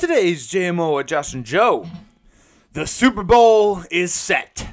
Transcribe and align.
today's 0.00 0.48
JMO 0.48 0.96
with 0.96 1.08
Josh 1.08 1.34
and 1.34 1.44
Joe, 1.44 1.86
the 2.72 2.86
Super 2.86 3.22
Bowl 3.22 3.84
is 3.90 4.14
set. 4.14 4.68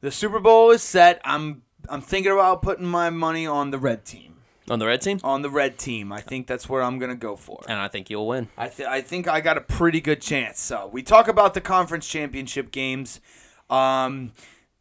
The 0.00 0.10
Super 0.10 0.40
Bowl 0.40 0.70
is 0.70 0.82
set. 0.82 1.20
I'm 1.22 1.62
I'm 1.90 2.00
thinking 2.00 2.32
about 2.32 2.62
putting 2.62 2.86
my 2.86 3.10
money 3.10 3.46
on 3.46 3.70
the 3.70 3.78
red 3.78 4.06
team. 4.06 4.36
On 4.70 4.78
the 4.78 4.86
red 4.86 5.02
team? 5.02 5.20
On 5.22 5.42
the 5.42 5.50
red 5.50 5.78
team. 5.78 6.12
I 6.12 6.20
think 6.20 6.46
that's 6.46 6.66
where 6.66 6.82
I'm 6.82 6.98
gonna 6.98 7.14
go 7.14 7.36
for. 7.36 7.62
And 7.68 7.78
I 7.78 7.88
think 7.88 8.08
you'll 8.08 8.26
win. 8.26 8.48
I 8.56 8.68
th- 8.68 8.88
I 8.88 9.02
think 9.02 9.28
I 9.28 9.42
got 9.42 9.58
a 9.58 9.60
pretty 9.60 10.00
good 10.00 10.22
chance. 10.22 10.60
So 10.60 10.88
we 10.90 11.02
talk 11.02 11.28
about 11.28 11.52
the 11.52 11.60
conference 11.60 12.08
championship 12.08 12.70
games. 12.70 13.20
Um, 13.68 14.32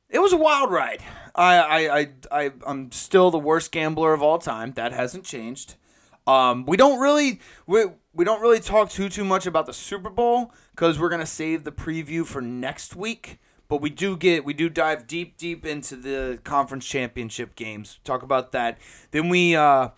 it 0.09 0.19
was 0.19 0.31
a 0.31 0.37
wild 0.37 0.71
ride. 0.71 1.03
I 1.35 1.57
I 1.57 1.99
I, 1.99 2.09
I 2.31 2.51
I'm 2.65 2.89
still 2.93 3.31
the 3.31 3.37
worst 3.37 3.73
gambler 3.73 4.13
of 4.13 4.21
all 4.23 4.39
time. 4.39 4.71
That 4.73 4.93
hasn't 4.93 5.25
changed. 5.25 5.75
Um, 6.25 6.65
we 6.65 6.77
don't 6.77 6.99
really 6.99 7.41
we 7.65 7.85
we 8.17 8.25
don't 8.25 8.41
really 8.41 8.59
talk 8.59 8.89
too 8.89 9.07
too 9.07 9.23
much 9.23 9.45
about 9.45 9.67
the 9.67 9.73
Super 9.73 10.09
Bowl 10.09 10.51
because 10.71 10.99
we're 10.99 11.09
gonna 11.09 11.25
save 11.25 11.63
the 11.63 11.71
preview 11.71 12.25
for 12.25 12.41
next 12.41 12.95
week. 12.95 13.39
But 13.69 13.79
we 13.79 13.89
do 13.89 14.17
get 14.17 14.43
we 14.43 14.53
do 14.53 14.69
dive 14.69 15.07
deep 15.07 15.37
deep 15.37 15.65
into 15.65 15.95
the 15.95 16.39
conference 16.43 16.85
championship 16.85 17.55
games. 17.55 17.99
Talk 18.03 18.23
about 18.23 18.51
that. 18.53 18.79
Then 19.11 19.29
we 19.29 19.55
uh, 19.55 19.89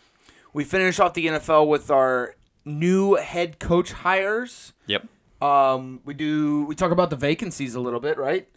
we 0.53 0.65
finish 0.65 0.99
off 0.99 1.13
the 1.13 1.27
NFL 1.27 1.67
with 1.67 1.89
our 1.89 2.35
new 2.65 3.15
head 3.15 3.57
coach 3.57 3.93
hires. 3.93 4.73
Yep. 4.87 5.07
Um, 5.41 6.01
we 6.03 6.13
do 6.13 6.65
we 6.65 6.75
talk 6.75 6.91
about 6.91 7.09
the 7.09 7.15
vacancies 7.15 7.73
a 7.73 7.79
little 7.79 8.01
bit, 8.01 8.17
right? 8.17 8.47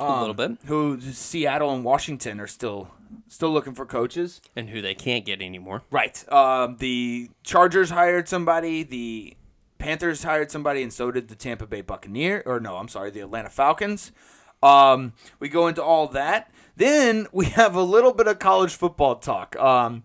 a 0.00 0.20
little 0.20 0.34
bit. 0.34 0.58
Who 0.66 1.00
Seattle 1.00 1.72
and 1.72 1.84
Washington 1.84 2.40
are 2.40 2.48
still 2.48 2.90
still 3.28 3.50
looking 3.50 3.74
for 3.74 3.86
coaches. 3.86 4.40
And 4.56 4.70
who 4.70 4.80
they 4.80 4.94
can't 4.94 5.24
get 5.24 5.40
anymore. 5.40 5.82
Right. 5.90 6.24
Um, 6.32 6.76
the 6.78 7.30
Chargers 7.42 7.90
hired 7.90 8.28
somebody. 8.28 8.82
The 8.82 9.36
Panthers 9.78 10.22
hired 10.22 10.50
somebody, 10.50 10.82
and 10.82 10.92
so 10.92 11.10
did 11.10 11.28
the 11.28 11.34
Tampa 11.34 11.66
Bay 11.66 11.80
Buccaneer. 11.80 12.42
Or 12.46 12.60
no, 12.60 12.76
I'm 12.76 12.88
sorry, 12.88 13.10
the 13.10 13.20
Atlanta 13.20 13.50
Falcons. 13.50 14.12
Um, 14.62 15.12
we 15.38 15.48
go 15.48 15.68
into 15.68 15.82
all 15.82 16.08
that. 16.08 16.50
Then 16.76 17.26
we 17.32 17.46
have 17.60 17.74
a 17.74 17.82
little 17.82 18.12
bit 18.12 18.26
of 18.26 18.38
college 18.38 18.74
football 18.74 19.16
talk. 19.16 19.56
Um, 19.56 20.04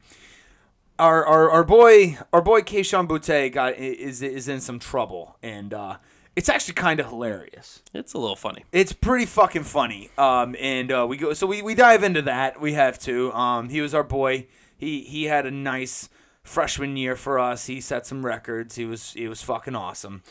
our, 0.98 1.26
our, 1.26 1.50
our 1.50 1.64
boy 1.64 2.18
our 2.34 2.42
boy 2.42 2.62
Kayshon 2.62 3.08
Boutte 3.08 3.54
got 3.54 3.78
is 3.78 4.22
is 4.22 4.50
in 4.50 4.60
some 4.60 4.80
trouble, 4.80 5.38
and 5.42 5.74
uh, 5.74 5.98
it's 6.40 6.48
actually 6.48 6.76
kind 6.76 7.02
of 7.02 7.08
hilarious. 7.08 7.84
It's 7.94 8.14
a 8.14 8.18
little 8.18 8.38
funny. 8.38 8.64
It's 8.72 8.94
pretty 8.94 9.26
fucking 9.26 9.66
funny. 9.66 10.10
Um, 10.18 10.56
and 10.58 10.90
uh, 10.90 11.06
we 11.06 11.18
go 11.18 11.34
so 11.34 11.46
we, 11.46 11.62
we 11.62 11.76
dive 11.76 12.02
into 12.02 12.22
that. 12.22 12.62
We 12.62 12.76
have 12.76 12.98
to. 13.00 13.34
Um, 13.34 13.68
he 13.68 13.82
was 13.82 13.94
our 13.94 14.06
boy. 14.06 14.48
He 14.78 15.02
he 15.02 15.26
had 15.26 15.46
a 15.46 15.52
nice 15.52 16.08
freshman 16.42 16.96
year 16.96 17.18
for 17.18 17.40
us. 17.40 17.66
He 17.66 17.82
set 17.82 18.08
some 18.08 18.26
records. 18.26 18.76
He 18.76 18.86
was 18.86 19.12
he 19.12 19.28
was 19.28 19.42
fucking 19.42 19.76
awesome. 19.76 20.24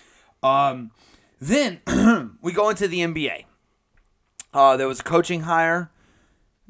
Um, 0.42 0.92
then 1.42 1.82
we 2.40 2.52
go 2.52 2.70
into 2.70 2.88
the 2.88 3.00
NBA. 3.00 3.44
Uh, 4.54 4.78
there 4.78 4.88
was 4.88 5.00
a 5.00 5.04
coaching 5.04 5.42
hire 5.42 5.90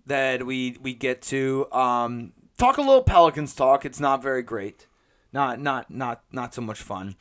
that 0.04 0.46
we 0.46 0.78
we 0.82 0.94
get 0.94 1.22
to 1.22 1.70
um, 1.70 2.32
talk 2.56 2.76
a 2.76 2.80
little 2.80 3.04
Pelicans 3.04 3.54
talk. 3.54 3.84
It's 3.84 4.00
not 4.00 4.20
very 4.20 4.42
great. 4.42 4.88
Not 5.32 5.60
not 5.60 5.92
not 5.92 6.24
not 6.32 6.54
so 6.54 6.60
much 6.60 6.82
fun. 6.82 7.14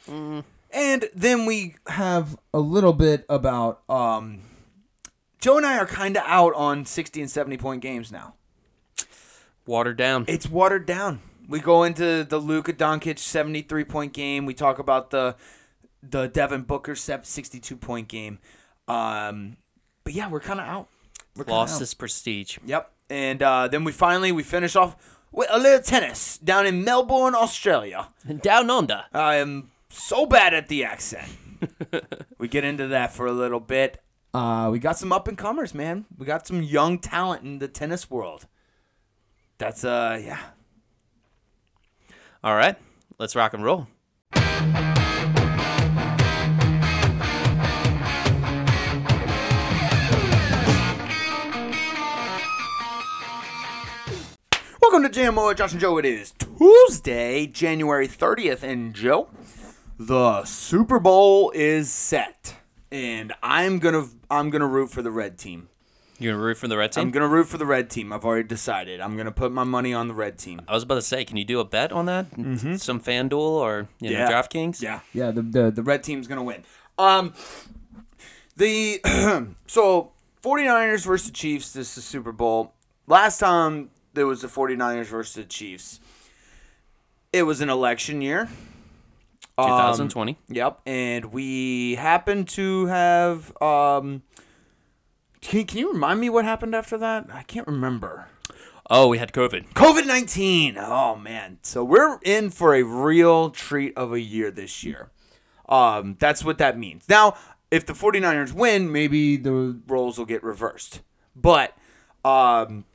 And 0.72 1.10
then 1.16 1.46
we 1.46 1.76
have 1.88 2.38
a 2.54 2.60
little 2.60 2.94
bit 2.94 3.26
about 3.30 3.82
um, 3.90 4.42
Joe 5.40 5.58
and 5.58 5.66
I 5.66 5.78
are 5.78 5.86
kind 5.86 6.18
of 6.18 6.24
out 6.26 6.54
on 6.56 6.86
60 6.86 7.22
and 7.22 7.32
70 7.32 7.58
point 7.58 7.82
games 7.82 8.12
now. 8.12 8.36
Watered 9.66 9.98
down. 9.98 10.26
It's 10.28 10.50
watered 10.50 10.86
down. 10.86 11.22
We 11.48 11.60
go 11.60 11.84
into 11.84 12.24
the 12.24 12.40
Luka 12.40 12.74
Doncic 12.74 13.20
73 13.20 13.84
point 13.86 14.14
game. 14.14 14.46
We 14.46 14.54
talk 14.54 14.80
about 14.80 15.12
the 15.12 15.36
the 16.04 16.28
Devin 16.28 16.62
Booker 16.62 16.96
62 16.96 17.76
point 17.78 18.08
game. 18.08 18.40
Um, 18.88 19.58
but 20.04 20.14
yeah, 20.14 20.30
we're 20.30 20.40
kind 20.40 20.60
of 20.60 20.68
out. 20.68 20.88
We're 21.36 21.46
Lost 21.46 21.80
his 21.80 21.94
prestige. 21.94 22.58
Yep. 22.66 22.92
And 23.10 23.44
uh, 23.44 23.68
then 23.68 23.84
we 23.84 23.92
finally 23.92 24.32
we 24.32 24.44
finish 24.44 24.76
off 24.76 24.96
with 25.32 25.48
a 25.52 25.60
little 25.60 25.82
tennis 25.82 26.38
down 26.38 26.66
in 26.66 26.84
Melbourne, 26.84 27.36
Australia. 27.36 28.08
Down 28.42 28.70
under. 28.70 29.06
I 29.14 29.36
am 29.36 29.72
so 29.90 30.26
bad 30.26 30.54
at 30.54 30.68
the 30.68 30.84
accent. 30.84 31.30
we 32.38 32.48
get 32.48 32.64
into 32.64 32.88
that 32.88 33.14
for 33.14 33.26
a 33.26 33.32
little 33.32 33.60
bit. 33.60 34.02
Uh, 34.34 34.70
we 34.72 34.80
got 34.80 34.98
some 34.98 35.12
up 35.12 35.28
and 35.28 35.38
comers, 35.38 35.74
man. 35.74 36.06
We 36.18 36.26
got 36.26 36.48
some 36.48 36.62
young 36.62 37.00
talent 37.00 37.44
in 37.44 37.60
the 37.60 37.68
tennis 37.68 38.10
world. 38.10 38.46
That's 39.58 39.84
uh, 39.84 40.20
yeah. 40.24 40.40
All 42.44 42.56
right. 42.56 42.76
Let's 43.18 43.36
rock 43.36 43.54
and 43.54 43.64
roll. 43.64 43.88
Welcome 54.80 55.12
to 55.12 55.20
JMO 55.20 55.56
Josh 55.56 55.74
and 55.74 55.82
Joe. 55.82 55.98
It 55.98 56.06
is 56.06 56.32
Tuesday, 56.32 57.46
January 57.48 58.08
30th, 58.08 58.64
and 58.64 58.94
Joe, 58.94 59.30
the 59.98 60.44
Super 60.46 61.00
Bowl 61.00 61.52
is 61.56 61.92
set, 61.92 62.56
and 62.92 63.34
I'm 63.42 63.80
gonna 63.80 64.08
I'm 64.30 64.50
gonna 64.50 64.68
root 64.68 64.90
for 64.92 65.02
the 65.02 65.12
red 65.12 65.38
team. 65.38 65.70
You're 66.20 66.34
gonna 66.34 66.44
root 66.44 66.58
for 66.58 66.68
the 66.68 66.78
red 66.78 66.92
team? 66.92 67.04
I'm 67.04 67.12
gonna 67.12 67.28
root 67.28 67.48
for 67.48 67.58
the 67.58 67.66
red 67.66 67.90
team. 67.90 68.12
I've 68.12 68.26
already 68.26 68.48
decided. 68.48 69.02
I'm 69.02 69.16
gonna 69.18 69.32
put 69.32 69.52
my 69.52 69.64
money 69.64 69.94
on 69.94 70.08
the 70.08 70.14
red 70.16 70.38
team. 70.40 70.62
I 70.68 70.74
was 70.74 70.84
about 70.84 70.96
to 70.96 71.02
say, 71.02 71.24
can 71.26 71.38
you 71.38 71.46
do 71.46 71.60
a 71.60 71.66
bet 71.66 71.92
on 71.92 72.06
that? 72.08 72.26
Some 72.80 73.00
FanDuel 73.00 73.34
or 73.34 73.88
you 74.00 74.10
know, 74.12 74.18
Yeah. 74.20 74.32
DraftKings? 74.32 74.82
Yeah, 74.82 75.02
yeah. 75.14 75.32
The, 75.32 75.42
the 75.44 75.72
the 75.72 75.84
red 75.84 76.04
team's 76.04 76.28
gonna 76.28 76.44
win. 76.44 76.64
Um, 76.98 77.34
the 78.56 79.00
so 79.68 80.12
49ers 80.44 81.06
versus 81.06 81.28
the 81.28 81.34
Chiefs. 81.34 81.74
This 81.74 81.90
is 81.90 81.96
the 81.96 82.02
Super 82.02 82.32
Bowl. 82.32 82.74
Last 83.06 83.38
time 83.40 83.92
there 84.14 84.26
was 84.26 84.42
the 84.42 84.48
49ers 84.48 85.06
versus 85.06 85.36
the 85.36 85.44
Chiefs. 85.44 86.00
It 87.32 87.44
was 87.44 87.62
an 87.62 87.70
election 87.70 88.22
year. 88.22 88.50
Um, 89.58 89.68
2020. 89.68 90.38
Yep, 90.50 90.82
and 90.86 91.26
we 91.26 91.96
happened 91.96 92.48
to 92.50 92.86
have. 92.88 93.60
Um, 93.62 94.22
can, 95.42 95.66
can 95.66 95.78
you 95.80 95.92
remind 95.94 96.20
me 96.20 96.30
what 96.30 96.46
happened 96.46 96.76
after 96.76 96.98
that? 96.98 97.28
I 97.32 97.44
can't 97.44 97.68
remember. 97.68 98.28
oh, 98.90 99.08
we 99.08 99.18
had 99.18 99.34
COVID. 99.34 99.74
COVID 99.74 100.06
19. 100.06 100.78
Oh, 100.78 101.16
man. 101.16 101.58
So 101.62 101.84
we're 101.84 102.20
in 102.24 102.50
for 102.50 102.76
a 102.76 102.84
real 102.84 103.50
treat 103.50 103.98
of 103.98 104.14
a 104.14 104.20
year 104.20 104.52
this 104.52 104.84
year. 104.84 105.10
Um, 105.68 106.16
that's 106.20 106.44
what 106.44 106.58
that 106.60 106.78
means. 106.78 107.08
Now, 107.10 107.36
if 107.70 107.86
the 107.86 107.94
49ers 107.94 108.54
win, 108.54 108.92
maybe 108.92 109.38
the 109.38 109.80
roles 109.88 110.18
will 110.18 110.26
get 110.26 110.44
reversed. 110.44 111.02
But 111.36 111.78
um, 112.24 112.86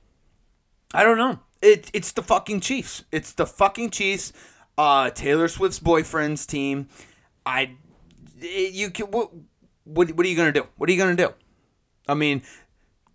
I 0.94 1.04
don't 1.04 1.18
know. 1.18 1.40
It, 1.60 1.90
it's 1.92 2.12
the 2.12 2.22
fucking 2.22 2.60
Chiefs. 2.60 3.04
It's 3.12 3.32
the 3.32 3.46
fucking 3.46 3.90
Chiefs. 3.90 4.32
Uh, 4.78 5.10
Taylor 5.10 5.48
Swift's 5.48 5.78
boyfriend's 5.78 6.46
team. 6.46 6.88
I, 7.44 7.76
you 8.40 8.90
can. 8.90 9.06
What, 9.06 9.30
what, 9.84 10.12
what 10.12 10.24
are 10.26 10.28
you 10.28 10.36
gonna 10.36 10.52
do? 10.52 10.66
What 10.76 10.88
are 10.88 10.92
you 10.92 10.98
gonna 10.98 11.16
do? 11.16 11.34
I 12.08 12.14
mean, 12.14 12.42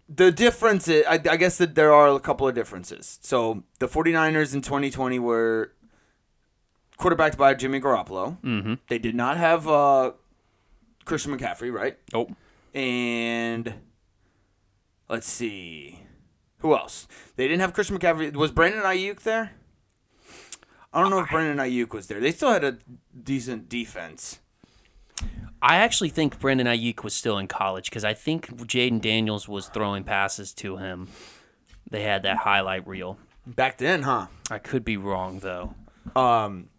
the 0.09 0.31
difference 0.31 0.87
is, 0.87 1.05
I, 1.07 1.13
I 1.15 1.37
guess 1.37 1.57
that 1.57 1.75
there 1.75 1.93
are 1.93 2.09
a 2.09 2.19
couple 2.19 2.47
of 2.47 2.55
differences. 2.55 3.19
So 3.21 3.63
the 3.79 3.87
49ers 3.87 4.53
in 4.53 4.61
2020 4.61 5.19
were 5.19 5.73
quarterbacked 6.97 7.37
by 7.37 7.53
Jimmy 7.53 7.79
Garoppolo. 7.81 8.41
Mm-hmm. 8.41 8.75
They 8.87 8.99
did 8.99 9.15
not 9.15 9.37
have 9.37 9.67
uh, 9.67 10.11
Christian 11.05 11.37
McCaffrey, 11.37 11.71
right? 11.71 11.97
Oh, 12.13 12.27
And 12.73 13.73
let's 15.09 15.27
see, 15.27 16.03
who 16.59 16.73
else? 16.73 17.07
They 17.35 17.47
didn't 17.47 17.61
have 17.61 17.73
Christian 17.73 17.97
McCaffrey. 17.97 18.35
Was 18.35 18.51
Brandon 18.51 18.81
Aiyuk 18.81 19.21
there? 19.21 19.51
I 20.93 21.01
don't 21.01 21.09
know 21.09 21.19
if 21.19 21.29
Brandon 21.29 21.57
Aiyuk 21.57 21.93
was 21.93 22.07
there. 22.07 22.19
They 22.19 22.31
still 22.31 22.51
had 22.51 22.63
a 22.63 22.77
decent 23.23 23.69
defense. 23.69 24.39
I 25.61 25.77
actually 25.77 26.09
think 26.09 26.39
Brandon 26.39 26.67
Aiyuk 26.67 27.03
was 27.03 27.13
still 27.13 27.37
in 27.37 27.47
college 27.47 27.89
because 27.89 28.05
I 28.05 28.13
think 28.13 28.57
Jayden 28.57 29.01
Daniels 29.01 29.47
was 29.47 29.67
throwing 29.67 30.03
passes 30.03 30.53
to 30.55 30.77
him. 30.77 31.09
They 31.89 32.03
had 32.03 32.23
that 32.23 32.37
highlight 32.37 32.87
reel. 32.87 33.17
Back 33.45 33.77
then, 33.77 34.03
huh? 34.03 34.27
I 34.51 34.59
could 34.59 34.83
be 34.83 34.97
wrong 34.97 35.39
though. 35.39 35.73
Um. 36.15 36.69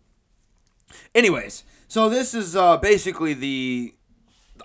Anyways, 1.14 1.64
so 1.86 2.08
this 2.08 2.34
is 2.34 2.56
uh, 2.56 2.76
basically 2.78 3.34
the 3.34 3.94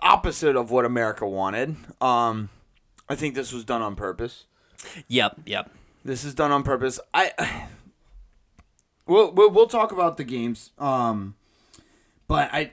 opposite 0.01 0.55
of 0.55 0.71
what 0.71 0.85
America 0.85 1.27
wanted. 1.27 1.75
Um, 2.01 2.49
I 3.09 3.15
think 3.15 3.35
this 3.35 3.51
was 3.51 3.65
done 3.65 3.81
on 3.81 3.95
purpose. 3.95 4.45
Yep, 5.07 5.41
yep. 5.45 5.71
This 6.05 6.23
is 6.23 6.33
done 6.33 6.51
on 6.51 6.63
purpose. 6.63 6.99
I 7.13 7.67
we'll 9.07 9.31
we'll, 9.31 9.49
we'll 9.51 9.67
talk 9.67 9.91
about 9.91 10.17
the 10.17 10.23
games. 10.23 10.71
Um, 10.77 11.35
but 12.27 12.49
I 12.53 12.71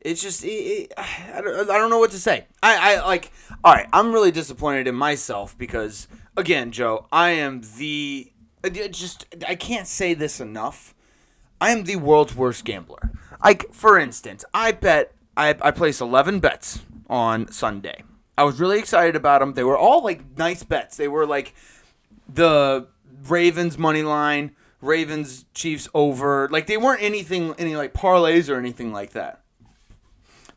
it's 0.00 0.22
just 0.22 0.44
it, 0.44 0.48
it, 0.48 0.92
I, 0.96 1.40
don't, 1.42 1.70
I 1.70 1.78
don't 1.78 1.90
know 1.90 1.98
what 1.98 2.12
to 2.12 2.20
say. 2.20 2.46
I 2.62 2.94
I 2.94 3.04
like 3.04 3.32
all 3.64 3.74
right. 3.74 3.88
I'm 3.92 4.12
really 4.12 4.30
disappointed 4.30 4.86
in 4.86 4.94
myself 4.94 5.56
because 5.58 6.08
again, 6.36 6.70
Joe, 6.70 7.06
I 7.10 7.30
am 7.30 7.62
the 7.76 8.32
just 8.90 9.26
I 9.46 9.54
can't 9.54 9.86
say 9.86 10.14
this 10.14 10.40
enough. 10.40 10.94
I 11.60 11.70
am 11.70 11.84
the 11.84 11.96
world's 11.96 12.34
worst 12.34 12.64
gambler. 12.64 13.10
Like 13.42 13.72
for 13.72 13.98
instance, 13.98 14.44
I 14.54 14.72
bet 14.72 15.12
I 15.36 15.56
I 15.60 15.70
placed 15.70 16.00
11 16.00 16.40
bets 16.40 16.80
on 17.08 17.50
Sunday. 17.50 18.02
I 18.38 18.44
was 18.44 18.60
really 18.60 18.78
excited 18.78 19.16
about 19.16 19.40
them. 19.40 19.54
They 19.54 19.64
were 19.64 19.78
all 19.78 20.04
like 20.04 20.36
nice 20.36 20.62
bets. 20.62 20.96
They 20.96 21.08
were 21.08 21.26
like 21.26 21.54
the 22.32 22.86
Ravens 23.28 23.78
money 23.78 24.02
line, 24.02 24.54
Ravens 24.86 25.44
Chiefs 25.54 25.88
over. 25.94 26.48
Like 26.50 26.66
they 26.66 26.76
weren't 26.76 27.02
anything 27.02 27.54
any 27.58 27.76
like 27.76 27.92
parlays 27.92 28.48
or 28.48 28.56
anything 28.56 28.92
like 28.92 29.12
that. 29.12 29.42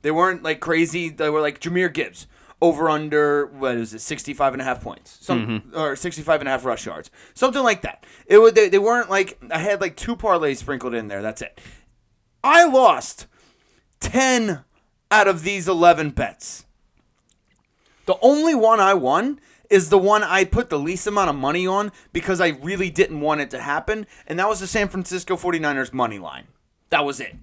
They 0.01 0.11
weren't 0.11 0.43
like 0.43 0.59
crazy. 0.59 1.09
They 1.09 1.29
were 1.29 1.41
like 1.41 1.59
Jahmyr 1.59 1.93
Gibbs 1.93 2.27
over 2.61 2.89
under 2.89 3.45
what 3.45 3.75
is 3.75 3.93
it 3.93 4.01
65 4.01 4.53
and 4.53 4.61
a 4.61 4.65
half 4.65 4.81
points 4.81 5.17
some 5.21 5.47
mm-hmm. 5.47 5.77
or 5.77 5.95
65 5.95 6.41
and 6.41 6.47
a 6.47 6.51
half 6.51 6.65
rush 6.65 6.85
yards 6.85 7.09
something 7.33 7.63
like 7.63 7.81
that 7.81 8.05
it 8.25 8.37
would 8.37 8.55
they, 8.55 8.67
they 8.67 8.77
weren't 8.77 9.09
like 9.09 9.39
i 9.49 9.59
had 9.59 9.79
like 9.79 9.95
two 9.95 10.15
parlays 10.15 10.57
sprinkled 10.57 10.93
in 10.93 11.07
there 11.07 11.21
that's 11.21 11.41
it 11.41 11.59
i 12.43 12.65
lost 12.65 13.27
10 14.01 14.63
out 15.09 15.27
of 15.27 15.43
these 15.43 15.67
11 15.67 16.09
bets 16.09 16.65
the 18.05 18.17
only 18.21 18.55
one 18.55 18.81
i 18.81 18.93
won 18.93 19.39
is 19.69 19.89
the 19.89 19.97
one 19.97 20.23
i 20.23 20.43
put 20.43 20.69
the 20.69 20.79
least 20.79 21.07
amount 21.07 21.29
of 21.29 21.35
money 21.35 21.65
on 21.65 21.91
because 22.13 22.41
i 22.41 22.49
really 22.49 22.89
didn't 22.89 23.21
want 23.21 23.41
it 23.41 23.49
to 23.49 23.59
happen 23.59 24.05
and 24.27 24.39
that 24.39 24.47
was 24.49 24.59
the 24.59 24.67
san 24.67 24.87
francisco 24.87 25.35
49ers 25.35 25.93
money 25.93 26.19
line 26.19 26.47
that 26.89 27.05
was 27.05 27.19
it 27.19 27.35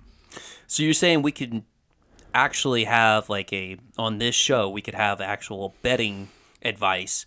So 0.66 0.82
you're 0.82 0.92
saying 0.94 1.22
we 1.22 1.32
could 1.32 1.62
actually 2.34 2.84
have 2.84 3.28
like 3.30 3.52
a 3.52 3.78
on 3.96 4.18
this 4.18 4.34
show 4.34 4.68
we 4.68 4.82
could 4.82 4.94
have 4.94 5.20
actual 5.20 5.74
betting 5.82 6.28
advice, 6.62 7.26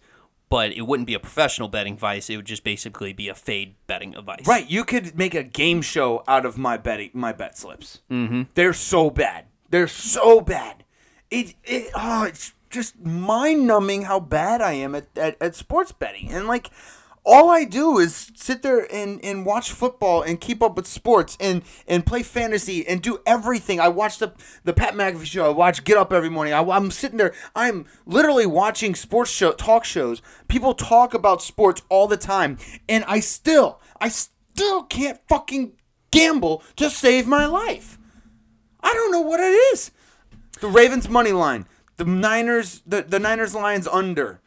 but 0.49 0.71
it 0.71 0.81
wouldn't 0.81 1.07
be 1.07 1.13
a 1.13 1.19
professional 1.19 1.67
betting 1.67 1.93
advice. 1.93 2.29
It 2.29 2.35
would 2.35 2.45
just 2.45 2.63
basically 2.63 3.13
be 3.13 3.29
a 3.29 3.35
fade 3.35 3.75
betting 3.87 4.15
advice. 4.15 4.45
Right, 4.45 4.69
you 4.69 4.83
could 4.83 5.17
make 5.17 5.33
a 5.33 5.43
game 5.43 5.81
show 5.81 6.23
out 6.27 6.45
of 6.45 6.57
my 6.57 6.77
betting 6.77 7.11
my 7.13 7.31
bet 7.31 7.57
slips. 7.57 8.01
Mm-hmm. 8.11 8.43
They're 8.55 8.73
so 8.73 9.09
bad. 9.09 9.45
They're 9.69 9.87
so 9.87 10.41
bad. 10.41 10.83
It 11.29 11.55
it 11.63 11.91
oh, 11.95 12.23
it's 12.23 12.53
just 12.69 12.99
mind 12.99 13.65
numbing 13.65 14.03
how 14.03 14.19
bad 14.19 14.61
I 14.61 14.73
am 14.73 14.95
at, 14.95 15.07
at, 15.17 15.37
at 15.41 15.55
sports 15.55 15.91
betting. 15.91 16.31
And 16.31 16.47
like 16.47 16.69
all 17.25 17.49
I 17.49 17.63
do 17.63 17.99
is 17.99 18.31
sit 18.35 18.61
there 18.61 18.87
and, 18.91 19.23
and 19.23 19.45
watch 19.45 19.71
football 19.71 20.21
and 20.21 20.39
keep 20.39 20.63
up 20.63 20.75
with 20.75 20.87
sports 20.87 21.37
and, 21.39 21.63
and 21.87 22.05
play 22.05 22.23
fantasy 22.23 22.87
and 22.87 23.01
do 23.01 23.19
everything. 23.25 23.79
I 23.79 23.89
watch 23.89 24.17
the 24.17 24.33
the 24.63 24.73
Pat 24.73 24.93
McAfee 24.93 25.25
show. 25.25 25.45
I 25.45 25.49
watch 25.49 25.83
Get 25.83 25.97
Up 25.97 26.13
every 26.13 26.29
morning. 26.29 26.53
I, 26.53 26.61
I'm 26.61 26.91
sitting 26.91 27.17
there. 27.17 27.33
I'm 27.55 27.85
literally 28.05 28.45
watching 28.45 28.95
sports 28.95 29.31
show 29.31 29.51
talk 29.51 29.85
shows. 29.85 30.21
People 30.47 30.73
talk 30.73 31.13
about 31.13 31.41
sports 31.41 31.81
all 31.89 32.07
the 32.07 32.17
time, 32.17 32.57
and 32.87 33.03
I 33.07 33.19
still 33.19 33.79
I 33.99 34.09
still 34.09 34.83
can't 34.83 35.19
fucking 35.27 35.73
gamble 36.11 36.63
to 36.77 36.89
save 36.89 37.27
my 37.27 37.45
life. 37.45 37.97
I 38.81 38.93
don't 38.93 39.11
know 39.11 39.21
what 39.21 39.39
it 39.39 39.53
is. 39.73 39.91
The 40.61 40.67
Ravens 40.67 41.07
money 41.07 41.31
line, 41.31 41.67
the 41.99 42.05
Niners, 42.05 42.81
the, 42.87 43.03
the 43.03 43.19
Niners 43.19 43.53
Lions 43.53 43.87
under, 43.87 44.39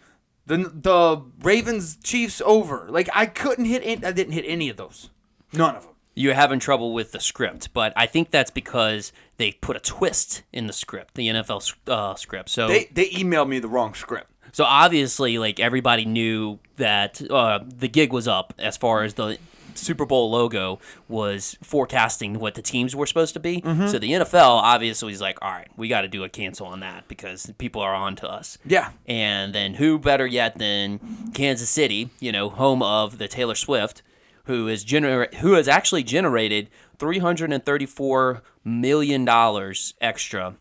the 0.46 0.56
the 0.56 1.22
Ravens 1.42 1.96
Chiefs 2.02 2.42
over. 2.44 2.88
Like 2.90 3.08
I 3.14 3.26
couldn't 3.26 3.66
hit. 3.66 3.82
Any, 3.84 4.04
I 4.04 4.10
didn't 4.10 4.32
hit 4.32 4.44
any 4.48 4.68
of 4.68 4.76
those. 4.76 5.10
None 5.52 5.76
of 5.76 5.82
them. 5.84 5.92
You're 6.14 6.34
having 6.34 6.58
trouble 6.58 6.92
with 6.92 7.12
the 7.12 7.20
script, 7.20 7.72
but 7.72 7.92
I 7.96 8.06
think 8.06 8.30
that's 8.30 8.50
because 8.50 9.12
they 9.36 9.52
put 9.52 9.76
a 9.76 9.80
twist 9.80 10.42
in 10.52 10.66
the 10.66 10.72
script, 10.72 11.14
the 11.14 11.28
NFL 11.28 11.74
uh, 11.86 12.14
script. 12.16 12.48
So 12.48 12.68
They 12.68 12.88
they 12.92 13.08
emailed 13.10 13.48
me 13.48 13.58
the 13.60 13.68
wrong 13.68 13.94
script. 13.94 14.30
So 14.52 14.64
obviously, 14.64 15.38
like 15.38 15.60
everybody 15.60 16.04
knew 16.04 16.58
that 16.76 17.22
uh, 17.30 17.60
the 17.64 17.88
gig 17.88 18.12
was 18.12 18.26
up 18.26 18.52
as 18.58 18.76
far 18.76 19.02
as 19.04 19.14
the 19.14 19.38
Super 19.74 20.04
Bowl 20.06 20.30
logo 20.30 20.78
was 21.08 21.56
forecasting 21.62 22.38
what 22.38 22.54
the 22.54 22.62
teams 22.62 22.94
were 22.96 23.06
supposed 23.06 23.34
to 23.34 23.40
be. 23.40 23.60
So 23.88 23.98
the 23.98 24.12
NFL 24.12 24.60
obviously 24.62 25.12
is 25.12 25.20
like, 25.20 25.38
all 25.42 25.50
right, 25.50 25.68
we 25.76 25.88
got 25.88 26.02
to 26.02 26.08
do 26.08 26.24
a 26.24 26.28
cancel 26.28 26.66
on 26.66 26.80
that 26.80 27.08
because 27.08 27.52
people 27.58 27.80
are 27.82 27.94
on 27.94 28.16
to 28.16 28.28
us. 28.30 28.58
Yeah. 28.64 28.90
And 29.06 29.54
then 29.54 29.74
who 29.74 29.98
better 29.98 30.26
yet 30.26 30.58
than 30.58 31.00
Kansas 31.34 31.70
City, 31.70 32.10
you 32.20 32.32
know, 32.32 32.48
home 32.48 32.82
of 32.82 33.18
the 33.18 33.28
Taylor 33.28 33.54
Swift, 33.54 34.02
who 34.44 34.68
is 34.68 34.84
gener- 34.84 35.32
who 35.34 35.52
has 35.52 35.68
actually 35.68 36.02
generated 36.02 36.68
three 36.98 37.18
hundred 37.18 37.52
and 37.52 37.64
thirty 37.64 37.86
four 37.86 38.42
million 38.64 39.24
dollars 39.24 39.94
extra 40.00 40.56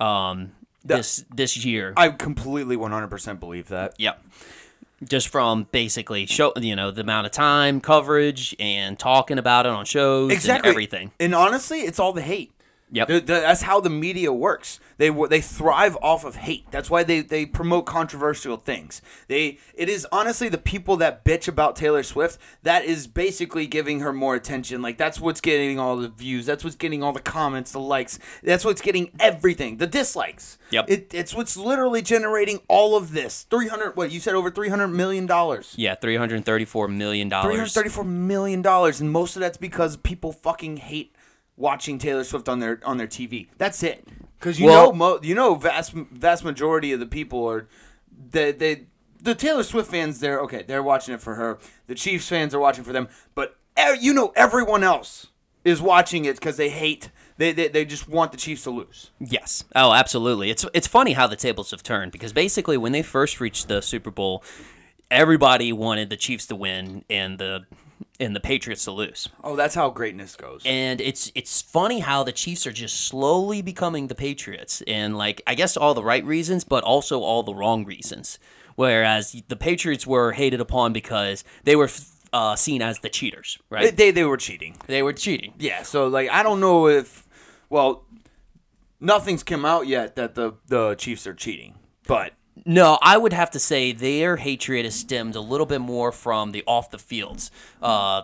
um, 0.00 0.52
this 0.84 1.24
this 1.34 1.64
year. 1.64 1.92
I 1.96 2.08
completely 2.10 2.76
100% 2.76 3.40
believe 3.40 3.68
that. 3.68 3.94
Yep. 3.98 4.24
Just 5.04 5.28
from 5.28 5.68
basically 5.70 6.26
show 6.26 6.52
you 6.60 6.74
know 6.74 6.90
the 6.90 7.02
amount 7.02 7.26
of 7.26 7.32
time, 7.32 7.80
coverage, 7.80 8.54
and 8.58 8.98
talking 8.98 9.38
about 9.38 9.64
it 9.64 9.70
on 9.70 9.84
shows 9.84 10.32
Exactly. 10.32 10.68
and 10.68 10.74
everything. 10.74 11.12
And 11.20 11.34
honestly, 11.34 11.80
it's 11.82 12.00
all 12.00 12.12
the 12.12 12.22
hate. 12.22 12.52
Yep. 12.90 13.08
The- 13.08 13.20
the- 13.20 13.26
that's 13.40 13.62
how 13.62 13.80
the 13.80 13.90
media 13.90 14.32
works. 14.32 14.80
They 14.96 15.10
they 15.10 15.40
thrive 15.40 15.96
off 16.02 16.24
of 16.24 16.36
hate. 16.36 16.70
That's 16.70 16.90
why 16.90 17.02
they, 17.04 17.20
they 17.20 17.46
promote 17.46 17.86
controversial 17.86 18.56
things. 18.56 19.00
They 19.28 19.58
it 19.74 19.88
is 19.88 20.06
honestly 20.10 20.48
the 20.48 20.58
people 20.58 20.96
that 20.96 21.24
bitch 21.24 21.46
about 21.48 21.76
Taylor 21.76 22.02
Swift 22.02 22.38
that 22.62 22.84
is 22.84 23.06
basically 23.06 23.66
giving 23.66 24.00
her 24.00 24.12
more 24.12 24.34
attention. 24.34 24.82
Like 24.82 24.98
that's 24.98 25.20
what's 25.20 25.40
getting 25.40 25.78
all 25.78 25.96
the 25.96 26.08
views. 26.08 26.46
That's 26.46 26.64
what's 26.64 26.76
getting 26.76 27.02
all 27.02 27.12
the 27.12 27.20
comments, 27.20 27.72
the 27.72 27.80
likes. 27.80 28.18
That's 28.42 28.64
what's 28.64 28.80
getting 28.80 29.10
everything. 29.20 29.76
The 29.76 29.86
dislikes. 29.86 30.58
Yep. 30.70 30.86
It, 30.90 31.14
it's 31.14 31.34
what's 31.34 31.56
literally 31.56 32.02
generating 32.02 32.60
all 32.68 32.96
of 32.96 33.12
this. 33.12 33.44
Three 33.44 33.68
hundred. 33.68 33.96
What 33.96 34.10
you 34.10 34.20
said? 34.20 34.34
Over 34.34 34.50
three 34.50 34.68
hundred 34.68 34.88
million 34.88 35.26
dollars. 35.26 35.74
Yeah, 35.76 35.94
334 35.94 36.88
million 36.88 37.28
dollars. 37.28 37.52
334 37.52 38.04
million 38.04 38.62
dollars, 38.62 39.00
and 39.00 39.10
most 39.10 39.36
of 39.36 39.40
that's 39.40 39.56
because 39.56 39.96
people 39.96 40.32
fucking 40.32 40.78
hate 40.78 41.14
watching 41.58 41.98
Taylor 41.98 42.24
Swift 42.24 42.48
on 42.48 42.60
their 42.60 42.80
on 42.84 42.96
their 42.96 43.06
TV. 43.06 43.48
That's 43.58 43.82
it. 43.82 44.06
Because 44.38 44.58
you 44.60 44.66
Well- 44.66 44.86
know, 44.86 44.92
mo- 44.92 45.20
you 45.22 45.34
know, 45.34 45.54
vast 45.56 45.92
vast 45.92 46.44
majority 46.44 46.92
of 46.92 47.00
the 47.00 47.06
people 47.06 47.44
are 47.50 47.68
they 48.30 48.52
they 48.52 48.86
the 49.20 49.34
Taylor 49.34 49.64
Swift 49.64 49.90
fans. 49.90 50.20
They're 50.20 50.40
okay. 50.42 50.62
They're 50.66 50.82
watching 50.82 51.12
it 51.14 51.20
for 51.20 51.34
her. 51.34 51.58
The 51.88 51.94
Chiefs 51.94 52.28
fans 52.28 52.54
are 52.54 52.60
watching 52.60 52.84
for 52.84 52.92
them. 52.92 53.08
But 53.34 53.56
e- 53.78 53.98
you 54.00 54.14
know, 54.14 54.32
everyone 54.36 54.84
else 54.84 55.26
is 55.64 55.82
watching 55.82 56.24
it 56.24 56.36
because 56.36 56.56
they 56.56 56.70
hate. 56.70 57.10
They, 57.36 57.52
they 57.52 57.68
they 57.68 57.84
just 57.84 58.08
want 58.08 58.30
the 58.32 58.38
Chiefs 58.38 58.62
to 58.64 58.70
lose. 58.70 59.10
Yes. 59.20 59.64
Oh, 59.74 59.92
absolutely. 59.92 60.50
It's 60.50 60.64
it's 60.72 60.86
funny 60.86 61.12
how 61.12 61.26
the 61.26 61.36
tables 61.36 61.70
have 61.72 61.82
turned 61.82 62.12
because 62.12 62.32
basically 62.32 62.76
when 62.76 62.92
they 62.92 63.02
first 63.02 63.40
reached 63.40 63.66
the 63.68 63.80
Super 63.80 64.10
Bowl, 64.12 64.42
everybody 65.10 65.72
wanted 65.72 66.10
the 66.10 66.16
Chiefs 66.16 66.46
to 66.46 66.56
win 66.56 67.04
and 67.10 67.38
the 67.38 67.64
and 68.20 68.34
the 68.34 68.40
Patriots 68.40 68.84
to 68.84 68.92
lose. 68.92 69.28
Oh, 69.44 69.56
that's 69.56 69.74
how 69.74 69.90
greatness 69.90 70.36
goes. 70.36 70.62
And 70.64 71.00
it's 71.00 71.30
it's 71.34 71.62
funny 71.62 72.00
how 72.00 72.22
the 72.22 72.32
Chiefs 72.32 72.66
are 72.66 72.72
just 72.72 73.06
slowly 73.06 73.62
becoming 73.62 74.08
the 74.08 74.14
Patriots, 74.14 74.82
and 74.86 75.16
like 75.16 75.42
I 75.46 75.54
guess 75.54 75.76
all 75.76 75.94
the 75.94 76.02
right 76.02 76.24
reasons, 76.24 76.64
but 76.64 76.84
also 76.84 77.20
all 77.20 77.42
the 77.42 77.54
wrong 77.54 77.84
reasons. 77.84 78.38
Whereas 78.74 79.42
the 79.48 79.56
Patriots 79.56 80.06
were 80.06 80.32
hated 80.32 80.60
upon 80.60 80.92
because 80.92 81.42
they 81.64 81.74
were 81.74 81.90
uh, 82.32 82.54
seen 82.56 82.82
as 82.82 83.00
the 83.00 83.08
cheaters, 83.08 83.58
they, 83.70 83.76
right? 83.76 83.96
they 83.96 84.10
they 84.10 84.24
were 84.24 84.36
cheating. 84.36 84.76
They 84.86 85.02
were 85.02 85.12
cheating. 85.12 85.54
Yeah, 85.58 85.82
so 85.82 86.08
like 86.08 86.30
I 86.30 86.42
don't 86.42 86.60
know 86.60 86.86
if 86.88 87.26
well 87.68 88.04
nothing's 89.00 89.42
come 89.42 89.64
out 89.64 89.86
yet 89.86 90.16
that 90.16 90.34
the 90.34 90.54
the 90.66 90.94
Chiefs 90.94 91.26
are 91.26 91.34
cheating. 91.34 91.74
But 92.06 92.32
No, 92.64 92.98
I 93.02 93.16
would 93.16 93.32
have 93.32 93.50
to 93.52 93.58
say 93.58 93.92
their 93.92 94.36
hatred 94.36 94.84
is 94.84 94.94
stemmed 94.94 95.34
a 95.36 95.40
little 95.40 95.66
bit 95.66 95.80
more 95.80 96.12
from 96.12 96.52
the 96.52 96.62
off 96.66 96.90
the 96.90 96.98
fields 96.98 97.50
uh, 97.82 98.22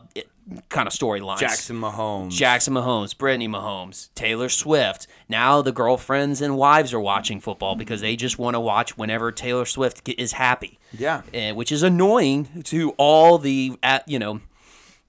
kind 0.68 0.86
of 0.86 0.92
storylines. 0.92 1.38
Jackson 1.38 1.80
Mahomes. 1.80 2.30
Jackson 2.30 2.74
Mahomes, 2.74 3.16
Brittany 3.16 3.48
Mahomes, 3.48 4.10
Taylor 4.14 4.48
Swift. 4.48 5.06
Now 5.28 5.62
the 5.62 5.72
girlfriends 5.72 6.40
and 6.40 6.56
wives 6.56 6.92
are 6.92 7.00
watching 7.00 7.40
football 7.40 7.76
because 7.76 8.00
they 8.00 8.16
just 8.16 8.38
want 8.38 8.54
to 8.54 8.60
watch 8.60 8.96
whenever 8.98 9.32
Taylor 9.32 9.64
Swift 9.64 10.06
is 10.08 10.32
happy. 10.32 10.78
Yeah. 10.96 11.22
and, 11.32 11.56
which 11.56 11.72
is 11.72 11.82
annoying 11.82 12.62
to 12.64 12.90
all 12.98 13.38
the 13.38 13.78
you 14.06 14.18
know 14.18 14.40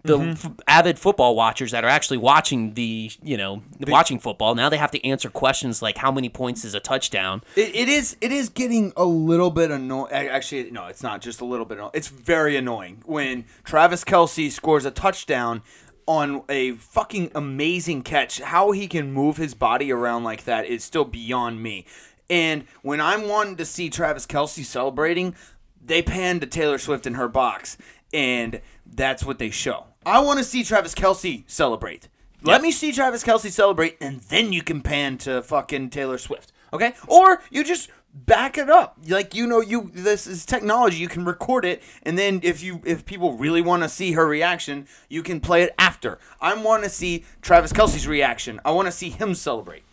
the 0.05 0.17
mm-hmm. 0.17 0.31
f- 0.31 0.51
avid 0.67 0.99
football 0.99 1.35
watchers 1.35 1.71
that 1.71 1.83
are 1.83 1.89
actually 1.89 2.17
watching 2.17 2.73
the 2.73 3.11
you 3.23 3.37
know 3.37 3.61
watching 3.87 4.19
football. 4.19 4.55
Now 4.55 4.69
they 4.69 4.77
have 4.77 4.91
to 4.91 5.05
answer 5.05 5.29
questions 5.29 5.81
like 5.81 5.97
how 5.97 6.11
many 6.11 6.29
points 6.29 6.63
is 6.63 6.73
a 6.73 6.79
touchdown. 6.79 7.41
It, 7.55 7.75
it 7.75 7.89
is 7.89 8.17
it 8.21 8.31
is 8.31 8.49
getting 8.49 8.93
a 8.95 9.05
little 9.05 9.51
bit 9.51 9.71
annoying. 9.71 10.11
Actually, 10.11 10.71
no, 10.71 10.87
it's 10.87 11.03
not 11.03 11.21
just 11.21 11.41
a 11.41 11.45
little 11.45 11.65
bit. 11.65 11.77
Anno- 11.77 11.91
it's 11.93 12.07
very 12.07 12.55
annoying 12.55 13.01
when 13.05 13.45
Travis 13.63 14.03
Kelce 14.03 14.51
scores 14.51 14.85
a 14.85 14.91
touchdown 14.91 15.61
on 16.07 16.43
a 16.49 16.73
fucking 16.73 17.31
amazing 17.33 18.03
catch. 18.03 18.39
How 18.39 18.71
he 18.71 18.87
can 18.87 19.11
move 19.11 19.37
his 19.37 19.53
body 19.53 19.91
around 19.91 20.23
like 20.23 20.43
that 20.45 20.65
is 20.65 20.83
still 20.83 21.05
beyond 21.05 21.61
me. 21.61 21.85
And 22.29 22.65
when 22.81 23.01
I'm 23.01 23.27
wanting 23.27 23.55
to 23.57 23.65
see 23.65 23.89
Travis 23.89 24.25
Kelce 24.25 24.63
celebrating, 24.65 25.35
they 25.83 26.01
pan 26.01 26.39
to 26.39 26.47
Taylor 26.47 26.77
Swift 26.77 27.05
in 27.05 27.13
her 27.13 27.27
box, 27.27 27.77
and 28.13 28.61
that's 28.85 29.23
what 29.23 29.39
they 29.39 29.49
show. 29.49 29.85
I 30.05 30.19
want 30.19 30.39
to 30.39 30.45
see 30.45 30.63
Travis 30.63 30.93
Kelce 30.93 31.43
celebrate. 31.47 32.09
Let 32.43 32.61
me 32.61 32.71
see 32.71 32.91
Travis 32.91 33.23
Kelce 33.23 33.51
celebrate, 33.51 33.97
and 33.99 34.19
then 34.21 34.53
you 34.53 34.61
can 34.61 34.81
pan 34.81 35.17
to 35.19 35.41
fucking 35.41 35.89
Taylor 35.89 36.19
Swift. 36.19 36.51
Okay? 36.71 36.93
Or 37.07 37.41
you 37.49 37.63
just 37.63 37.89
back 38.13 38.57
it 38.57 38.69
up. 38.69 38.97
Like 39.07 39.33
you 39.33 39.47
know, 39.47 39.61
you 39.61 39.89
this 39.93 40.27
is 40.27 40.45
technology. 40.45 40.97
You 40.97 41.07
can 41.07 41.25
record 41.25 41.65
it, 41.65 41.81
and 42.03 42.17
then 42.17 42.39
if 42.43 42.63
you 42.63 42.81
if 42.85 43.05
people 43.05 43.33
really 43.33 43.61
want 43.61 43.83
to 43.83 43.89
see 43.89 44.13
her 44.13 44.27
reaction, 44.27 44.87
you 45.09 45.23
can 45.23 45.39
play 45.39 45.63
it 45.63 45.73
after. 45.79 46.19
I 46.39 46.53
want 46.53 46.83
to 46.83 46.89
see 46.89 47.25
Travis 47.41 47.73
Kelce's 47.73 48.07
reaction. 48.07 48.61
I 48.63 48.71
want 48.71 48.87
to 48.87 48.91
see 48.91 49.09
him 49.09 49.33
celebrate. 49.33 49.83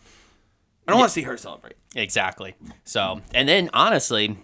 I 0.87 0.92
don't 0.92 1.00
want 1.00 1.11
to 1.11 1.14
see 1.14 1.23
her 1.23 1.37
celebrate. 1.37 1.76
Exactly. 1.95 2.54
So, 2.85 3.23
and 3.33 3.49
then 3.49 3.71
honestly, 3.73 4.37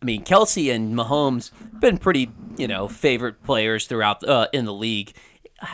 I 0.00 0.04
mean, 0.04 0.24
Kelce 0.24 0.72
and 0.74 0.94
Mahomes 0.94 1.50
been 1.80 1.98
pretty, 1.98 2.30
you 2.56 2.68
know, 2.68 2.86
favorite 2.88 3.42
players 3.42 3.86
throughout 3.86 4.22
uh, 4.22 4.48
in 4.52 4.64
the 4.64 4.72
league. 4.74 5.12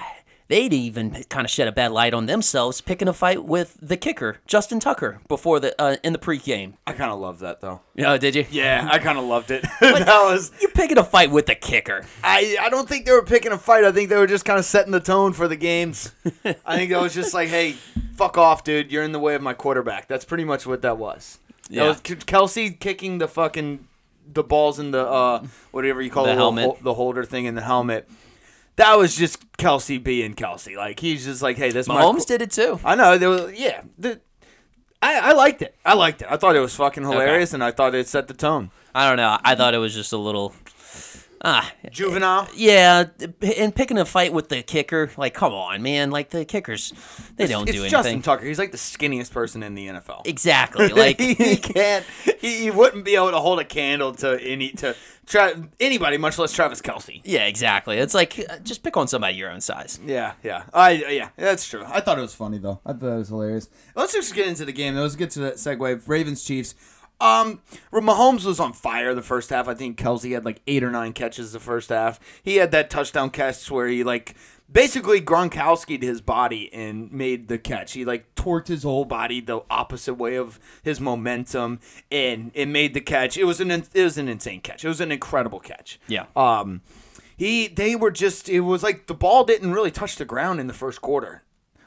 They'd 0.49 0.75
even 0.75 1.25
kind 1.31 1.47
of 1.47 1.51
shed 1.51 1.69
a 1.69 1.73
bad 1.73 1.91
light 1.91 2.13
on 2.13 2.27
themselves 2.27 2.83
picking 2.83 3.09
a 3.09 3.15
fight 3.15 3.45
with 3.45 3.79
the 3.81 3.97
kicker 3.97 4.41
Justin 4.47 4.79
Tucker 4.79 5.21
before 5.27 5.59
the 5.59 5.75
uh, 5.81 5.97
in 6.05 6.13
the 6.13 6.19
pregame. 6.19 6.75
I 6.87 6.93
kind 6.93 7.11
of 7.11 7.19
love 7.19 7.39
that 7.39 7.63
though. 7.63 7.81
Oh, 8.01 8.19
did 8.19 8.35
you? 8.35 8.45
Yeah, 8.51 8.87
I 8.93 8.99
kind 8.99 9.17
of 9.17 9.25
loved 9.25 9.51
it. 9.51 9.63
that 9.81 10.07
was 10.07 10.53
You're 10.61 10.71
picking 10.73 10.99
a 10.99 11.03
fight 11.05 11.31
with 11.31 11.47
the 11.47 11.55
kicker. 11.55 12.05
I, 12.23 12.59
I 12.61 12.69
don't 12.69 12.87
think 12.87 13.07
they 13.07 13.13
were 13.13 13.23
picking 13.25 13.53
a 13.53 13.59
fight. 13.59 13.85
I 13.85 13.93
think 13.93 14.11
they 14.11 14.19
were 14.19 14.27
just 14.27 14.45
kind 14.45 14.59
of 14.59 14.67
setting 14.67 14.93
the 14.93 15.01
tone 15.01 15.33
for 15.33 15.49
the 15.49 15.57
games. 15.57 16.13
I 16.45 16.77
think 16.77 16.91
that 16.91 17.01
was 17.01 17.15
just 17.15 17.33
like, 17.33 17.49
hey, 17.49 17.73
fuck 18.15 18.37
off, 18.37 18.65
dude. 18.65 18.93
You're 18.93 19.03
in 19.03 19.13
the 19.13 19.19
way 19.21 19.35
of 19.35 19.41
my 19.41 19.55
quarterback. 19.55 20.09
That's 20.09 20.27
pretty 20.27 20.45
much 20.45 20.67
what 20.67 20.83
that 20.83 20.99
was. 20.99 21.39
That 21.71 21.75
Yeah. 21.75 21.89
was 21.89 22.03
Kelce 22.03 22.79
kicking 22.79 23.17
the 23.17 23.29
fucking 23.29 23.89
the 24.27 24.43
balls 24.43 24.79
in 24.79 24.91
the 24.91 25.07
uh 25.07 25.45
whatever 25.71 26.01
you 26.03 26.11
call 26.11 26.25
The 26.25 26.31
the, 26.31 26.37
helmet. 26.37 26.83
the 26.83 26.95
holder 26.95 27.25
thing 27.25 27.45
in 27.45 27.55
the 27.55 27.63
helmet. 27.63 28.09
That 28.77 28.99
was 28.99 29.15
just 29.17 29.53
Kelce 29.57 30.03
being 30.03 30.35
Kelce. 30.35 30.77
Like 30.77 30.99
he's 31.01 31.25
just 31.25 31.43
like, 31.43 31.57
hey, 31.57 31.71
this 31.71 31.87
my 31.87 32.03
Mahomes 32.03 32.27
did 32.27 32.43
it 32.43 32.51
too. 32.51 32.81
I 32.85 32.95
know. 32.97 33.17
There 33.19 33.29
was, 33.29 33.53
yeah. 33.53 33.83
The, 33.99 34.21
I, 35.01 35.31
I 35.31 35.33
liked 35.33 35.63
it. 35.63 35.77
I 35.85 35.95
liked 35.95 36.23
it. 36.23 36.29
I 36.31 36.37
thought 36.37 36.57
it 36.57 36.61
was 36.61 36.75
fucking 36.75 37.03
hilarious, 37.03 37.53
and 37.53 37.63
I 37.63 37.71
thought 37.71 37.95
it 37.95 38.09
set 38.09 38.27
the 38.27 38.35
tone. 38.35 38.71
I 38.95 39.07
don't 39.07 39.17
know. 39.19 39.39
I 39.45 39.55
thought 39.55 39.75
it 39.75 39.79
was 39.79 39.95
just 39.95 40.13
a 40.13 40.17
little. 40.17 40.55
Ah, 41.47 41.71
Juvenile. 41.91 42.49
yeah, 42.57 43.05
and 43.59 43.75
picking 43.75 43.99
a 43.99 44.05
fight 44.07 44.33
with 44.33 44.49
the 44.49 44.63
kicker, 44.63 45.11
like, 45.19 45.35
come 45.35 45.53
on, 45.53 45.83
man! 45.83 46.11
Like 46.11 46.31
the 46.31 46.45
kickers, 46.47 46.93
they 47.37 47.47
don't 47.47 47.69
it's 47.69 47.77
do 47.77 47.83
Justin 47.89 47.99
anything. 48.13 48.23
Tucker. 48.23 48.47
He's 48.47 48.59
like 48.59 48.73
the 48.73 48.79
skinniest 48.79 49.31
person 49.31 49.63
in 49.63 49.75
the 49.75 49.89
NFL. 49.89 50.27
Exactly. 50.27 50.89
Like, 50.95 51.21
he 51.21 51.57
can't. 51.57 52.05
He, 52.41 52.63
he 52.63 52.71
wouldn't 52.71 53.05
be 53.05 53.15
able 53.17 53.31
to 53.33 53.39
hold 53.41 53.59
a 53.61 53.65
candle 53.65 54.13
to 54.17 54.41
any 54.43 54.71
to 54.73 54.97
tra- 55.27 55.69
anybody, 55.81 56.17
much 56.17 56.39
less 56.39 56.53
Travis 56.53 56.81
Kelce. 56.81 57.21
yeah, 57.25 57.47
exactly. 57.47 57.99
It's 57.99 58.15
like 58.15 58.39
uh, 58.39 58.59
just 58.63 58.83
pick 58.83 58.97
on 58.97 59.07
somebody 59.09 59.37
your 59.37 59.51
own 59.51 59.61
size. 59.61 60.01
Yeah, 60.05 60.33
yeah, 60.43 60.65
I 60.73 60.93
yeah, 60.93 61.29
that's 61.37 61.69
true. 61.69 61.85
I 61.87 62.01
thought 62.01 62.17
it 62.19 62.23
was 62.23 62.35
funny 62.35 62.57
though. 62.59 62.81
I 62.87 62.93
thought 62.95 63.15
it 63.15 63.19
was 63.19 63.29
hilarious. 63.29 63.69
Let's 63.95 64.13
just 64.15 64.35
get 64.35 64.47
into 64.47 64.65
the 64.65 64.73
game. 64.73 64.95
Let's 64.95 65.17
get 65.17 65.31
to 65.33 65.41
that 65.41 65.55
segue. 65.57 66.09
Ravens 66.09 66.43
Chiefs. 66.43 66.75
Um, 67.21 67.63
Mahomes 67.93 68.45
was 68.45 68.61
on 68.61 68.73
fire 68.73 69.15
the 69.15 69.23
first 69.23 69.51
half. 69.51 69.69
I 69.69 69.75
think 69.75 69.99
Kelce 69.99 70.33
had 70.33 70.45
like 70.45 70.61
eight 70.67 70.83
or 70.83 70.91
nine 70.91 71.13
catches 71.13 71.53
the 71.53 71.61
first 71.61 71.89
half. 71.89 72.21
He 72.43 72.57
had 72.57 72.71
that 72.73 72.91
touchdown 72.91 73.31
catch 73.31 73.71
where 73.71 73.87
he 73.87 74.05
like 74.05 74.35
basically 74.71 75.21
Gronkowski'd 75.21 76.03
his 76.03 76.21
body 76.21 76.73
and 76.73 77.11
made 77.13 77.49
the 77.49 77.59
catch. 77.59 77.93
He 77.93 78.05
like 78.05 78.35
torqued 78.35 78.69
his 78.69 78.83
whole 78.83 79.05
body 79.05 79.41
the 79.41 79.61
opposite 79.71 80.15
way 80.15 80.37
of 80.37 80.59
his 80.83 81.01
momentum 81.01 81.81
and 82.11 82.51
it 82.55 82.67
made 82.67 82.95
the 82.95 83.01
catch. 83.01 83.37
It 83.37 83.45
was 83.45 83.61
an 83.61 83.71
it 83.71 83.95
was 83.95 84.19
an 84.19 84.29
insane 84.29 84.61
catch. 84.61 84.85
It 84.85 84.89
was 84.89 85.01
an 85.01 85.13
incredible 85.13 85.61
catch. 85.61 86.01
Yeah. 86.09 86.27
Um, 86.37 86.83
he 87.37 87.69
they 87.69 87.97
were 87.97 88.11
just 88.11 88.49
it 88.49 88.61
was 88.61 88.83
like 88.83 89.07
the 89.07 89.15
ball 89.15 89.45
didn't 89.45 89.73
really 89.73 89.91
touch 89.91 90.17
the 90.17 90.25
ground 90.25 90.61
in 90.61 90.67
the 90.67 90.75
first 90.75 91.01
quarter. 91.01 91.43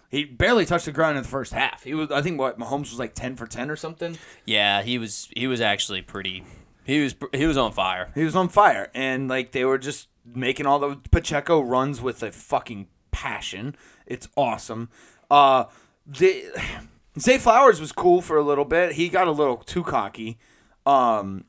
He 0.09 0.23
barely 0.23 0.65
touched 0.65 0.85
the 0.85 0.91
ground 0.91 1.17
in 1.17 1.23
the 1.23 1.29
first 1.29 1.53
half. 1.53 1.83
He 1.83 1.93
was 1.93 2.11
I 2.11 2.21
think 2.21 2.39
what 2.39 2.57
Mahomes 2.57 2.89
was 2.91 2.99
like 2.99 3.13
ten 3.13 3.35
for 3.35 3.45
ten 3.45 3.69
or 3.69 3.75
something. 3.75 4.17
Yeah, 4.45 4.81
he 4.81 4.97
was. 4.97 5.29
He 5.35 5.47
was 5.47 5.61
actually 5.61 6.01
pretty. 6.01 6.43
He 6.85 7.01
was. 7.01 7.15
He 7.33 7.45
was 7.45 7.57
on 7.57 7.71
fire. 7.71 8.11
He 8.15 8.23
was 8.23 8.35
on 8.35 8.49
fire, 8.49 8.89
and 8.93 9.27
like 9.27 9.51
they 9.51 9.65
were 9.65 9.77
just 9.77 10.07
making 10.25 10.65
all 10.65 10.79
the 10.79 10.97
Pacheco 11.11 11.61
runs 11.61 12.01
with 12.01 12.23
a 12.23 12.31
fucking 12.31 12.87
passion. 13.11 13.75
It's 14.05 14.29
awesome. 14.35 14.89
Uh, 15.29 15.65
the 16.05 16.45
Zay 17.19 17.37
Flowers 17.37 17.81
was 17.81 17.91
cool 17.91 18.21
for 18.21 18.37
a 18.37 18.43
little 18.43 18.65
bit. 18.65 18.93
He 18.93 19.09
got 19.09 19.27
a 19.27 19.31
little 19.31 19.57
too 19.57 19.83
cocky. 19.83 20.37
Um, 20.85 21.45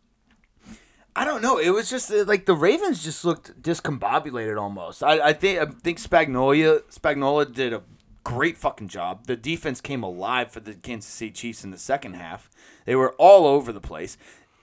I 1.14 1.24
don't 1.24 1.42
know. 1.42 1.58
It 1.58 1.70
was 1.70 1.90
just 1.90 2.10
uh, 2.10 2.24
like 2.24 2.46
the 2.46 2.54
Ravens 2.54 3.04
just 3.04 3.24
looked 3.24 3.60
discombobulated 3.62 4.60
almost. 4.60 5.02
I, 5.02 5.28
I 5.28 5.32
think 5.32 5.60
I 5.60 5.66
think 5.66 5.98
Spagnolia 5.98 6.82
Spagnola 6.90 7.52
did 7.52 7.72
a 7.72 7.82
great 8.28 8.56
fucking 8.58 8.88
job. 8.88 9.26
The 9.26 9.36
defense 9.36 9.80
came 9.80 10.02
alive 10.02 10.50
for 10.50 10.60
the 10.60 10.74
Kansas 10.74 11.10
City 11.10 11.30
Chiefs 11.30 11.64
in 11.64 11.70
the 11.70 11.78
second 11.78 12.14
half. 12.14 12.50
They 12.84 12.94
were 12.94 13.12
all 13.12 13.46
over 13.46 13.72
the 13.72 13.80
place. 13.80 14.16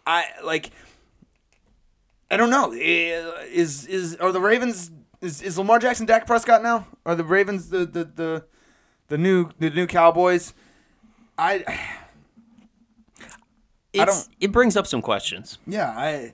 I 0.05 0.25
like. 0.43 0.69
I 2.29 2.37
don't 2.37 2.49
know. 2.49 2.71
Is 2.73 3.85
is 3.87 4.15
are 4.17 4.31
the 4.31 4.39
Ravens? 4.41 4.91
Is, 5.21 5.41
is 5.41 5.57
Lamar 5.57 5.79
Jackson 5.79 6.05
Dak 6.05 6.27
Prescott 6.27 6.61
now? 6.61 6.85
Are 7.05 7.15
the 7.15 7.23
Ravens 7.23 7.69
the 7.69 7.85
the 7.85 8.03
the, 8.03 8.45
the 9.07 9.17
new 9.17 9.49
the 9.59 9.69
new 9.69 9.87
Cowboys? 9.87 10.53
I 11.37 11.63
It's, 13.93 14.25
don't- 14.25 14.35
It 14.41 14.51
brings 14.51 14.75
up 14.75 14.85
some 14.87 15.01
questions. 15.01 15.57
yeah 15.65 15.89
I. 15.95 16.33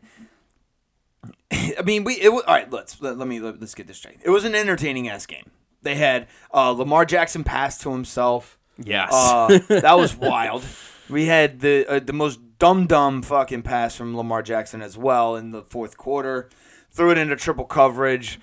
I 1.77 1.81
mean, 1.83 2.03
we 2.03 2.13
it, 2.15 2.29
all 2.29 2.41
right. 2.47 2.69
Let's 2.71 3.00
let, 3.01 3.17
let 3.17 3.27
me 3.27 3.39
let, 3.39 3.61
us 3.61 3.75
get 3.75 3.88
this 3.88 3.97
straight. 3.97 4.17
It 4.23 4.29
was 4.31 4.45
an 4.45 4.55
entertaining 4.55 5.07
ass 5.07 5.25
game. 5.25 5.51
They 5.81 5.95
had 5.95 6.27
uh, 6.53 6.71
Lamar 6.71 7.05
Jackson 7.05 7.43
pass 7.43 7.77
to 7.79 7.91
himself. 7.91 8.57
Yes. 8.77 9.11
Uh, 9.13 9.59
that 9.67 9.97
was 9.97 10.15
wild. 10.15 10.63
We 11.09 11.25
had 11.25 11.59
the 11.59 11.85
uh, 11.88 12.00
the 12.00 12.13
most 12.13 12.39
dumb 12.59 12.88
dumb 12.88 13.21
fucking 13.21 13.63
pass 13.63 13.95
from 13.95 14.15
Lamar 14.15 14.41
Jackson 14.41 14.81
as 14.81 14.97
well 14.97 15.35
in 15.35 15.51
the 15.51 15.61
fourth 15.61 15.97
quarter. 15.97 16.50
Threw 16.91 17.11
it 17.11 17.17
into 17.17 17.35
triple 17.35 17.65
coverage. 17.65 18.39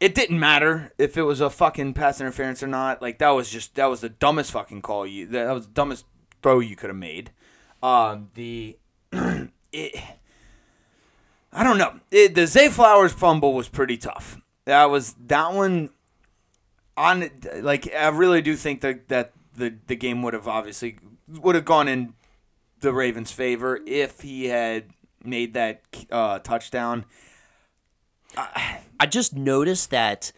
It 0.00 0.14
didn't 0.14 0.38
matter 0.38 0.92
if 0.96 1.16
it 1.16 1.22
was 1.22 1.40
a 1.40 1.50
fucking 1.50 1.94
pass 1.94 2.20
interference 2.20 2.62
or 2.62 2.68
not. 2.68 3.02
Like 3.02 3.18
that 3.18 3.30
was 3.30 3.50
just 3.50 3.74
that 3.74 3.86
was 3.86 4.00
the 4.00 4.08
dumbest 4.08 4.52
fucking 4.52 4.82
call 4.82 5.06
you. 5.06 5.26
That 5.26 5.52
was 5.52 5.66
the 5.66 5.72
dumbest 5.72 6.06
throw 6.42 6.60
you 6.60 6.76
could 6.76 6.90
have 6.90 6.96
made. 6.96 7.30
Um, 7.82 8.30
the 8.34 8.78
it, 9.12 10.02
I 11.52 11.64
don't 11.64 11.78
know. 11.78 12.00
It, 12.10 12.34
the 12.34 12.46
Zay 12.46 12.68
Flowers 12.68 13.12
fumble 13.12 13.54
was 13.54 13.68
pretty 13.68 13.96
tough. 13.96 14.40
That 14.64 14.90
was 14.90 15.14
that 15.26 15.52
one 15.52 15.90
on 16.98 17.30
like 17.60 17.92
I 17.94 18.08
really 18.08 18.42
do 18.42 18.56
think 18.56 18.80
that 18.82 19.08
that 19.08 19.32
the 19.54 19.74
the 19.86 19.96
game 19.96 20.22
would 20.22 20.34
have 20.34 20.48
obviously 20.48 20.98
would 21.28 21.54
have 21.54 21.64
gone 21.64 21.88
in 21.88 22.14
the 22.80 22.92
Ravens' 22.92 23.32
favor 23.32 23.80
if 23.86 24.20
he 24.20 24.46
had 24.46 24.90
made 25.24 25.54
that 25.54 25.82
uh, 26.10 26.38
touchdown. 26.40 27.04
I 28.36 29.06
just 29.06 29.34
noticed 29.34 29.90
that 29.90 30.32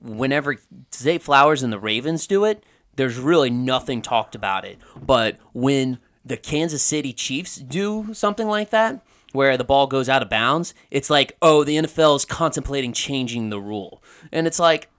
whenever 0.00 0.56
Zay 0.94 1.18
Flowers 1.18 1.62
and 1.62 1.72
the 1.72 1.78
Ravens 1.78 2.26
do 2.26 2.44
it, 2.44 2.64
there's 2.96 3.18
really 3.18 3.50
nothing 3.50 4.02
talked 4.02 4.34
about 4.34 4.64
it. 4.64 4.78
But 5.00 5.38
when 5.52 5.98
the 6.24 6.36
Kansas 6.36 6.82
City 6.82 7.12
Chiefs 7.12 7.56
do 7.56 8.12
something 8.12 8.46
like 8.48 8.70
that, 8.70 9.00
where 9.32 9.56
the 9.56 9.64
ball 9.64 9.86
goes 9.86 10.08
out 10.08 10.22
of 10.22 10.30
bounds, 10.30 10.74
it's 10.90 11.10
like, 11.10 11.36
oh, 11.40 11.62
the 11.62 11.76
NFL 11.76 12.16
is 12.16 12.24
contemplating 12.24 12.92
changing 12.92 13.50
the 13.50 13.60
rule, 13.60 14.02
and 14.32 14.46
it's 14.46 14.58
like, 14.58 14.90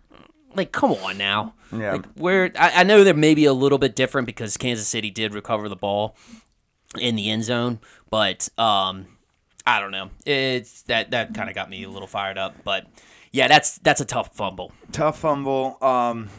like, 0.58 0.72
come 0.72 0.92
on 0.92 1.18
now. 1.18 1.54
Yeah. 1.72 1.94
Like, 1.94 2.06
where 2.16 2.52
I, 2.60 2.82
I 2.82 2.84
know 2.84 3.04
they're 3.04 3.14
maybe 3.14 3.46
a 3.46 3.54
little 3.54 3.78
bit 3.78 3.96
different 3.96 4.26
because 4.26 4.58
Kansas 4.58 4.88
City 4.88 5.10
did 5.10 5.34
recover 5.34 5.70
the 5.70 5.76
ball 5.76 6.16
in 7.00 7.16
the 7.16 7.30
end 7.30 7.44
zone, 7.44 7.80
but 8.10 8.50
um, 8.58 9.08
I 9.66 9.80
don't 9.80 9.92
know. 9.92 10.10
It's 10.26 10.84
that 10.84 11.12
that 11.12 11.34
kind 11.34 11.50
of 11.50 11.56
got 11.56 11.70
me 11.70 11.84
a 11.84 11.90
little 11.90 12.08
fired 12.08 12.38
up, 12.38 12.56
but 12.64 12.88
yeah, 13.32 13.48
that's 13.48 13.78
that's 13.80 14.02
a 14.02 14.06
tough 14.06 14.36
fumble. 14.36 14.72
Tough 14.92 15.20
fumble. 15.20 15.78
Um, 15.82 16.30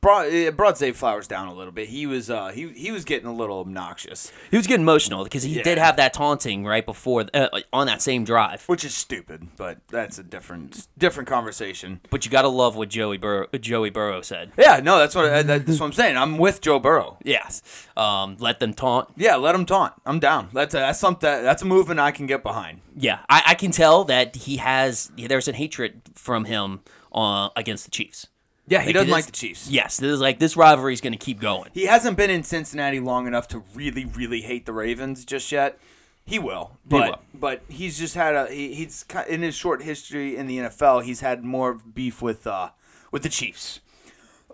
brought 0.00 0.26
it 0.28 0.56
brought 0.56 0.78
Zay 0.78 0.92
Flowers 0.92 1.26
down 1.26 1.48
a 1.48 1.54
little 1.54 1.72
bit. 1.72 1.88
He 1.88 2.06
was 2.06 2.30
uh 2.30 2.48
he 2.48 2.68
he 2.68 2.90
was 2.90 3.04
getting 3.04 3.26
a 3.28 3.32
little 3.34 3.60
obnoxious, 3.60 4.32
He 4.50 4.56
was 4.56 4.66
getting 4.66 4.82
emotional 4.82 5.24
because 5.24 5.42
he 5.42 5.60
did 5.62 5.78
have 5.78 5.96
that 5.96 6.12
taunting 6.12 6.64
right 6.64 6.84
before 6.84 7.26
uh, 7.34 7.48
on 7.72 7.86
that 7.86 8.00
same 8.02 8.24
drive. 8.24 8.64
which 8.66 8.84
is 8.84 8.94
stupid, 8.94 9.48
but 9.56 9.78
that's 9.88 10.18
a 10.18 10.22
different 10.22 10.86
different 10.96 11.28
conversation. 11.28 12.00
But 12.10 12.24
you 12.24 12.30
gotta 12.30 12.48
love 12.48 12.76
what 12.76 12.88
Joey 12.88 13.18
Bur- 13.18 13.48
Joey 13.60 13.90
Burrow 13.90 14.22
said. 14.22 14.52
Yeah, 14.58 14.80
no, 14.82 14.98
that's 14.98 15.14
what 15.14 15.26
I- 15.26 15.42
that- 15.42 15.66
that's 15.66 15.80
what 15.80 15.86
I'm 15.86 15.92
saying. 15.92 16.16
I'm 16.16 16.38
with 16.38 16.60
Joe 16.60 16.78
Burrow. 16.78 17.18
Yes, 17.24 17.62
um, 17.96 18.36
let 18.38 18.60
them 18.60 18.74
taunt. 18.74 19.08
Yeah, 19.16 19.36
let 19.36 19.54
him 19.54 19.66
taunt. 19.66 19.94
I'm 20.06 20.18
down. 20.18 20.48
That's 20.52 20.74
a, 20.74 20.78
that's 20.78 20.98
something 20.98 21.28
that's 21.42 21.62
a 21.62 21.66
movement 21.66 22.00
I 22.00 22.10
can 22.10 22.26
get 22.26 22.42
behind. 22.42 22.80
Yeah, 22.96 23.20
I, 23.28 23.42
I 23.48 23.54
can 23.54 23.70
tell 23.70 24.04
that 24.04 24.34
he 24.36 24.56
has. 24.58 25.10
There's 25.16 25.48
an 25.48 25.54
hatred 25.54 26.02
from 26.14 26.44
him 26.44 26.80
uh, 27.12 27.50
against 27.56 27.84
the 27.84 27.90
Chiefs. 27.90 28.26
Yeah, 28.68 28.82
he 28.82 28.92
doesn't 28.92 29.10
like 29.10 29.26
the 29.26 29.32
Chiefs. 29.32 29.70
Yes, 29.70 29.96
this 29.96 30.10
is 30.10 30.20
like 30.20 30.38
this 30.38 30.56
rivalry 30.56 30.92
is 30.92 31.00
going 31.00 31.12
to 31.12 31.18
keep 31.18 31.40
going. 31.40 31.70
He 31.72 31.86
hasn't 31.86 32.16
been 32.16 32.30
in 32.30 32.42
Cincinnati 32.42 33.00
long 33.00 33.26
enough 33.26 33.48
to 33.48 33.64
really, 33.74 34.04
really 34.04 34.42
hate 34.42 34.66
the 34.66 34.72
Ravens 34.72 35.24
just 35.24 35.50
yet. 35.50 35.78
He 36.26 36.38
will, 36.38 36.72
but 36.86 37.10
will. 37.10 37.18
but 37.32 37.62
he's 37.68 37.98
just 37.98 38.14
had 38.14 38.34
a 38.34 38.52
he, 38.52 38.74
he's 38.74 39.06
in 39.28 39.40
his 39.40 39.54
short 39.54 39.82
history 39.82 40.36
in 40.36 40.46
the 40.46 40.58
NFL. 40.58 41.04
He's 41.04 41.20
had 41.20 41.42
more 41.42 41.74
beef 41.74 42.20
with 42.20 42.46
uh 42.46 42.70
with 43.10 43.22
the 43.22 43.30
Chiefs. 43.30 43.80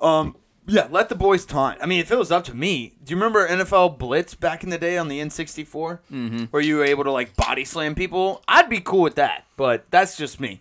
Um, 0.00 0.37
Yeah, 0.66 0.87
let 0.90 1.09
the 1.09 1.16
boys 1.16 1.44
taunt. 1.44 1.78
I 1.83 1.87
mean, 1.87 1.99
if 1.99 2.12
it 2.12 2.16
was 2.16 2.30
up 2.30 2.44
to 2.44 2.54
me, 2.54 2.94
do 3.02 3.11
you 3.11 3.16
remember 3.16 3.47
NFL 3.49 3.99
Blitz 3.99 4.35
back 4.35 4.62
in 4.62 4.71
the 4.71 4.78
day 4.78 4.97
on 4.97 5.09
the 5.09 5.21
N64, 5.21 5.99
mm-hmm. 6.12 6.44
where 6.44 6.62
you 6.62 6.76
were 6.76 6.85
able 6.85 7.04
to 7.04 7.11
like 7.11 7.35
body 7.35 7.64
slam 7.64 7.94
people? 7.97 8.42
I'd 8.47 8.71
be 8.71 8.80
cool 8.80 9.02
with 9.02 9.16
that, 9.16 9.44
but 9.56 9.90
that's 9.90 10.16
just 10.16 10.38
me. 10.38 10.61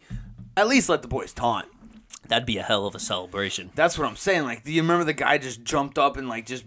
At 0.57 0.67
least 0.67 0.89
let 0.89 1.03
the 1.03 1.07
boys 1.07 1.31
taunt. 1.31 1.67
That'd 2.33 2.47
be 2.47 2.57
a 2.57 2.63
hell 2.63 2.87
of 2.87 2.95
a 2.95 2.99
celebration. 2.99 3.69
That's 3.75 3.95
what 3.95 4.07
I'm 4.07 4.15
saying. 4.15 4.41
Like, 4.45 4.63
do 4.63 4.71
you 4.71 4.81
remember 4.81 5.03
the 5.03 5.13
guy 5.13 5.37
just 5.37 5.63
jumped 5.63 5.99
up 5.99 6.17
and 6.17 6.27
like 6.27 6.47
just 6.47 6.65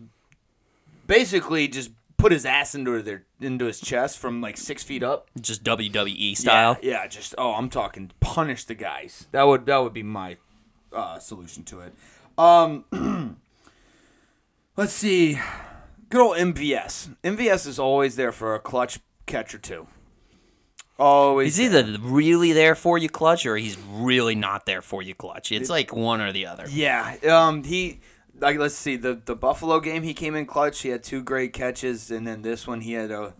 basically 1.09 1.67
just 1.67 1.91
put 2.17 2.31
his 2.31 2.47
ass 2.47 2.77
into 2.77 3.03
their 3.03 3.25
into 3.41 3.65
his 3.65 3.81
chest 3.81 4.17
from 4.19 4.41
like 4.41 4.59
six 4.59 4.85
feet 4.85 5.03
up? 5.03 5.27
Just 5.41 5.65
WWE 5.65 6.37
style. 6.37 6.79
Yeah, 6.81 6.91
yeah, 7.03 7.07
just 7.09 7.35
oh, 7.37 7.55
I'm 7.55 7.69
talking 7.69 8.13
punish 8.21 8.63
the 8.63 8.77
guys. 8.77 9.27
That 9.33 9.43
would 9.43 9.67
that 9.67 9.79
would 9.79 9.93
be 9.93 10.05
my 10.05 10.37
uh, 10.93 11.19
solution 11.19 11.65
to 11.65 11.81
it. 11.81 11.93
Um, 12.39 12.85
let's 14.77 14.93
see. 14.93 15.41
Good 16.11 16.21
old 16.21 16.37
MVS. 16.37 17.17
MVS 17.25 17.67
is 17.67 17.81
always 17.81 18.15
there 18.15 18.31
for 18.31 18.55
a 18.55 18.61
clutch 18.61 19.01
catch 19.27 19.53
or 19.53 19.59
two. 19.59 19.89
Always. 20.99 21.57
He's 21.57 21.75
either 21.75 21.99
really 22.01 22.53
there 22.53 22.75
for 22.75 22.97
you 22.97 23.09
clutch 23.09 23.45
or 23.45 23.57
he's 23.57 23.77
really 23.79 24.35
not 24.35 24.65
there 24.65 24.81
for 24.81 25.03
you 25.03 25.15
clutch. 25.15 25.53
It's 25.53 25.69
like 25.69 25.95
one 25.95 26.21
or 26.21 26.33
the 26.33 26.47
other. 26.47 26.65
Yeah. 26.69 27.17
Um. 27.29 27.65
He. 27.65 28.01
Like, 28.39 28.59
let's 28.59 28.75
see. 28.75 28.97
The 28.97 29.21
the 29.23 29.37
Buffalo 29.37 29.81
game, 29.81 30.03
he 30.03 30.15
came 30.15 30.35
in 30.35 30.47
clutch. 30.47 30.81
He 30.81 30.89
had 30.89 31.03
two 31.03 31.23
great 31.23 31.53
catches, 31.53 32.11
and 32.11 32.27
then 32.27 32.43
this 32.43 32.67
one, 32.67 32.81
he 32.81 32.93
had 32.93 33.11
a 33.11 33.35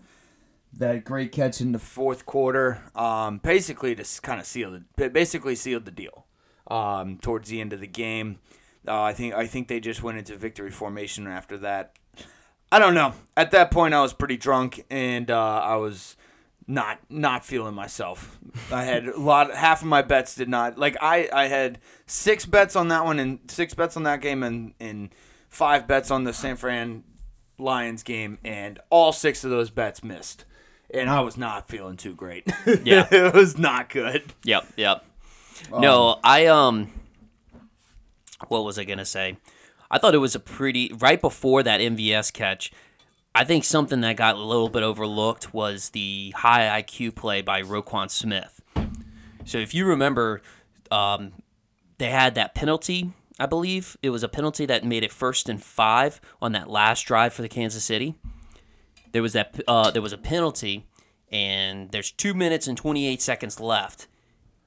that 0.73 1.03
great 1.03 1.31
catch 1.31 1.61
in 1.61 1.71
the 1.71 1.79
fourth 1.79 2.25
quarter. 2.25 2.83
Um. 2.93 3.39
Basically, 3.39 3.95
just 3.95 4.21
kind 4.21 4.39
of 4.39 4.45
sealed 4.45 4.83
it. 4.97 5.13
Basically, 5.13 5.55
sealed 5.55 5.85
the 5.85 5.91
deal. 5.91 6.25
Um. 6.67 7.17
Towards 7.17 7.49
the 7.49 7.59
end 7.59 7.73
of 7.73 7.79
the 7.79 7.87
game, 7.87 8.37
uh, 8.87 9.01
I 9.01 9.13
think 9.13 9.33
I 9.33 9.47
think 9.47 9.67
they 9.67 9.79
just 9.79 10.03
went 10.03 10.19
into 10.19 10.35
victory 10.35 10.69
formation 10.71 11.25
after 11.25 11.57
that. 11.57 11.93
I 12.71 12.79
don't 12.79 12.93
know. 12.93 13.13
At 13.35 13.51
that 13.51 13.71
point, 13.71 13.93
I 13.93 14.01
was 14.01 14.13
pretty 14.13 14.37
drunk, 14.37 14.85
and 14.89 15.31
uh, 15.31 15.61
I 15.63 15.77
was 15.77 16.17
not 16.67 16.99
not 17.09 17.45
feeling 17.45 17.73
myself. 17.73 18.37
I 18.71 18.83
had 18.83 19.07
a 19.07 19.19
lot. 19.19 19.53
Half 19.53 19.81
of 19.81 19.87
my 19.87 20.01
bets 20.01 20.35
did 20.35 20.49
not 20.49 20.77
like. 20.77 20.97
I 21.01 21.29
I 21.31 21.47
had 21.47 21.79
six 22.05 22.45
bets 22.45 22.75
on 22.75 22.89
that 22.89 23.05
one 23.05 23.19
and 23.19 23.39
six 23.47 23.73
bets 23.73 23.95
on 23.95 24.03
that 24.03 24.21
game 24.21 24.43
and 24.43 24.73
and 24.79 25.09
five 25.49 25.87
bets 25.87 26.11
on 26.11 26.25
the 26.25 26.33
San 26.33 26.57
Fran 26.57 27.03
Lions 27.57 28.03
game, 28.03 28.37
and 28.43 28.79
all 28.89 29.13
six 29.13 29.43
of 29.43 29.49
those 29.49 29.69
bets 29.69 30.03
missed. 30.03 30.45
And 30.93 31.09
I 31.09 31.19
was 31.21 31.37
not 31.37 31.67
feeling 31.67 31.97
too 31.97 32.13
great. 32.13 32.47
Yeah. 32.83 33.07
it 33.11 33.33
was 33.33 33.57
not 33.57 33.89
good. 33.89 34.23
Yep, 34.43 34.67
yep. 34.77 35.05
no, 35.71 36.19
I 36.23 36.45
um 36.47 36.91
what 38.47 38.63
was 38.63 38.77
I 38.77 38.83
going 38.83 38.99
to 38.99 39.05
say? 39.05 39.37
I 39.89 39.97
thought 39.97 40.13
it 40.13 40.19
was 40.19 40.35
a 40.35 40.39
pretty 40.39 40.91
right 40.99 41.19
before 41.19 41.63
that 41.63 41.79
MVS 41.79 42.31
catch. 42.33 42.71
I 43.37 43.43
think 43.43 43.65
something 43.65 44.01
that 44.01 44.15
got 44.15 44.35
a 44.35 44.41
little 44.41 44.67
bit 44.67 44.81
overlooked 44.81 45.53
was 45.53 45.91
the 45.91 46.33
high 46.37 46.81
IQ 46.81 47.13
play 47.13 47.43
by 47.43 47.61
Roquan 47.61 48.09
Smith. 48.09 48.61
So 49.45 49.59
if 49.59 49.75
you 49.75 49.85
remember, 49.85 50.41
um, 50.89 51.33
they 51.99 52.09
had 52.09 52.33
that 52.33 52.55
penalty. 52.55 53.11
I 53.39 53.45
believe 53.45 53.95
it 54.01 54.09
was 54.09 54.23
a 54.23 54.27
penalty 54.27 54.65
that 54.65 54.83
made 54.83 55.03
it 55.03 55.11
first 55.11 55.49
and 55.49 55.63
five 55.63 56.19
on 56.41 56.53
that 56.53 56.67
last 56.67 57.03
drive 57.03 57.31
for 57.31 57.43
the 57.43 57.47
Kansas 57.47 57.83
City. 57.83 58.15
There 59.11 59.21
was 59.21 59.33
that 59.33 59.61
uh, 59.67 59.91
there 59.91 60.01
was 60.01 60.13
a 60.13 60.17
penalty, 60.17 60.87
and 61.31 61.91
there's 61.91 62.09
two 62.09 62.33
minutes 62.33 62.67
and 62.67 62.75
28 62.75 63.21
seconds 63.21 63.59
left, 63.59 64.07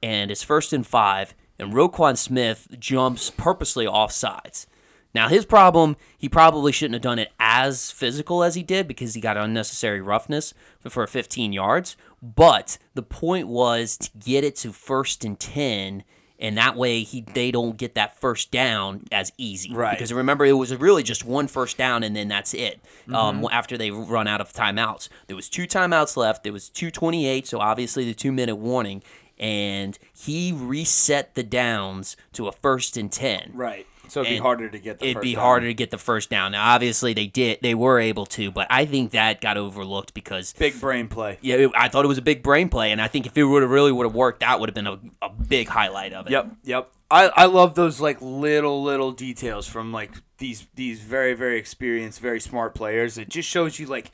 and 0.01 0.31
it's 0.31 0.45
first 0.45 0.73
and 0.73 0.87
five, 0.87 1.35
and 1.59 1.73
Roquan 1.73 2.17
Smith 2.17 2.69
jumps 2.79 3.31
purposely 3.31 3.89
off 3.89 4.13
sides. 4.13 4.69
Now, 5.15 5.29
his 5.29 5.45
problem, 5.45 5.97
he 6.17 6.29
probably 6.29 6.73
shouldn't 6.73 6.95
have 6.95 7.03
done 7.03 7.19
it 7.19 7.33
as 7.41 7.91
physical 7.91 8.45
as 8.45 8.55
he 8.55 8.63
did 8.63 8.87
because 8.87 9.15
he 9.15 9.21
got 9.21 9.37
unnecessary 9.37 10.01
roughness 10.01 10.55
for 10.89 11.07
15 11.07 11.53
yards. 11.53 11.97
But 12.23 12.79
the 12.95 13.03
point 13.03 13.49
was 13.49 13.97
to 13.97 14.11
get 14.19 14.45
it 14.45 14.57
to 14.57 14.73
first 14.73 15.25
and 15.25 15.39
10, 15.39 16.05
and 16.39 16.57
that 16.57 16.77
way 16.77 17.03
he 17.03 17.23
they 17.23 17.51
don't 17.51 17.77
get 17.77 17.95
that 17.95 18.19
first 18.21 18.51
down 18.51 19.05
as 19.11 19.33
easy. 19.37 19.73
Right. 19.75 19.93
Because 19.93 20.13
remember, 20.13 20.45
it 20.45 20.53
was 20.53 20.75
really 20.77 21.03
just 21.03 21.25
one 21.25 21.49
first 21.49 21.77
down, 21.77 22.03
and 22.03 22.15
then 22.15 22.29
that's 22.29 22.55
it. 22.55 22.81
Um, 23.13 23.47
after 23.51 23.77
they 23.77 23.91
run 23.91 24.29
out 24.29 24.41
of 24.41 24.53
timeouts, 24.53 25.09
there 25.27 25.37
was 25.37 25.49
two 25.49 25.67
timeouts 25.67 26.17
left. 26.17 26.45
There 26.45 26.53
was 26.53 26.71
2:28, 26.71 27.47
so 27.47 27.59
obviously 27.59 28.05
the 28.05 28.15
two 28.15 28.33
minute 28.33 28.57
warning, 28.57 29.03
and 29.39 29.99
he 30.13 30.53
reset 30.53 31.35
the 31.35 31.43
downs 31.43 32.17
to 32.35 32.47
a 32.47 32.53
first 32.53 32.97
and 32.97 33.11
10 33.11 33.53
Right. 33.55 33.87
So 34.11 34.21
it'd 34.23 34.31
be 34.33 34.39
harder 34.39 34.69
to 34.69 34.79
get 34.79 34.99
the 34.99 35.05
it'd 35.07 35.15
first 35.17 35.23
be 35.23 35.35
down. 35.35 35.43
harder 35.45 35.67
to 35.69 35.75
get 35.75 35.91
the 35.91 35.99
first 35.99 36.31
down. 36.31 36.53
Now, 36.53 36.75
obviously, 36.75 37.15
they 37.15 37.27
did, 37.27 37.61
they 37.63 37.75
were 37.75 37.99
able 38.01 38.27
to, 38.27 38.51
but 38.51 38.67
I 38.69 38.85
think 38.85 39.13
that 39.13 39.41
got 39.41 39.57
overlooked 39.57 40.13
because 40.15 40.53
Big 40.55 40.81
brain 40.81 41.09
play. 41.09 41.39
yeah, 41.41 41.57
it- 41.57 41.71
I 41.77 41.89
thought 41.89 42.05
it 42.05 42.09
was 42.09 42.19
a 42.19 42.23
big 42.23 42.43
brain 42.43 42.69
play, 42.69 42.91
and 42.93 43.01
I 43.01 43.09
think 43.09 43.27
if 43.27 43.39
it 43.39 43.45
would 43.45 43.63
have 43.63 43.71
really 43.71 43.93
would 43.93 44.05
have 44.07 44.15
worked, 44.15 44.41
that 44.41 44.59
would 44.61 44.69
have 44.69 44.75
been 44.75 44.87
a, 44.87 44.99
a 45.23 45.31
big 45.31 45.69
highlight 45.69 46.13
of 46.13 46.27
it. 46.27 46.33
Yep, 46.33 46.51
yep. 46.65 46.91
I, 47.11 47.29
I 47.35 47.45
love 47.47 47.75
those 47.75 48.01
like 48.01 48.19
little 48.21 48.83
little 48.83 49.11
details 49.13 49.67
from 49.67 49.93
like 49.93 50.11
these 50.39 50.67
these 50.77 51.01
very 51.01 51.35
very 51.35 51.59
experienced, 51.59 52.21
very 52.21 52.41
smart 52.41 52.75
players. 52.75 53.19
It 53.19 53.29
just 53.29 53.49
shows 53.49 53.79
you 53.81 53.87
like 53.87 54.13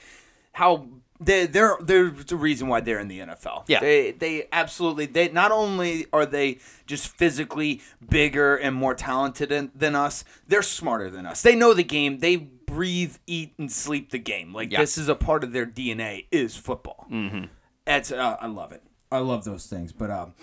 how 0.53 0.87
they 1.21 1.47
they're 1.47 1.77
they're 1.81 2.11
the 2.11 2.37
reason 2.37 2.69
why 2.69 2.81
they're 2.81 2.99
in 3.01 3.09
the 3.09 3.21
NFL. 3.21 3.65
Yeah. 3.69 3.81
they 3.81 4.13
they 4.13 4.49
absolutely 4.53 5.07
they 5.07 5.29
not 5.29 5.53
only 5.53 6.07
are 6.13 6.27
they 6.27 6.59
just 6.87 7.09
physically 7.09 7.81
bigger 8.09 8.57
and 8.57 8.75
more 8.77 8.95
talented 8.95 9.49
than, 9.49 9.71
than 9.75 9.95
us, 9.95 10.25
they're 10.47 10.63
smarter 10.63 11.11
than 11.11 11.27
us. 11.27 11.43
They 11.43 11.55
know 11.55 11.75
the 11.75 11.85
game. 11.85 12.19
They 12.19 12.37
breathe, 12.37 13.17
eat, 13.27 13.55
and 13.59 13.71
sleep 13.71 14.11
the 14.11 14.19
game. 14.19 14.53
Like 14.53 14.73
Yeah. 14.73 14.81
this 14.81 14.99
is 14.99 15.09
a 15.09 15.15
part 15.15 15.45
of 15.45 15.53
their 15.53 15.67
DNA 15.67 16.27
is 16.31 16.57
football. 16.57 17.07
Mm-hmm. 17.11 17.45
It's 17.87 18.13
uh, 18.13 18.37
I 18.41 18.47
love 18.47 18.73
it. 18.73 18.83
I 19.11 19.19
love 19.19 19.45
those 19.45 19.67
things. 19.67 19.93
But 19.93 20.11
um, 20.11 20.35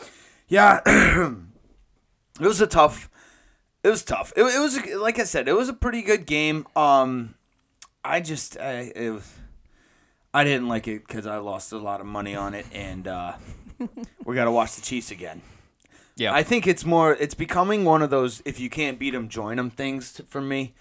yeah. 0.48 0.80
it 2.40 2.48
was 2.48 2.62
a 2.62 2.68
tough 2.68 3.10
it 3.84 3.90
was 3.90 4.04
tough 4.04 4.34
it, 4.36 4.42
it 4.42 4.60
was 4.60 4.80
like 4.96 5.20
i 5.20 5.24
said 5.24 5.48
it 5.48 5.54
was 5.54 5.70
a 5.70 5.74
pretty 5.74 6.02
good 6.02 6.26
game 6.26 6.66
um 6.76 7.36
i 8.04 8.20
just 8.20 8.58
I, 8.58 8.92
it 8.96 9.12
was 9.12 9.32
i 10.34 10.44
didn't 10.44 10.68
like 10.68 10.88
it 10.88 11.06
because 11.08 11.28
i 11.28 11.38
lost 11.38 11.72
a 11.72 11.78
lot 11.78 12.00
of 12.02 12.06
money 12.06 12.36
on 12.36 12.54
it 12.54 12.66
and 12.74 13.08
uh 13.08 13.34
we 14.26 14.36
gotta 14.36 14.52
watch 14.52 14.76
the 14.76 14.82
chiefs 14.82 15.12
again. 15.12 15.42
Yeah. 16.16 16.34
i 16.34 16.44
think 16.44 16.68
it's 16.68 16.86
more 16.86 17.14
it's 17.14 17.34
becoming 17.34 17.86
one 17.86 18.02
of 18.02 18.10
those 18.10 18.42
if 18.46 18.60
you 18.60 18.70
can't 18.70 19.00
beat 19.00 19.12
them 19.12 19.30
join 19.30 19.58
them 19.58 19.70
things 19.70 20.14
t- 20.14 20.24
for 20.28 20.42
me. 20.42 20.74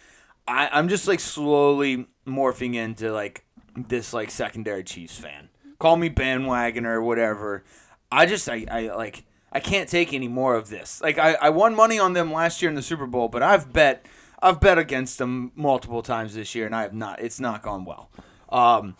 I, 0.47 0.69
i'm 0.73 0.89
just 0.89 1.09
like 1.09 1.21
slowly 1.21 2.07
morphing 2.27 2.75
into 2.75 3.13
like 3.13 3.45
this 3.77 4.13
like 4.13 4.31
secondary 4.31 4.85
chiefs 4.85 5.17
fan. 5.19 5.49
Call 5.79 5.97
me 5.97 6.09
bandwagon 6.09 6.85
or 6.87 7.01
whatever. 7.03 7.65
I 8.11 8.27
just 8.27 8.49
i, 8.49 8.67
I 8.71 8.95
like 8.95 9.25
i 9.51 9.61
can't 9.61 9.89
take 9.89 10.13
any 10.13 10.29
more 10.29 10.55
of 10.55 10.69
this. 10.69 11.01
Like 11.03 11.19
I, 11.19 11.35
I 11.35 11.51
won 11.51 11.75
money 11.75 11.99
on 11.99 12.13
them 12.13 12.33
last 12.33 12.61
year 12.63 12.69
in 12.69 12.75
the 12.75 12.83
super 12.83 13.07
bowl 13.07 13.29
but 13.29 13.43
i've 13.43 13.73
bet 13.73 14.05
i've 14.43 14.61
bet 14.61 14.77
against 14.79 15.19
them 15.19 15.53
multiple 15.55 16.03
times 16.03 16.35
this 16.35 16.55
year 16.55 16.67
and 16.67 16.75
i 16.75 16.83
have 16.83 16.95
not 16.95 17.21
it's 17.21 17.41
not 17.41 17.63
gone 17.63 17.85
well. 17.87 18.11
Um 18.51 18.97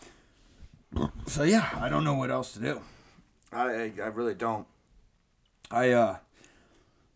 so 1.27 1.43
yeah 1.43 1.69
i 1.81 1.89
don't 1.89 2.05
know 2.05 2.15
what 2.15 2.31
else 2.31 2.53
to 2.53 2.61
do 2.61 2.81
i 3.53 3.93
i, 4.03 4.07
really 4.09 4.35
don't 4.35 4.67
i 5.71 5.91
uh 5.91 6.17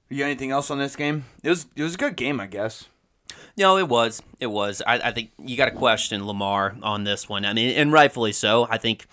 you 0.09 0.19
got 0.19 0.27
anything 0.27 0.51
else 0.51 0.71
on 0.71 0.79
this 0.79 0.97
game 0.97 1.25
it 1.43 1.51
was 1.51 1.67
it 1.77 1.83
was 1.83 1.95
a 1.95 1.99
good 1.99 2.17
game 2.17 2.41
i 2.41 2.47
guess 2.47 2.89
No, 3.57 3.79
it 3.79 3.89
was. 3.89 4.23
It 4.39 4.49
was. 4.49 4.83
I, 4.87 4.99
I 5.09 5.13
think 5.13 5.31
you 5.39 5.57
got 5.57 5.67
to 5.67 5.75
question 5.75 6.27
Lamar 6.27 6.77
on 6.83 7.05
this 7.05 7.29
one. 7.29 7.45
I 7.45 7.53
mean, 7.55 7.71
and 7.71 7.91
rightfully 7.91 8.33
so. 8.33 8.67
I 8.71 8.79
think, 8.79 9.07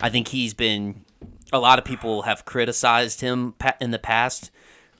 I 0.00 0.10
think 0.10 0.28
he's 0.28 0.54
been. 0.54 1.04
A 1.52 1.58
lot 1.58 1.78
of 1.78 1.84
people 1.84 2.22
have 2.22 2.44
criticized 2.44 3.22
him 3.22 3.54
in 3.80 3.90
the 3.90 3.98
past 3.98 4.50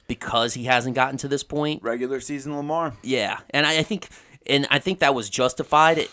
because 0.07 0.55
he 0.55 0.65
hasn't 0.65 0.95
gotten 0.95 1.17
to 1.17 1.27
this 1.27 1.43
point. 1.43 1.81
regular 1.81 2.19
season 2.19 2.57
lamar 2.57 2.93
Yeah, 3.03 3.39
and 3.51 3.65
I, 3.65 3.77
I 3.77 3.83
think, 3.83 4.09
and 4.45 4.67
I 4.69 4.79
think 4.79 4.99
that 4.99 5.15
was 5.15 5.29
justified 5.29 5.99
uh, 5.99 6.03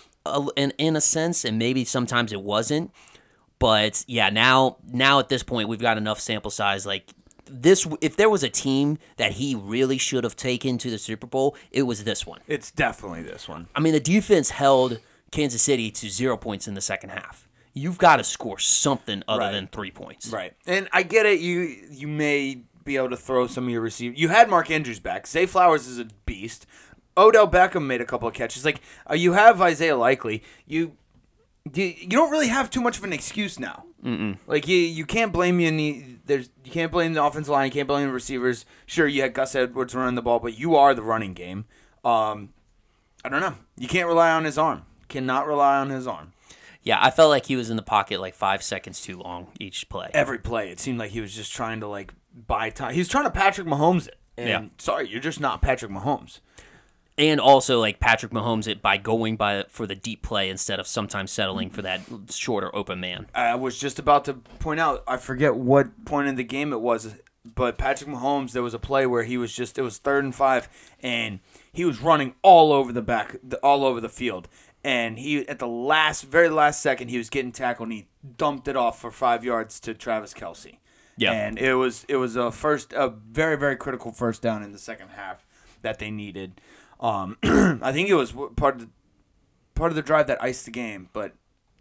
in 0.57 0.73
in 0.79 0.97
a 0.97 1.01
sense, 1.01 1.45
and 1.45 1.59
maybe 1.59 1.85
sometimes 1.85 2.33
it 2.33 2.43
wasn't. 2.43 2.91
But 3.59 4.05
yeah, 4.07 4.31
now 4.31 4.77
now 4.87 5.19
at 5.19 5.29
this 5.29 5.43
point, 5.43 5.69
we've 5.69 5.81
got 5.81 5.99
enough 5.99 6.21
sample 6.21 6.51
size. 6.51 6.87
Like 6.87 7.11
this, 7.47 7.87
if 8.01 8.17
there 8.17 8.31
was 8.31 8.43
a 8.43 8.49
team 8.51 8.99
that 9.17 9.33
he 9.33 9.55
really 9.55 9.99
should 9.99 10.23
have 10.25 10.37
taken 10.37 10.79
to 10.79 10.91
the 10.91 10.99
Super 10.99 11.27
Bowl, 11.27 11.57
it 11.71 11.83
was 11.83 12.05
this 12.05 12.27
one. 12.27 12.41
it's 12.47 12.71
definitely 12.71 13.23
this 13.23 13.49
one 13.49 13.67
I 13.75 13.81
mean, 13.81 13.95
the 13.95 14.01
defense 14.01 14.51
held 14.51 15.01
Kansas 15.33 15.63
City 15.63 15.91
to 15.91 16.09
zero 16.11 16.37
points 16.37 16.69
in 16.69 16.75
the 16.75 16.81
second 16.81 17.11
half. 17.11 17.49
You've 17.75 17.99
got 17.99 18.17
to 18.17 18.25
score 18.25 18.59
something 18.59 19.23
other 19.29 19.41
Right. 19.41 19.53
than 19.53 19.67
three 19.69 19.91
points. 19.91 20.29
Right. 20.33 20.53
And 20.67 20.89
I 20.93 21.03
get 21.05 21.27
it. 21.27 21.41
You 21.41 21.61
you 21.91 22.07
may 22.09 22.63
be 22.85 22.97
able 22.97 23.11
to 23.11 23.17
throw 23.17 23.47
some 23.47 23.65
of 23.65 23.71
your 23.71 23.81
receivers. 23.83 24.19
You 24.19 24.29
had 24.29 24.49
Mark 24.49 24.71
Andrews 24.71 24.99
back. 25.01 25.27
Zay 25.27 25.47
Flowers 25.47 25.87
is 25.87 25.99
a 25.99 26.07
beast. 26.27 26.67
Odell 27.19 27.49
Beckham 27.49 27.85
made 27.87 28.01
a 28.01 28.05
couple 28.07 28.29
of 28.29 28.35
catches. 28.35 28.65
Like 28.65 28.81
uh, 29.11 29.15
you 29.15 29.33
have 29.33 29.61
Isaiah 29.61 29.97
Likely. 29.97 30.43
You 30.67 30.97
you, 31.73 31.85
you 31.85 32.09
don't 32.09 32.31
really 32.31 32.49
have 32.49 32.71
too 32.71 32.81
much 32.81 32.97
of 32.99 33.05
an 33.05 33.13
excuse 33.13 33.59
now. 33.59 33.85
Mm-mm. 34.05 34.39
Like 34.47 34.69
you 34.69 34.77
you 34.79 35.05
can't 35.05 35.33
blame 35.33 35.59
you. 35.61 35.69
Any, 35.69 36.19
there's 36.27 36.49
you 36.65 36.71
can't 36.71 36.93
blame 36.93 37.13
the 37.15 37.23
offensive 37.25 37.51
line. 37.51 37.67
You 37.67 37.73
can't 37.73 37.89
blame 37.89 38.07
the 38.07 38.13
receivers. 38.13 38.65
Sure, 38.87 39.07
you 39.07 39.23
had 39.23 39.35
Gus 39.35 39.55
Edwards 39.55 39.95
running 39.95 40.15
the 40.15 40.23
ball, 40.23 40.39
but 40.39 40.57
you 40.59 40.77
are 40.77 40.95
the 40.95 41.03
running 41.03 41.35
game. 41.35 41.65
Um, 42.05 42.51
I 43.25 43.29
don't 43.29 43.41
know. 43.41 43.55
You 43.77 43.89
can't 43.89 44.07
rely 44.07 44.31
on 44.31 44.45
his 44.45 44.57
arm. 44.57 44.85
Cannot 45.09 45.47
rely 45.47 45.79
on 45.79 45.91
his 45.91 46.07
arm. 46.07 46.33
Yeah, 46.85 46.99
I 47.03 47.11
felt 47.11 47.29
like 47.31 47.47
he 47.47 47.57
was 47.57 47.71
in 47.71 47.77
the 47.77 47.83
pocket 47.83 48.21
like 48.21 48.35
five 48.35 48.63
seconds 48.63 49.01
too 49.03 49.19
long 49.19 49.49
each 49.59 49.89
play. 49.89 50.11
Every 50.15 50.39
play, 50.39 50.71
it 50.71 50.79
seemed 50.79 50.99
like 50.99 51.11
he 51.11 51.21
was 51.21 51.35
just 51.35 51.53
trying 51.53 51.81
to 51.81 51.89
like 51.89 52.15
buy 52.47 52.71
time. 52.71 52.95
He 52.95 53.01
was 53.01 53.09
trying 53.09 53.25
to 53.25 53.31
Patrick 53.31 53.67
Mahomes 53.67 54.07
it. 54.07 54.17
And 54.39 54.49
Yeah. 54.49 54.65
sorry, 54.79 55.09
you're 55.09 55.21
just 55.21 55.41
not 55.41 55.61
Patrick 55.61 55.91
Mahomes. 55.91 56.39
And 57.19 57.41
also 57.41 57.81
like 57.81 57.99
Patrick 57.99 58.31
Mahomes 58.31 58.69
it 58.69 58.81
by 58.81 58.97
going 58.97 59.37
by 59.37 59.65
for 59.69 59.89
the 59.89 59.97
deep 59.97 60.23
play 60.23 60.49
instead 60.49 60.79
of 60.79 60.87
sometimes 60.87 61.33
settling 61.33 61.69
for 61.69 61.83
that 61.83 62.01
shorter 62.31 62.75
open 62.75 63.01
man. 63.01 63.27
I 63.35 63.57
was 63.57 63.77
just 63.77 63.99
about 63.99 64.25
to 64.27 64.35
point 64.35 64.79
out. 64.79 65.03
I 65.09 65.17
forget 65.17 65.57
what 65.57 66.05
point 66.05 66.29
in 66.29 66.37
the 66.37 66.45
game 66.45 66.73
it 66.73 66.81
was, 66.81 67.17
but 67.45 67.77
Patrick 67.77 68.09
Mahomes. 68.09 68.53
There 68.53 68.63
was 68.63 68.73
a 68.73 68.79
play 68.79 69.05
where 69.05 69.25
he 69.25 69.37
was 69.37 69.53
just. 69.53 69.79
It 69.79 69.83
was 69.83 69.99
third 69.99 70.23
and 70.23 70.35
five, 70.35 70.69
and 71.01 71.41
he 71.73 71.85
was 71.85 72.01
running 72.01 72.35
all 72.43 72.73
over 72.73 72.93
the 72.93 73.03
back, 73.03 73.37
all 73.65 73.85
over 73.85 74.01
the 74.01 74.09
field. 74.09 74.49
And 74.85 75.19
he 75.19 75.47
at 75.49 75.59
the 75.59 75.67
last, 75.67 76.23
very 76.23 76.49
last 76.49 76.81
second, 76.81 77.09
he 77.09 77.19
was 77.19 77.29
getting 77.31 77.51
tackled, 77.51 77.89
and 77.89 77.99
he 77.99 78.07
dumped 78.37 78.69
it 78.69 78.77
off 78.77 79.01
for 79.01 79.11
five 79.11 79.45
yards 79.45 79.81
to 79.81 79.93
Travis 79.93 80.33
Kelce. 80.33 80.79
Yeah. 81.17 81.33
and 81.33 81.59
it 81.59 81.75
was 81.75 82.07
it 82.09 82.15
was 82.15 82.37
a 82.37 82.53
first, 82.53 82.93
a 82.93 83.09
very 83.09 83.57
very 83.59 83.75
critical 83.75 84.13
first 84.13 84.41
down 84.41 84.63
in 84.63 84.71
the 84.71 84.79
second 84.79 85.09
half 85.09 85.45
that 85.83 85.99
they 85.99 86.11
needed. 86.13 86.61
Um, 87.01 87.37
I 87.83 87.93
think 87.93 88.09
it 88.09 88.15
was 88.15 88.33
part 88.57 88.77
of 88.77 88.81
the, 88.83 88.89
part 89.75 89.93
of 89.93 89.97
the 89.97 90.03
drive 90.03 90.27
that 90.27 90.43
iced 90.43 90.65
the 90.65 90.71
game, 90.71 91.09
but 91.13 91.33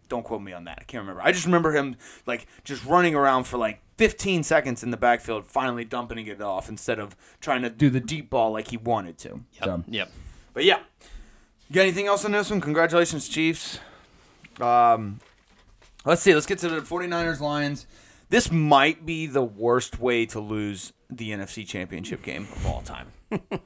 don't 0.08 0.22
quote 0.24 0.40
me 0.42 0.52
on 0.52 0.64
that. 0.64 0.78
I 0.80 0.84
can't 0.84 1.02
remember. 1.02 1.20
I 1.22 1.32
just 1.32 1.44
remember 1.44 1.72
him 1.72 1.96
like 2.26 2.46
just 2.64 2.84
running 2.84 3.14
around 3.14 3.44
for 3.44 3.58
like 3.58 3.80
15 3.98 4.42
seconds 4.44 4.82
in 4.82 4.90
the 4.90 4.96
backfield, 4.96 5.44
finally 5.44 5.84
dumping 5.84 6.26
it 6.26 6.40
off 6.40 6.68
instead 6.68 6.98
of 6.98 7.16
trying 7.40 7.62
to 7.62 7.70
do 7.70 7.90
the 7.90 8.00
deep 8.00 8.30
ball 8.30 8.52
like 8.52 8.68
he 8.68 8.76
wanted 8.76 9.18
to. 9.18 9.28
Yep. 9.28 9.64
So, 9.64 9.84
Yep. 9.88 10.12
but 10.54 10.64
yeah, 10.64 10.78
you 11.68 11.74
got 11.74 11.82
anything 11.82 12.06
else 12.06 12.24
on 12.24 12.32
this 12.32 12.48
one? 12.50 12.60
Congratulations, 12.60 13.28
Chiefs. 13.28 13.80
Um, 14.60 15.20
let's 16.04 16.22
see. 16.22 16.32
Let's 16.34 16.46
get 16.46 16.58
to 16.60 16.68
the 16.68 16.80
49ers 16.80 17.40
Lions. 17.40 17.86
This 18.30 18.50
might 18.52 19.04
be 19.04 19.26
the 19.26 19.42
worst 19.42 19.98
way 19.98 20.26
to 20.26 20.40
lose 20.40 20.92
the 21.10 21.30
NFC 21.30 21.66
Championship 21.66 22.22
game 22.22 22.42
of 22.54 22.66
all 22.66 22.82
time. 22.82 23.12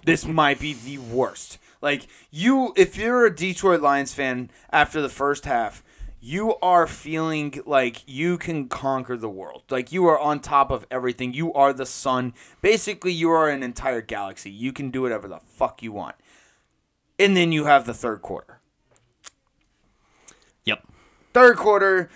This 0.05 0.27
might 0.27 0.61
be 0.61 0.73
the 0.73 0.99
worst. 0.99 1.59
Like 1.81 2.07
you, 2.31 2.73
if 2.77 2.97
you're 2.97 3.27
a 3.27 3.35
Detroit 3.35 3.81
Lions 3.81 4.15
fan 4.15 4.51
after 4.71 5.03
the 5.03 5.09
first 5.09 5.45
half, 5.45 5.83
you 6.21 6.55
are 6.63 6.87
feeling 6.87 7.61
like 7.67 8.03
you 8.07 8.39
can 8.39 8.69
conquer 8.69 9.17
the 9.17 9.29
world. 9.29 9.65
Like 9.69 9.91
you 9.91 10.07
are 10.07 10.19
on 10.19 10.39
top 10.39 10.71
of 10.71 10.87
everything. 10.89 11.35
You 11.35 11.53
are 11.53 11.73
the 11.73 11.85
sun. 11.85 12.35
Basically, 12.61 13.13
you 13.13 13.29
are 13.31 13.51
an 13.51 13.65
entire 13.65 14.01
galaxy. 14.01 14.51
You 14.51 14.73
can 14.73 14.91
do 14.91 15.03
whatever 15.03 15.27
the 15.27 15.41
fuck 15.41 15.83
you 15.83 15.91
want. 15.91 16.15
And 17.19 17.37
then 17.37 17.51
you 17.51 17.65
have 17.65 17.87
the 17.87 17.95
third 17.95 18.23
quarter. 18.23 18.61
Yep. 20.65 20.87
Third 21.35 21.57
quarter, 21.57 22.09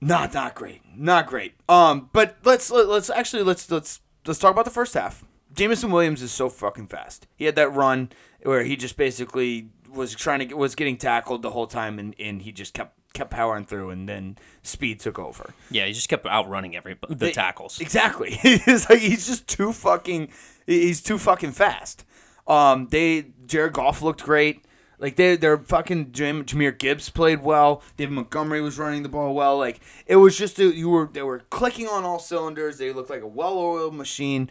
not 0.00 0.34
not 0.34 0.56
great, 0.56 0.82
not 0.96 1.26
great. 1.26 1.54
Um, 1.68 2.10
but 2.12 2.38
let's 2.44 2.70
let, 2.70 2.88
let's 2.88 3.08
actually 3.08 3.44
let's 3.44 3.70
let's 3.70 4.00
let's 4.26 4.40
talk 4.40 4.50
about 4.50 4.64
the 4.64 4.70
first 4.72 4.94
half. 4.94 5.24
Jameson 5.54 5.90
Williams 5.90 6.22
is 6.22 6.32
so 6.32 6.48
fucking 6.48 6.88
fast. 6.88 7.26
He 7.36 7.44
had 7.44 7.56
that 7.56 7.72
run 7.72 8.10
where 8.42 8.64
he 8.64 8.76
just 8.76 8.96
basically 8.96 9.68
was 9.92 10.14
trying 10.14 10.40
to 10.40 10.44
get, 10.44 10.58
was 10.58 10.74
getting 10.74 10.96
tackled 10.96 11.42
the 11.42 11.50
whole 11.50 11.66
time, 11.66 11.98
and, 11.98 12.14
and 12.18 12.42
he 12.42 12.52
just 12.52 12.74
kept 12.74 12.98
kept 13.12 13.30
powering 13.30 13.64
through, 13.64 13.90
and 13.90 14.08
then 14.08 14.36
speed 14.62 15.00
took 15.00 15.18
over. 15.18 15.54
Yeah, 15.70 15.86
he 15.86 15.92
just 15.92 16.08
kept 16.08 16.26
outrunning 16.26 16.76
every 16.76 16.96
the 17.08 17.30
tackles. 17.30 17.80
Exactly. 17.80 18.30
He's 18.42 18.90
like 18.90 18.98
he's 18.98 19.26
just 19.26 19.46
too 19.46 19.72
fucking 19.72 20.28
he's 20.66 21.00
too 21.00 21.18
fucking 21.18 21.52
fast. 21.52 22.04
Um 22.46 22.88
they 22.90 23.26
Jared 23.46 23.72
Goff 23.72 24.02
looked 24.02 24.24
great. 24.24 24.64
Like 24.98 25.16
they 25.16 25.36
they're 25.36 25.58
fucking 25.58 26.12
Jam, 26.12 26.44
Jahmyr 26.44 26.76
Gibbs 26.76 27.08
played 27.08 27.42
well. 27.42 27.82
David 27.96 28.14
Montgomery 28.14 28.60
was 28.60 28.78
running 28.78 29.02
the 29.02 29.08
ball 29.08 29.34
well. 29.34 29.56
Like 29.56 29.80
it 30.06 30.16
was 30.16 30.36
just 30.36 30.58
a, 30.58 30.74
you 30.74 30.88
were 30.88 31.08
they 31.12 31.22
were 31.22 31.40
clicking 31.50 31.86
on 31.86 32.04
all 32.04 32.18
cylinders. 32.18 32.78
They 32.78 32.92
looked 32.92 33.10
like 33.10 33.22
a 33.22 33.28
well-oiled 33.28 33.94
machine. 33.94 34.50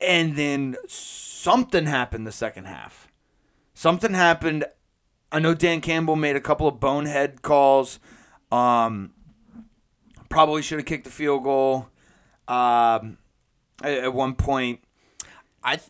And 0.00 0.36
then 0.36 0.76
something 0.88 1.86
happened 1.86 2.26
the 2.26 2.32
second 2.32 2.66
half. 2.66 3.08
Something 3.74 4.14
happened. 4.14 4.64
I 5.32 5.38
know 5.38 5.54
Dan 5.54 5.80
Campbell 5.80 6.16
made 6.16 6.36
a 6.36 6.40
couple 6.40 6.66
of 6.66 6.80
bonehead 6.80 7.42
calls. 7.42 7.98
Um 8.50 9.12
probably 10.30 10.62
should 10.62 10.78
have 10.78 10.86
kicked 10.86 11.04
the 11.04 11.10
field 11.10 11.44
goal. 11.44 11.88
Um, 12.48 13.18
at, 13.82 14.14
one 14.14 14.34
point, 14.34 14.80
I 15.62 15.80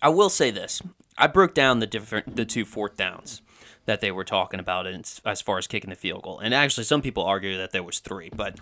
I 0.00 0.08
will 0.10 0.30
say 0.30 0.52
this. 0.52 0.80
I 1.18 1.26
broke 1.26 1.54
down 1.54 1.80
the 1.80 1.86
different 1.86 2.36
the 2.36 2.44
two 2.44 2.64
fourth 2.64 2.96
downs 2.96 3.42
that 3.84 4.00
they 4.00 4.12
were 4.12 4.24
talking 4.24 4.60
about 4.60 4.86
in, 4.86 5.02
as 5.24 5.42
far 5.42 5.58
as 5.58 5.66
kicking 5.66 5.90
the 5.90 5.96
field 5.96 6.22
goal. 6.22 6.38
And 6.38 6.54
actually 6.54 6.84
some 6.84 7.02
people 7.02 7.24
argue 7.24 7.56
that 7.58 7.72
there 7.72 7.82
was 7.82 7.98
3, 7.98 8.30
but 8.34 8.56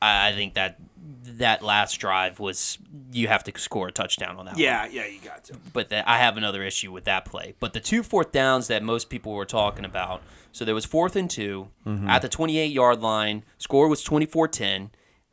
I, 0.00 0.28
I 0.28 0.32
think 0.32 0.54
that 0.54 0.78
that 1.24 1.62
last 1.62 1.96
drive 1.98 2.40
was 2.40 2.78
you 3.12 3.28
have 3.28 3.44
to 3.44 3.58
score 3.58 3.88
a 3.88 3.92
touchdown 3.92 4.36
on 4.36 4.46
that 4.46 4.54
one. 4.54 4.60
yeah, 4.62 4.86
yeah, 4.90 5.06
you 5.06 5.20
got 5.20 5.44
to. 5.44 5.54
but 5.72 5.88
that 5.90 6.08
I 6.08 6.18
have 6.18 6.36
another 6.36 6.62
issue 6.62 6.90
with 6.92 7.04
that 7.04 7.24
play. 7.24 7.54
But 7.60 7.72
the 7.72 7.80
two 7.80 8.02
fourth 8.02 8.32
downs 8.32 8.66
that 8.68 8.82
most 8.82 9.08
people 9.08 9.32
were 9.32 9.44
talking 9.44 9.84
about, 9.84 10.22
so 10.52 10.64
there 10.64 10.74
was 10.74 10.84
fourth 10.84 11.14
and 11.16 11.30
2 11.30 11.68
mm-hmm. 11.86 12.08
at 12.08 12.22
the 12.22 12.28
28 12.28 12.66
yard 12.72 13.00
line. 13.00 13.44
Score 13.58 13.88
was 13.88 14.02
24 14.02 14.48
10. 14.48 14.90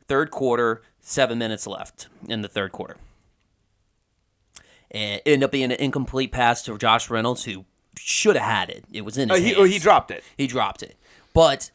Third 0.08 0.30
quarter, 0.30 0.82
seven 1.00 1.38
minutes 1.38 1.66
left 1.66 2.08
in 2.28 2.42
the 2.42 2.48
third 2.48 2.70
quarter. 2.72 2.96
And 4.90 5.16
it 5.16 5.22
ended 5.26 5.44
up 5.44 5.50
being 5.52 5.64
an 5.72 5.72
incomplete 5.80 6.30
pass 6.32 6.62
to 6.64 6.78
Josh 6.78 7.10
Reynolds, 7.10 7.44
who 7.44 7.64
should 7.98 8.36
have 8.36 8.44
had 8.44 8.70
it. 8.70 8.84
It 8.92 9.04
was 9.04 9.18
in 9.18 9.30
Oh, 9.30 9.34
his 9.34 9.42
he, 9.42 9.48
hands. 9.50 9.58
oh, 9.60 9.64
he 9.64 9.78
dropped 9.78 10.10
it. 10.10 10.22
He 10.36 10.46
dropped 10.46 10.82
it. 10.82 10.96
But 11.34 11.70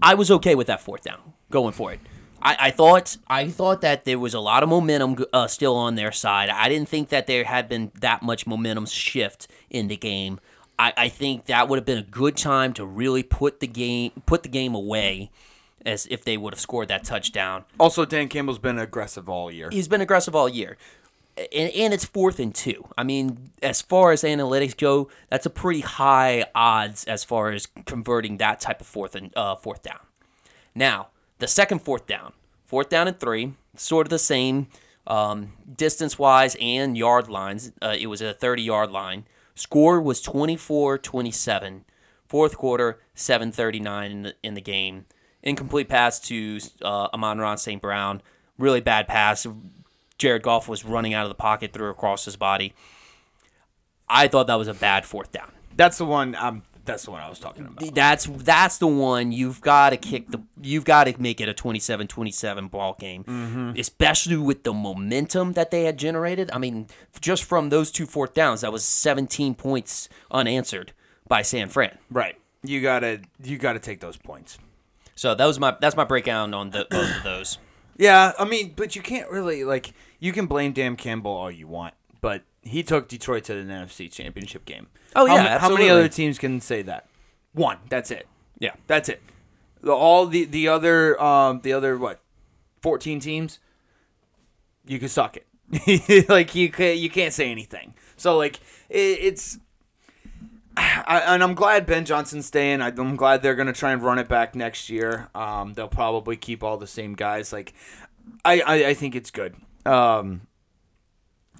I 0.00 0.14
was 0.14 0.30
okay 0.30 0.54
with 0.54 0.68
that 0.68 0.80
fourth 0.80 1.02
down, 1.02 1.32
going 1.50 1.72
for 1.72 1.92
it. 1.92 2.00
I, 2.46 2.56
I 2.60 2.70
thought 2.70 3.16
I 3.26 3.48
thought 3.48 3.80
that 3.80 4.04
there 4.04 4.20
was 4.20 4.32
a 4.32 4.38
lot 4.38 4.62
of 4.62 4.68
momentum 4.68 5.16
uh, 5.32 5.48
still 5.48 5.74
on 5.74 5.96
their 5.96 6.12
side. 6.12 6.48
I 6.48 6.68
didn't 6.68 6.88
think 6.88 7.08
that 7.08 7.26
there 7.26 7.42
had 7.42 7.68
been 7.68 7.90
that 8.00 8.22
much 8.22 8.46
momentum 8.46 8.86
shift 8.86 9.48
in 9.68 9.88
the 9.88 9.96
game. 9.96 10.38
I, 10.78 10.92
I 10.96 11.08
think 11.08 11.46
that 11.46 11.68
would 11.68 11.76
have 11.76 11.84
been 11.84 11.98
a 11.98 12.02
good 12.02 12.36
time 12.36 12.72
to 12.74 12.86
really 12.86 13.24
put 13.24 13.58
the 13.58 13.66
game 13.66 14.12
put 14.26 14.44
the 14.44 14.48
game 14.48 14.76
away, 14.76 15.32
as 15.84 16.06
if 16.08 16.24
they 16.24 16.36
would 16.36 16.54
have 16.54 16.60
scored 16.60 16.86
that 16.86 17.02
touchdown. 17.02 17.64
Also, 17.80 18.04
Dan 18.04 18.28
Campbell's 18.28 18.60
been 18.60 18.78
aggressive 18.78 19.28
all 19.28 19.50
year. 19.50 19.68
He's 19.72 19.88
been 19.88 20.00
aggressive 20.00 20.36
all 20.36 20.48
year. 20.48 20.76
And, 21.36 21.70
and 21.72 21.92
it's 21.92 22.04
fourth 22.04 22.38
and 22.38 22.54
two. 22.54 22.86
I 22.96 23.02
mean, 23.02 23.50
as 23.60 23.82
far 23.82 24.12
as 24.12 24.22
analytics 24.22 24.76
go, 24.76 25.10
that's 25.30 25.46
a 25.46 25.50
pretty 25.50 25.80
high 25.80 26.46
odds 26.54 27.04
as 27.06 27.24
far 27.24 27.50
as 27.50 27.66
converting 27.86 28.36
that 28.36 28.60
type 28.60 28.80
of 28.80 28.86
fourth 28.86 29.16
and 29.16 29.36
uh, 29.36 29.56
fourth 29.56 29.82
down. 29.82 30.00
Now, 30.74 31.08
the 31.38 31.46
second 31.46 31.80
fourth 31.80 32.06
down, 32.06 32.32
fourth 32.64 32.88
down 32.88 33.08
and 33.08 33.18
three, 33.18 33.54
sort 33.76 34.06
of 34.06 34.10
the 34.10 34.18
same 34.18 34.68
um, 35.06 35.52
distance 35.76 36.18
wise 36.18 36.56
and 36.60 36.96
yard 36.96 37.28
lines. 37.28 37.72
Uh, 37.80 37.96
it 37.98 38.06
was 38.06 38.20
a 38.20 38.34
30 38.34 38.62
yard 38.62 38.90
line. 38.90 39.24
Score 39.54 40.00
was 40.00 40.20
24 40.20 40.98
27. 40.98 41.84
Fourth 42.28 42.56
quarter, 42.56 42.98
739 43.14 44.10
in 44.10 44.22
the, 44.22 44.34
in 44.42 44.54
the 44.54 44.60
game. 44.60 45.06
Incomplete 45.42 45.88
pass 45.88 46.18
to 46.20 46.58
uh, 46.82 47.08
Amon-Ra 47.14 47.54
St. 47.54 47.80
Brown. 47.80 48.20
Really 48.58 48.80
bad 48.80 49.06
pass. 49.06 49.46
Jared 50.18 50.42
Goff 50.42 50.68
was 50.68 50.84
running 50.84 51.14
out 51.14 51.24
of 51.24 51.28
the 51.28 51.36
pocket, 51.36 51.72
threw 51.72 51.88
across 51.88 52.24
his 52.24 52.36
body. 52.36 52.74
I 54.08 54.26
thought 54.26 54.48
that 54.48 54.56
was 54.56 54.66
a 54.66 54.74
bad 54.74 55.04
fourth 55.04 55.30
down. 55.30 55.52
That's 55.76 55.98
the 55.98 56.04
one. 56.04 56.34
Um, 56.34 56.62
that's 56.86 57.04
the 57.04 57.10
one 57.10 57.20
I 57.20 57.28
was 57.28 57.38
talking 57.38 57.66
about. 57.66 57.94
That's 57.94 58.26
that's 58.26 58.78
the 58.78 58.86
one 58.86 59.32
you've 59.32 59.60
got 59.60 59.90
to 59.90 59.96
kick 59.96 60.28
the 60.28 60.42
you've 60.60 60.84
got 60.84 61.04
to 61.04 61.20
make 61.20 61.40
it 61.40 61.48
a 61.48 61.54
27-27 61.54 62.70
ball 62.70 62.96
game. 62.98 63.24
Mm-hmm. 63.24 63.72
Especially 63.78 64.36
with 64.36 64.62
the 64.62 64.72
momentum 64.72 65.52
that 65.52 65.70
they 65.70 65.84
had 65.84 65.98
generated. 65.98 66.50
I 66.52 66.58
mean, 66.58 66.86
just 67.20 67.44
from 67.44 67.68
those 67.68 67.90
two 67.90 68.06
fourth 68.06 68.34
downs, 68.34 68.62
that 68.62 68.72
was 68.72 68.84
17 68.84 69.54
points 69.54 70.08
unanswered 70.30 70.92
by 71.28 71.42
San 71.42 71.68
Fran. 71.68 71.98
Right. 72.10 72.38
You 72.62 72.80
gotta 72.80 73.20
you 73.42 73.58
gotta 73.58 73.78
take 73.78 74.00
those 74.00 74.16
points. 74.16 74.58
So 75.14 75.34
that 75.34 75.46
was 75.46 75.58
my 75.58 75.76
that's 75.80 75.96
my 75.96 76.04
breakdown 76.04 76.54
on 76.54 76.70
the, 76.70 76.86
both 76.90 77.16
of 77.16 77.22
those. 77.22 77.58
Yeah, 77.98 78.32
I 78.38 78.44
mean, 78.44 78.74
but 78.76 78.94
you 78.94 79.02
can't 79.02 79.30
really 79.30 79.64
like 79.64 79.92
you 80.20 80.32
can 80.32 80.46
blame 80.46 80.72
Dan 80.72 80.96
Campbell 80.96 81.30
all 81.30 81.50
you 81.50 81.66
want, 81.66 81.94
but 82.20 82.42
he 82.66 82.82
took 82.82 83.08
Detroit 83.08 83.44
to 83.44 83.54
the 83.54 83.72
NFC 83.72 84.10
Championship 84.10 84.64
game. 84.64 84.88
Oh, 85.14 85.26
How 85.26 85.36
yeah, 85.36 85.42
ma- 85.42 85.58
how, 85.58 85.68
many 85.72 85.88
other 85.88 86.08
teams 86.08 86.38
can 86.38 86.60
say 86.60 86.82
that? 86.82 87.06
One. 87.52 87.78
That's 87.88 88.10
it. 88.10 88.26
Yeah. 88.58 88.72
That's 88.86 89.08
it. 89.08 89.22
The, 89.82 89.92
all 89.92 90.26
the 90.26 90.44
the 90.44 90.68
other 90.68 91.20
um 91.22 91.60
the 91.62 91.72
other 91.72 91.96
what, 91.96 92.20
fourteen 92.82 93.20
teams. 93.20 93.58
You 94.86 94.98
can 94.98 95.08
suck 95.08 95.36
it. 95.36 96.28
like 96.28 96.54
you 96.54 96.70
can 96.70 96.98
you 96.98 97.10
can't 97.10 97.32
say 97.32 97.50
anything. 97.50 97.94
So 98.16 98.36
like 98.36 98.56
it, 98.88 99.18
it's. 99.20 99.58
I, 100.78 101.34
and 101.34 101.42
I'm 101.42 101.54
glad 101.54 101.86
Ben 101.86 102.04
Johnson's 102.04 102.46
staying. 102.46 102.82
I, 102.82 102.88
I'm 102.88 103.16
glad 103.16 103.42
they're 103.42 103.54
gonna 103.54 103.72
try 103.72 103.92
and 103.92 104.02
run 104.02 104.18
it 104.18 104.28
back 104.28 104.54
next 104.54 104.90
year. 104.90 105.28
Um, 105.34 105.74
they'll 105.74 105.88
probably 105.88 106.36
keep 106.36 106.62
all 106.62 106.76
the 106.76 106.86
same 106.86 107.14
guys. 107.14 107.52
Like, 107.52 107.72
I, 108.44 108.60
I, 108.60 108.74
I 108.88 108.94
think 108.94 109.14
it's 109.14 109.30
good. 109.30 109.56
Um, 109.86 110.42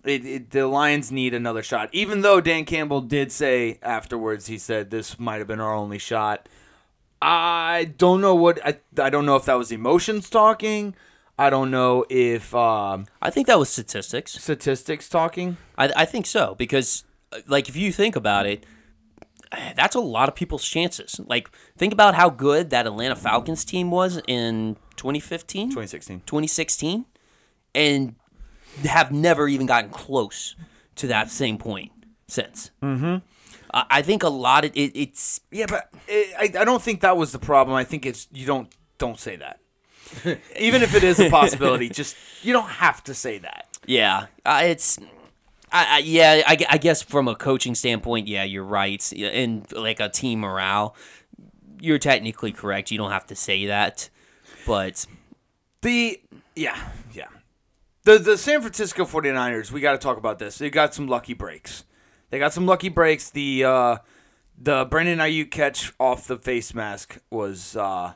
it, 0.09 0.25
it, 0.25 0.51
the 0.51 0.67
Lions 0.67 1.11
need 1.13 1.35
another 1.35 1.63
shot. 1.63 1.89
Even 1.93 2.23
though 2.23 2.41
Dan 2.41 2.65
Campbell 2.65 3.01
did 3.01 3.33
say 3.33 3.79
afterwards, 3.83 4.47
he 4.47 4.59
said 4.59 4.91
this 4.91 5.19
might 5.19 5.39
have 5.39 5.47
been 5.47 5.61
our 5.61 5.75
only 5.75 5.99
shot. 5.99 6.49
I 7.21 7.93
don't 7.97 8.21
know 8.21 8.35
what 8.35 8.65
I, 8.65 8.79
I 8.99 9.11
don't 9.11 9.27
know 9.27 9.37
if 9.37 9.47
that 9.47 9.55
was 9.55 9.73
emotions 9.73 10.29
talking. 10.29 10.95
I 11.39 11.51
don't 11.51 11.71
know 11.71 12.05
if 12.09 12.55
um, 12.55 13.07
I 13.21 13.31
think 13.31 13.47
that 13.47 13.59
was 13.59 13.69
statistics. 13.69 14.33
statistics 14.33 15.09
talking. 15.09 15.59
I, 15.77 15.93
I 15.97 16.05
think 16.07 16.27
so 16.27 16.55
because, 16.55 17.05
uh, 17.33 17.41
like, 17.47 17.69
if 17.69 17.77
you 17.77 17.93
think 17.93 18.17
about 18.17 18.47
it, 18.47 18.65
that's 19.77 19.95
a 19.95 20.01
lot 20.01 20.29
of 20.29 20.35
people's 20.35 20.67
chances. 20.67 21.21
Like, 21.27 21.51
think 21.77 21.93
about 21.93 22.15
how 22.15 22.31
good 22.31 22.71
that 22.71 22.87
Atlanta 22.87 23.17
Falcons 23.17 23.65
team 23.65 23.91
was 23.91 24.21
in 24.27 24.77
2015, 24.97 25.69
2016. 25.69 26.21
2016, 26.21 27.05
and 27.75 28.15
have 28.85 29.13
never 29.13 29.49
even 29.49 29.67
gotten 29.67 29.91
close 29.91 30.57
to 30.97 31.07
that 31.09 31.31
same 31.31 31.59
point 31.59 31.93
since. 32.29 32.71
Mm-hmm. 32.83 33.17
I, 33.73 33.85
I 33.91 34.03
think 34.03 34.23
a 34.23 34.29
lot 34.29 34.65
of 34.65 34.73
it, 34.75 34.93
it's 34.95 35.41
Yeah, 35.51 35.67
but 35.69 35.89
it, 36.09 36.35
I, 36.39 36.61
I 36.61 36.65
don't 36.65 36.83
think 36.83 37.01
that 37.01 37.17
was 37.17 37.33
the 37.33 37.39
problem. 37.39 37.77
I 37.77 37.85
think 37.85 38.07
it's 38.07 38.29
you 38.33 38.47
don't 38.47 38.69
don't 38.99 39.19
say 39.19 39.37
that. 39.37 39.61
Even 40.59 40.83
if 40.83 40.95
it 40.95 41.03
is 41.03 41.19
a 41.19 41.29
possibility, 41.31 41.89
just 41.89 42.17
you 42.43 42.53
don't 42.53 42.69
have 42.69 43.03
to 43.05 43.15
say 43.15 43.39
that. 43.39 43.67
Yeah, 43.87 44.27
uh, 44.45 44.63
it's. 44.65 44.99
I, 45.73 45.97
I, 45.97 45.99
yeah, 45.99 46.43
I, 46.47 46.57
I 46.71 46.79
guess 46.79 47.03
from 47.03 47.27
a 47.27 47.35
coaching 47.35 47.75
standpoint, 47.75 48.29
yeah, 48.29 48.45
you're 48.45 48.65
right. 48.65 49.13
And 49.13 49.71
like 49.73 49.99
a 49.99 50.09
team 50.09 50.41
morale, 50.41 50.95
you're 51.81 51.99
technically 51.99 52.53
correct. 52.53 52.93
You 52.93 52.99
don't 52.99 53.11
have 53.11 53.27
to 53.27 53.35
say 53.35 53.67
that, 53.67 54.09
but 54.65 55.07
The 55.83 56.21
yeah, 56.55 56.79
yeah. 57.13 57.27
The 58.07 58.21
the 58.21 58.39
San 58.39 58.61
Francisco 58.61 59.05
49ers, 59.05 59.73
we 59.73 59.81
got 59.81 59.91
to 59.91 59.99
talk 59.99 60.17
about 60.17 60.39
this. 60.39 60.59
They 60.59 60.71
got 60.71 60.95
some 60.95 61.09
lucky 61.09 61.35
breaks. 61.35 61.83
They 62.31 62.39
got 62.39 62.53
some 62.53 62.65
lucky 62.65 62.89
breaks. 62.89 63.31
The 63.31 63.65
uh 63.65 63.97
the 64.57 64.85
Brandon 64.85 65.19
Aiyuk 65.19 65.51
catch 65.51 65.93
off 65.99 66.29
the 66.29 66.37
face 66.37 66.73
mask 66.73 67.19
was 67.31 67.77
uh 67.77 68.13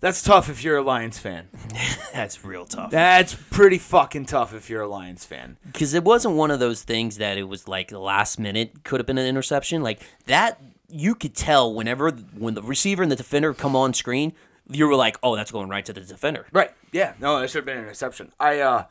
that's 0.00 0.22
tough 0.22 0.48
if 0.48 0.64
you're 0.64 0.78
a 0.78 0.82
Lions 0.82 1.20
fan. 1.20 1.50
that's 2.12 2.44
real 2.44 2.66
tough. 2.66 2.90
That's 2.90 3.32
pretty 3.32 3.78
fucking 3.78 4.26
tough 4.26 4.52
if 4.52 4.68
you're 4.68 4.82
a 4.82 4.88
Lions 4.88 5.24
fan. 5.24 5.56
Because 5.66 5.94
it 5.94 6.02
wasn't 6.02 6.34
one 6.34 6.50
of 6.50 6.58
those 6.58 6.82
things 6.82 7.18
that 7.18 7.38
it 7.38 7.44
was 7.44 7.68
like 7.68 7.90
the 7.90 8.00
last 8.00 8.40
minute 8.40 8.82
could 8.82 8.98
have 8.98 9.06
been 9.06 9.18
an 9.18 9.26
interception. 9.26 9.82
Like 9.82 10.02
that, 10.26 10.60
you 10.88 11.14
could 11.14 11.36
tell 11.36 11.72
whenever 11.72 12.10
when 12.10 12.54
the 12.54 12.62
receiver 12.62 13.04
and 13.04 13.12
the 13.12 13.14
defender 13.14 13.54
come 13.54 13.76
on 13.76 13.94
screen, 13.94 14.32
you 14.68 14.86
were 14.86 14.94
like, 14.94 15.18
oh, 15.22 15.36
that's 15.36 15.50
going 15.50 15.68
right 15.68 15.84
to 15.84 15.92
the 15.92 16.00
defender. 16.00 16.46
Right. 16.52 16.70
Yeah. 16.92 17.14
No, 17.20 17.40
that 17.40 17.50
should 17.50 17.58
have 17.58 17.66
been 17.66 17.78
an 17.78 17.84
interception. 17.84 18.32
I 18.38 18.60
uh 18.60 18.84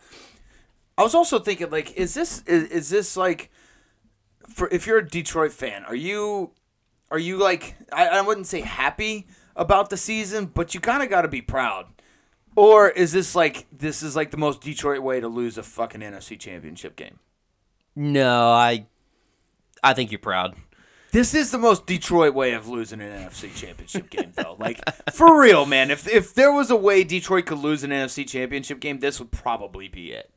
I 0.97 1.03
was 1.03 1.15
also 1.15 1.39
thinking 1.39 1.69
like 1.69 1.91
is 1.93 2.13
this 2.13 2.43
is, 2.43 2.69
is 2.69 2.89
this 2.89 3.17
like 3.17 3.49
for 4.47 4.67
if 4.71 4.85
you're 4.85 4.99
a 4.99 5.07
Detroit 5.07 5.51
fan, 5.51 5.85
are 5.85 5.95
you 5.95 6.51
are 7.09 7.19
you 7.19 7.37
like 7.37 7.75
I, 7.91 8.07
I 8.07 8.21
wouldn't 8.21 8.47
say 8.47 8.61
happy 8.61 9.27
about 9.55 9.89
the 9.89 9.97
season, 9.97 10.45
but 10.45 10.73
you 10.73 10.79
kind 10.79 11.03
of 11.03 11.09
got 11.09 11.23
to 11.23 11.27
be 11.27 11.41
proud. 11.41 11.87
Or 12.55 12.89
is 12.89 13.11
this 13.11 13.35
like 13.35 13.67
this 13.71 14.03
is 14.03 14.15
like 14.15 14.31
the 14.31 14.37
most 14.37 14.61
Detroit 14.61 15.01
way 15.01 15.19
to 15.19 15.27
lose 15.27 15.57
a 15.57 15.63
fucking 15.63 16.01
NFC 16.01 16.37
championship 16.37 16.95
game? 16.95 17.19
No, 17.95 18.51
I, 18.51 18.87
I 19.83 19.93
think 19.93 20.11
you're 20.11 20.19
proud. 20.19 20.55
This 21.11 21.33
is 21.33 21.51
the 21.51 21.57
most 21.57 21.85
Detroit 21.85 22.33
way 22.33 22.53
of 22.53 22.67
losing 22.67 23.01
an 23.01 23.11
NFC 23.11 23.53
championship 23.53 24.09
game, 24.09 24.31
though. 24.35 24.55
Like 24.57 24.79
for 25.11 25.41
real, 25.41 25.65
man. 25.65 25.91
If 25.91 26.07
if 26.07 26.33
there 26.33 26.51
was 26.51 26.71
a 26.71 26.75
way 26.75 27.03
Detroit 27.03 27.45
could 27.45 27.57
lose 27.59 27.83
an 27.83 27.91
NFC 27.91 28.27
championship 28.27 28.79
game, 28.79 28.99
this 28.99 29.19
would 29.19 29.31
probably 29.31 29.87
be 29.89 30.11
it. 30.13 30.31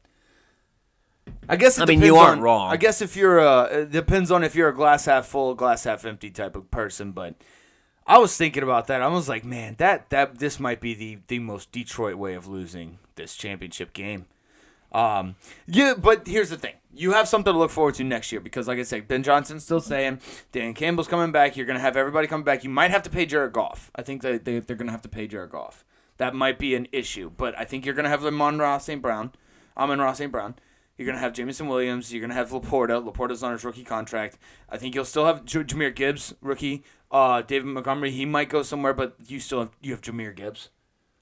I 1.49 1.57
guess. 1.57 1.79
It 1.79 1.83
I 1.83 1.85
mean, 1.87 2.03
you 2.03 2.17
aren't 2.17 2.39
on- 2.39 2.43
wrong. 2.43 2.73
I 2.73 2.77
guess 2.77 3.01
if 3.01 3.17
you're 3.17 3.39
a, 3.39 3.63
it 3.83 3.93
depends 3.93 4.31
on 4.31 4.43
if 4.43 4.55
you're 4.55 4.69
a 4.69 4.75
glass 4.75 5.05
half 5.05 5.27
full, 5.27 5.55
glass 5.55 5.85
half 5.85 6.05
empty 6.05 6.31
type 6.31 6.57
of 6.57 6.71
person. 6.71 7.13
But 7.13 7.35
I 8.07 8.19
was 8.19 8.37
thinking 8.37 8.63
about 8.63 8.87
that. 8.89 9.01
I 9.01 9.09
was 9.09 9.29
like, 9.29 9.45
man, 9.45 9.77
that 9.79 10.11
that 10.11 10.39
this 10.39 10.59
might 10.59 10.81
be 10.81 10.95
the 10.95 11.19
the 11.29 11.39
most 11.39 11.71
Detroit 11.71 12.17
way 12.17 12.35
of 12.35 12.47
losing 12.49 12.99
this 13.15 13.37
championship 13.37 13.93
game. 13.93 14.27
Um, 14.95 15.35
yeah, 15.67 15.95
but 15.99 16.27
here's 16.27 16.51
the 16.51 16.57
thing: 16.57 16.75
you 16.95 17.13
have 17.13 17.29
something 17.29 17.53
to 17.53 17.59
look 17.59 17.73
forward 17.73 17.97
to 17.97 18.05
next 18.05 18.31
year 18.31 18.41
because, 18.41 18.69
like 18.69 18.79
I 18.79 18.83
said, 18.85 19.09
Ben 19.09 19.23
Johnson's 19.25 19.65
still 19.65 19.81
saying 19.81 20.21
Dan 20.53 20.73
Campbell's 20.73 21.09
coming 21.09 21.33
back. 21.33 21.57
You're 21.57 21.67
gonna 21.67 21.81
have 21.81 21.97
everybody 21.97 22.29
coming 22.29 22.45
back. 22.45 22.63
You 22.65 22.71
might 22.71 22.93
have 22.93 23.03
to 23.03 23.11
pay 23.11 23.27
Jared 23.27 23.53
Goff. 23.53 23.91
I 23.97 24.03
think 24.03 24.23
that 24.23 24.45
they, 24.45 24.61
they're 24.61 24.77
gonna 24.77 24.93
have 24.93 25.03
to 25.03 25.09
pay 25.09 25.27
Jared 25.27 25.51
Goff. 25.51 25.85
That 26.19 26.35
might 26.35 26.61
be 26.61 26.77
an 26.77 26.87
issue, 26.93 27.29
but 27.37 27.59
I 27.59 27.65
think 27.65 27.85
you're 27.85 27.95
gonna 27.95 28.09
have 28.09 28.25
Amon-Ra 28.25 28.79
St. 28.79 29.03
Brown, 29.03 29.33
Amon-Ra 29.77 30.13
St. 30.13 30.31
Brown. 30.31 30.55
You're 30.97 31.07
gonna 31.07 31.19
have 31.19 31.33
Jameson 31.33 31.67
Williams. 31.67 32.13
You're 32.13 32.21
gonna 32.21 32.35
have 32.35 32.51
LaPorta. 32.51 33.05
LaPorta's 33.05 33.43
on 33.43 33.51
his 33.51 33.65
rookie 33.65 33.83
contract. 33.83 34.39
I 34.71 34.79
think 34.79 34.95
you'll 34.95 35.05
still 35.05 35.27
have 35.27 35.45
J- 35.45 35.65
Jahmyr 35.65 35.93
Gibbs, 35.95 36.35
rookie. 36.41 36.85
Uh, 37.11 37.43
David 37.43 37.67
Montgomery. 37.67 38.13
He 38.13 38.25
might 38.25 38.49
go 38.49 38.63
somewhere, 38.63 38.95
but 38.95 39.17
you 39.27 39.41
still 39.41 39.59
have 39.59 39.71
you 39.83 39.91
have 39.91 40.03
Jahmyr 40.03 40.35
Gibbs. 40.37 40.71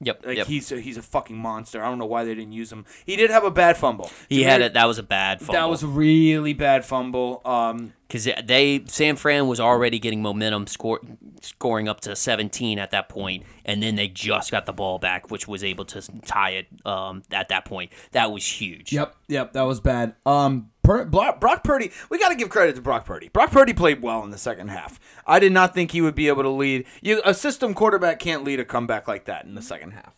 Yep. 0.02 0.26
Like 0.26 0.36
yep. 0.38 0.46
he's 0.46 0.70
a, 0.72 0.80
he's 0.80 0.96
a 0.96 1.02
fucking 1.02 1.36
monster. 1.36 1.82
I 1.82 1.88
don't 1.88 1.98
know 1.98 2.06
why 2.06 2.24
they 2.24 2.34
didn't 2.34 2.52
use 2.52 2.72
him. 2.72 2.84
He 3.06 3.16
did 3.16 3.30
have 3.30 3.44
a 3.44 3.50
bad 3.50 3.76
fumble. 3.76 4.10
he 4.28 4.40
Jahmyr- 4.42 4.46
had 4.46 4.60
it. 4.62 4.72
That 4.74 4.86
was 4.86 4.98
a 4.98 5.02
bad 5.02 5.40
fumble. 5.40 5.54
That 5.54 5.68
was 5.68 5.82
a 5.82 5.86
really 5.86 6.54
bad 6.54 6.84
fumble. 6.84 7.40
Um, 7.44 7.92
because 8.12 8.28
they 8.44 8.84
San 8.88 9.16
Fran 9.16 9.46
was 9.48 9.58
already 9.58 9.98
getting 9.98 10.20
momentum, 10.20 10.66
score, 10.66 11.00
scoring 11.40 11.88
up 11.88 12.00
to 12.02 12.14
17 12.14 12.78
at 12.78 12.90
that 12.90 13.08
point, 13.08 13.44
and 13.64 13.82
then 13.82 13.94
they 13.94 14.06
just 14.06 14.50
got 14.50 14.66
the 14.66 14.72
ball 14.74 14.98
back, 14.98 15.30
which 15.30 15.48
was 15.48 15.64
able 15.64 15.86
to 15.86 16.02
tie 16.26 16.50
it 16.50 16.66
um, 16.84 17.22
at 17.30 17.48
that 17.48 17.64
point. 17.64 17.90
That 18.10 18.30
was 18.30 18.44
huge. 18.44 18.92
Yep, 18.92 19.16
yep, 19.28 19.54
that 19.54 19.62
was 19.62 19.80
bad. 19.80 20.14
Um, 20.26 20.71
per, 20.82 21.04
Brock, 21.04 21.40
Brock 21.40 21.64
Purdy, 21.64 21.90
we 22.10 22.18
got 22.18 22.28
to 22.30 22.34
give 22.34 22.48
credit 22.48 22.74
to 22.76 22.82
Brock 22.82 23.04
Purdy. 23.04 23.28
Brock 23.28 23.50
Purdy 23.50 23.72
played 23.72 24.02
well 24.02 24.22
in 24.24 24.30
the 24.30 24.38
second 24.38 24.68
half. 24.68 24.98
I 25.26 25.38
did 25.38 25.52
not 25.52 25.74
think 25.74 25.90
he 25.90 26.00
would 26.00 26.14
be 26.14 26.28
able 26.28 26.42
to 26.42 26.48
lead. 26.48 26.84
You, 27.00 27.20
a 27.24 27.34
system 27.34 27.74
quarterback 27.74 28.18
can't 28.18 28.44
lead 28.44 28.60
a 28.60 28.64
comeback 28.64 29.08
like 29.08 29.24
that 29.24 29.44
in 29.44 29.54
the 29.54 29.62
second 29.62 29.92
half. 29.92 30.14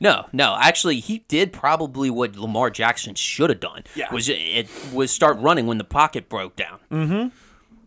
No, 0.00 0.26
no, 0.32 0.56
actually, 0.60 1.00
he 1.00 1.24
did 1.28 1.52
probably 1.52 2.10
what 2.10 2.36
Lamar 2.36 2.70
Jackson 2.70 3.14
should 3.14 3.50
have 3.50 3.60
done. 3.60 3.84
Yeah. 3.94 4.12
was 4.12 4.28
it 4.28 4.68
was 4.92 5.10
start 5.10 5.38
running 5.38 5.66
when 5.66 5.78
the 5.78 5.84
pocket 5.84 6.28
broke 6.28 6.56
down. 6.56 6.78
Mm-hmm. 6.90 7.28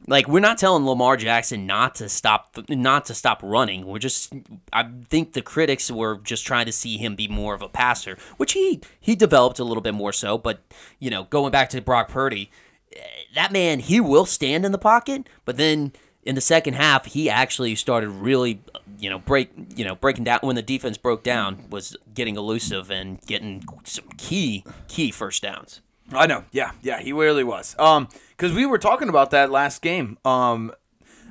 Like 0.08 0.28
we're 0.28 0.40
not 0.40 0.58
telling 0.58 0.86
Lamar 0.86 1.16
Jackson 1.16 1.66
not 1.66 1.96
to 1.96 2.10
stop, 2.10 2.58
not 2.70 3.06
to 3.06 3.14
stop 3.14 3.40
running. 3.44 3.86
We're 3.86 4.00
just, 4.00 4.34
I 4.74 4.90
think 5.10 5.34
the 5.34 5.42
critics 5.42 5.92
were 5.92 6.18
just 6.18 6.46
trying 6.46 6.66
to 6.66 6.72
see 6.72 6.98
him 6.98 7.16
be 7.16 7.28
more 7.28 7.54
of 7.54 7.62
a 7.62 7.70
passer, 7.70 8.18
which 8.38 8.54
he 8.54 8.82
he 9.00 9.16
developed 9.16 9.60
a 9.60 9.64
little 9.64 9.82
bit 9.82 9.94
more 9.94 10.14
so. 10.14 10.38
But 10.38 10.62
you 11.00 11.10
know, 11.10 11.26
going 11.26 11.52
back 11.52 11.70
to 11.70 11.82
Brock 11.82 12.10
Purdy, 12.10 12.50
eh, 12.96 13.00
that 13.36 13.52
man 13.52 13.80
he 13.80 14.00
will 14.00 14.26
stand 14.26 14.66
in 14.66 14.72
the 14.72 14.78
pocket, 14.78 15.28
but 15.46 15.58
then 15.58 15.94
in 16.24 16.36
the 16.36 16.42
second 16.42 16.76
half 16.76 17.06
he 17.06 17.30
actually 17.30 17.76
started 17.76 18.10
really 18.10 18.62
you 19.00 19.10
know 19.10 19.20
break 19.20 19.52
you 19.76 19.84
know 19.84 19.96
breaking 19.96 20.24
down 20.24 20.40
when 20.42 20.56
the 20.56 20.62
defense 20.62 20.98
broke 20.98 21.24
down 21.24 21.68
was 21.70 21.96
getting 22.14 22.36
elusive 22.36 22.92
and 22.92 23.22
getting 23.22 23.64
some 23.84 24.08
key 24.18 24.64
key 24.88 25.12
first 25.12 25.42
downs 25.42 25.82
I 26.14 26.28
know. 26.28 26.44
Yeah, 26.52 26.72
yeah, 26.82 27.00
he 27.00 27.14
really 27.14 27.44
was. 27.44 27.76
Um, 27.80 28.08
because 28.32 28.54
we 28.54 28.66
were 28.66 28.78
talking 28.78 29.10
about 29.10 29.32
that 29.32 29.52
last 29.52 29.82
game. 29.82 30.18
Um, 30.26 30.74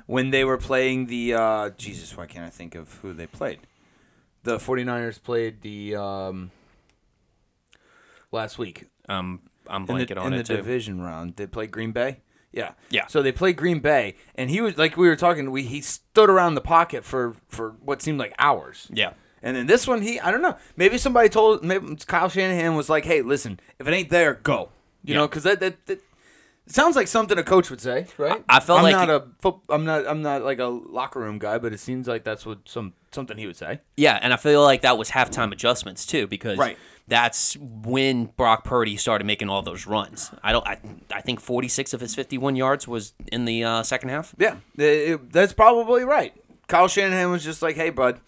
when 0.07 0.31
they 0.31 0.45
were 0.45 0.59
playing 0.59 1.07
the 1.07 1.35
uh, 1.35 1.71
Jesus, 1.71 2.17
why 2.17 2.27
can't 2.27 2.45
I 2.45 2.51
think 2.51 2.75
of 2.75 2.95
who 2.95 3.13
they 3.13 3.27
played? 3.27 3.61
The 4.43 4.59
49ers 4.59 5.23
played 5.23 5.61
the 5.61 5.97
um 5.97 6.51
last 8.33 8.59
week 8.59 8.87
um 9.09 9.41
i'm 9.69 9.83
in 9.83 9.89
blanking 9.89 10.09
the, 10.09 10.19
on 10.19 10.33
in 10.33 10.35
it 10.35 10.47
the 10.47 10.55
too 10.55 10.57
division 10.57 11.01
round. 11.01 11.37
They 11.37 11.47
played 11.47 11.71
Green 11.71 11.93
Bay. 11.93 12.21
Yeah. 12.53 12.73
Yeah. 12.89 13.07
So 13.07 13.23
they 13.23 13.33
played 13.33 13.57
Green 13.57 13.81
Bay, 13.81 14.17
and 14.35 14.51
he 14.51 14.61
was 14.61 14.77
like 14.79 14.97
we 14.97 15.09
were 15.09 15.17
talking. 15.17 15.51
We 15.51 15.63
he 15.63 15.81
stood 15.81 16.31
around 16.31 16.55
the 16.55 16.61
pocket 16.61 17.05
for 17.05 17.35
for 17.49 17.77
what 17.81 18.03
seemed 18.03 18.19
like 18.19 18.35
hours. 18.39 18.89
yeah 18.93 19.13
And 19.43 19.57
then 19.57 19.67
this 19.67 19.87
one, 19.87 20.03
he 20.03 20.21
I 20.21 20.31
don't 20.31 20.43
know. 20.43 20.57
Maybe 20.77 20.99
somebody 20.99 21.29
told 21.29 21.65
maybe 21.65 21.97
Kyle 22.07 22.29
Shanahan 22.29 22.75
was 22.75 22.89
like, 22.89 23.05
"Hey, 23.05 23.23
listen, 23.23 23.59
if 23.79 23.87
it 23.89 23.93
ain't 23.93 24.11
there, 24.11 24.35
go." 24.35 24.69
You 25.05 25.15
know, 25.15 25.27
'cause 25.29 25.45
know, 25.45 25.53
because 25.53 25.61
that, 25.61 25.61
that 25.61 25.87
that 25.87 25.99
it 26.67 26.75
sounds 26.75 26.95
like 26.95 27.09
something 27.09 27.39
a 27.39 27.43
coach 27.43 27.71
would 27.71 27.81
say, 27.81 28.07
right? 28.19 28.45
I- 28.49 28.59
I 28.59 28.61
felt 28.61 28.79
I'm 28.81 28.83
like- 28.85 28.93
not 28.93 29.09
a 29.11 29.25
fo- 29.41 29.63
I'm 29.71 29.85
not 29.85 30.07
I'm 30.07 30.21
not 30.23 30.43
like 30.43 30.59
a 30.59 30.67
locker 30.67 31.21
room 31.21 31.39
guy, 31.39 31.57
but 31.59 31.73
it 31.73 31.81
seems 31.81 32.07
like 32.07 32.23
that's 32.23 32.45
what 32.45 32.59
some 32.67 32.93
something 33.13 33.39
he 33.39 33.47
would 33.47 33.57
say. 33.57 33.81
Yeah, 33.97 34.19
and 34.21 34.33
I 34.33 34.37
feel 34.37 34.63
like 34.63 34.83
that 34.83 34.99
was 34.99 35.11
halftime 35.11 35.53
adjustments 35.53 36.05
too, 36.07 36.27
because 36.27 36.59
Right. 36.59 36.77
that's 37.09 37.57
when 37.57 38.27
Brock 38.27 38.63
Purdy 38.63 38.97
started 38.99 39.25
making 39.25 39.49
all 39.49 39.63
those 39.63 39.87
runs. 39.87 40.31
I 40.45 40.53
don't. 40.53 40.67
I, 40.67 40.79
I 41.13 41.23
think 41.23 41.41
46 41.41 41.93
of 41.95 42.01
his 42.03 42.15
51 42.15 42.55
yards 42.57 42.87
was 42.87 43.15
in 43.33 43.47
the 43.47 43.65
uh, 43.65 43.83
second 43.83 44.11
half. 44.11 44.35
Yeah, 44.39 44.57
it- 44.77 44.83
it- 44.85 45.33
that's 45.33 45.55
probably 45.55 46.05
right. 46.05 46.35
Kyle 46.69 46.87
Shanahan 46.89 47.31
was 47.33 47.43
just 47.43 47.63
like, 47.63 47.75
"Hey, 47.75 47.91
bud, 47.91 48.21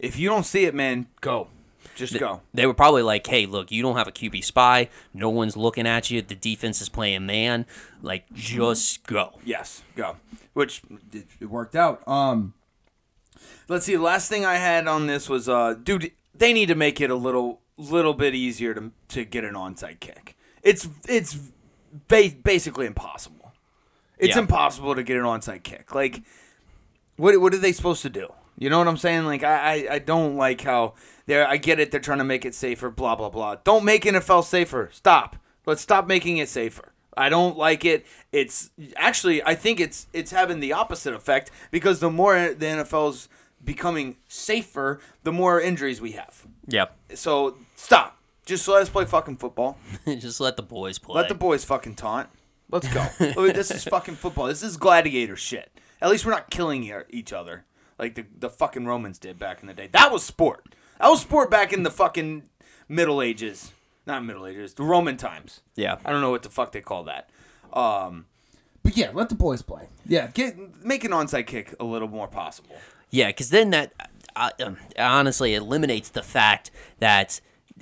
if 0.00 0.18
you 0.18 0.28
don't 0.28 0.44
see 0.44 0.64
it, 0.64 0.74
man, 0.74 1.06
go, 1.20 1.48
just 1.94 2.18
go." 2.18 2.40
They 2.54 2.66
were 2.66 2.74
probably 2.74 3.02
like, 3.02 3.26
"Hey, 3.26 3.46
look, 3.46 3.70
you 3.70 3.82
don't 3.82 3.96
have 3.96 4.08
a 4.08 4.12
QB 4.12 4.42
spy. 4.44 4.88
No 5.14 5.28
one's 5.30 5.56
looking 5.56 5.86
at 5.86 6.10
you. 6.10 6.22
The 6.22 6.34
defense 6.34 6.80
is 6.80 6.88
playing 6.88 7.26
man. 7.26 7.66
Like, 8.02 8.24
just 8.32 9.06
go." 9.06 9.38
Yes, 9.44 9.82
go. 9.96 10.16
Which 10.54 10.82
it, 11.12 11.26
it 11.40 11.46
worked 11.46 11.76
out. 11.76 12.06
Um, 12.08 12.54
let's 13.68 13.86
see. 13.86 13.94
The 13.96 14.02
last 14.02 14.28
thing 14.28 14.44
I 14.44 14.56
had 14.56 14.86
on 14.88 15.06
this 15.06 15.28
was, 15.28 15.48
uh, 15.48 15.74
dude, 15.74 16.10
they 16.34 16.52
need 16.52 16.66
to 16.66 16.74
make 16.74 17.00
it 17.00 17.10
a 17.10 17.14
little, 17.14 17.60
little 17.76 18.14
bit 18.14 18.34
easier 18.34 18.74
to 18.74 18.90
to 19.08 19.24
get 19.24 19.44
an 19.44 19.54
onside 19.54 20.00
kick. 20.00 20.36
It's 20.62 20.88
it's 21.08 21.38
ba- 22.08 22.32
basically 22.42 22.86
impossible. 22.86 23.36
It's 24.18 24.34
Yeah. 24.36 24.42
impossible 24.42 24.94
to 24.94 25.02
get 25.02 25.16
an 25.16 25.22
onside 25.24 25.62
kick. 25.62 25.94
Like, 25.94 26.22
what 27.16 27.40
what 27.40 27.54
are 27.54 27.58
they 27.58 27.72
supposed 27.72 28.02
to 28.02 28.10
do? 28.10 28.28
You 28.60 28.70
know 28.70 28.78
what 28.78 28.86
I'm 28.86 28.98
saying? 28.98 29.24
Like, 29.24 29.42
I 29.42 29.86
I, 29.88 29.94
I 29.94 29.98
don't 29.98 30.36
like 30.36 30.60
how 30.60 30.94
they're. 31.26 31.48
I 31.48 31.56
get 31.56 31.80
it. 31.80 31.90
They're 31.90 31.98
trying 31.98 32.18
to 32.18 32.24
make 32.24 32.44
it 32.44 32.54
safer. 32.54 32.90
Blah 32.90 33.16
blah 33.16 33.30
blah. 33.30 33.56
Don't 33.64 33.84
make 33.84 34.04
NFL 34.04 34.44
safer. 34.44 34.90
Stop. 34.92 35.36
Let's 35.66 35.82
stop 35.82 36.06
making 36.06 36.36
it 36.36 36.48
safer. 36.48 36.92
I 37.16 37.28
don't 37.28 37.56
like 37.56 37.84
it. 37.84 38.06
It's 38.32 38.70
actually 38.96 39.42
I 39.42 39.54
think 39.54 39.80
it's 39.80 40.06
it's 40.12 40.30
having 40.30 40.60
the 40.60 40.72
opposite 40.72 41.14
effect 41.14 41.50
because 41.70 42.00
the 42.00 42.10
more 42.10 42.34
the 42.34 42.66
NFL's 42.66 43.28
becoming 43.64 44.16
safer, 44.28 45.00
the 45.22 45.32
more 45.32 45.60
injuries 45.60 46.00
we 46.00 46.12
have. 46.12 46.46
Yep. 46.68 46.96
So 47.14 47.56
stop. 47.76 48.18
Just 48.44 48.68
let 48.68 48.82
us 48.82 48.88
play 48.90 49.06
fucking 49.06 49.38
football. 49.38 49.78
Just 50.06 50.40
let 50.40 50.56
the 50.56 50.62
boys 50.62 50.98
play. 50.98 51.14
Let 51.14 51.28
the 51.28 51.34
boys 51.34 51.64
fucking 51.64 51.94
taunt. 51.94 52.28
Let's 52.70 52.88
go. 52.88 53.06
This 53.52 53.70
is 53.70 53.84
fucking 53.84 54.16
football. 54.16 54.46
This 54.46 54.62
is 54.62 54.76
gladiator 54.76 55.36
shit. 55.36 55.70
At 56.02 56.10
least 56.10 56.24
we're 56.24 56.32
not 56.32 56.50
killing 56.50 56.90
each 57.10 57.32
other 57.32 57.64
like 58.00 58.14
the, 58.14 58.24
the 58.38 58.50
fucking 58.50 58.86
Romans 58.86 59.18
did 59.18 59.38
back 59.38 59.60
in 59.60 59.68
the 59.68 59.74
day. 59.74 59.88
That 59.92 60.10
was 60.10 60.24
sport. 60.24 60.74
That 60.98 61.08
was 61.08 61.20
sport 61.20 61.50
back 61.50 61.72
in 61.72 61.82
the 61.82 61.90
fucking 61.90 62.44
Middle 62.88 63.22
Ages. 63.22 63.72
Not 64.06 64.24
Middle 64.24 64.46
Ages, 64.46 64.74
the 64.74 64.82
Roman 64.82 65.16
times. 65.16 65.60
yeah. 65.76 65.98
I 66.04 66.10
don't 66.10 66.22
know 66.22 66.30
what 66.30 66.42
the 66.42 66.48
fuck 66.48 66.72
they 66.72 66.80
call 66.80 67.04
that. 67.04 67.28
Um, 67.72 68.26
but 68.82 68.96
yeah, 68.96 69.10
let 69.12 69.28
the 69.28 69.34
boys 69.34 69.62
play. 69.62 69.88
Yeah, 70.06 70.28
get 70.28 70.84
make 70.84 71.04
an 71.04 71.12
onside 71.12 71.46
kick 71.46 71.74
a 71.78 71.84
little 71.84 72.08
more 72.08 72.26
possible. 72.26 72.76
Yeah, 73.10 73.28
because 73.28 73.50
then 73.50 73.70
that 73.70 73.92
uh, 74.34 74.50
um, 74.64 74.78
honestly 74.98 75.54
eliminates 75.54 76.08
the 76.08 76.22
fact 76.22 76.70
that, 76.98 77.40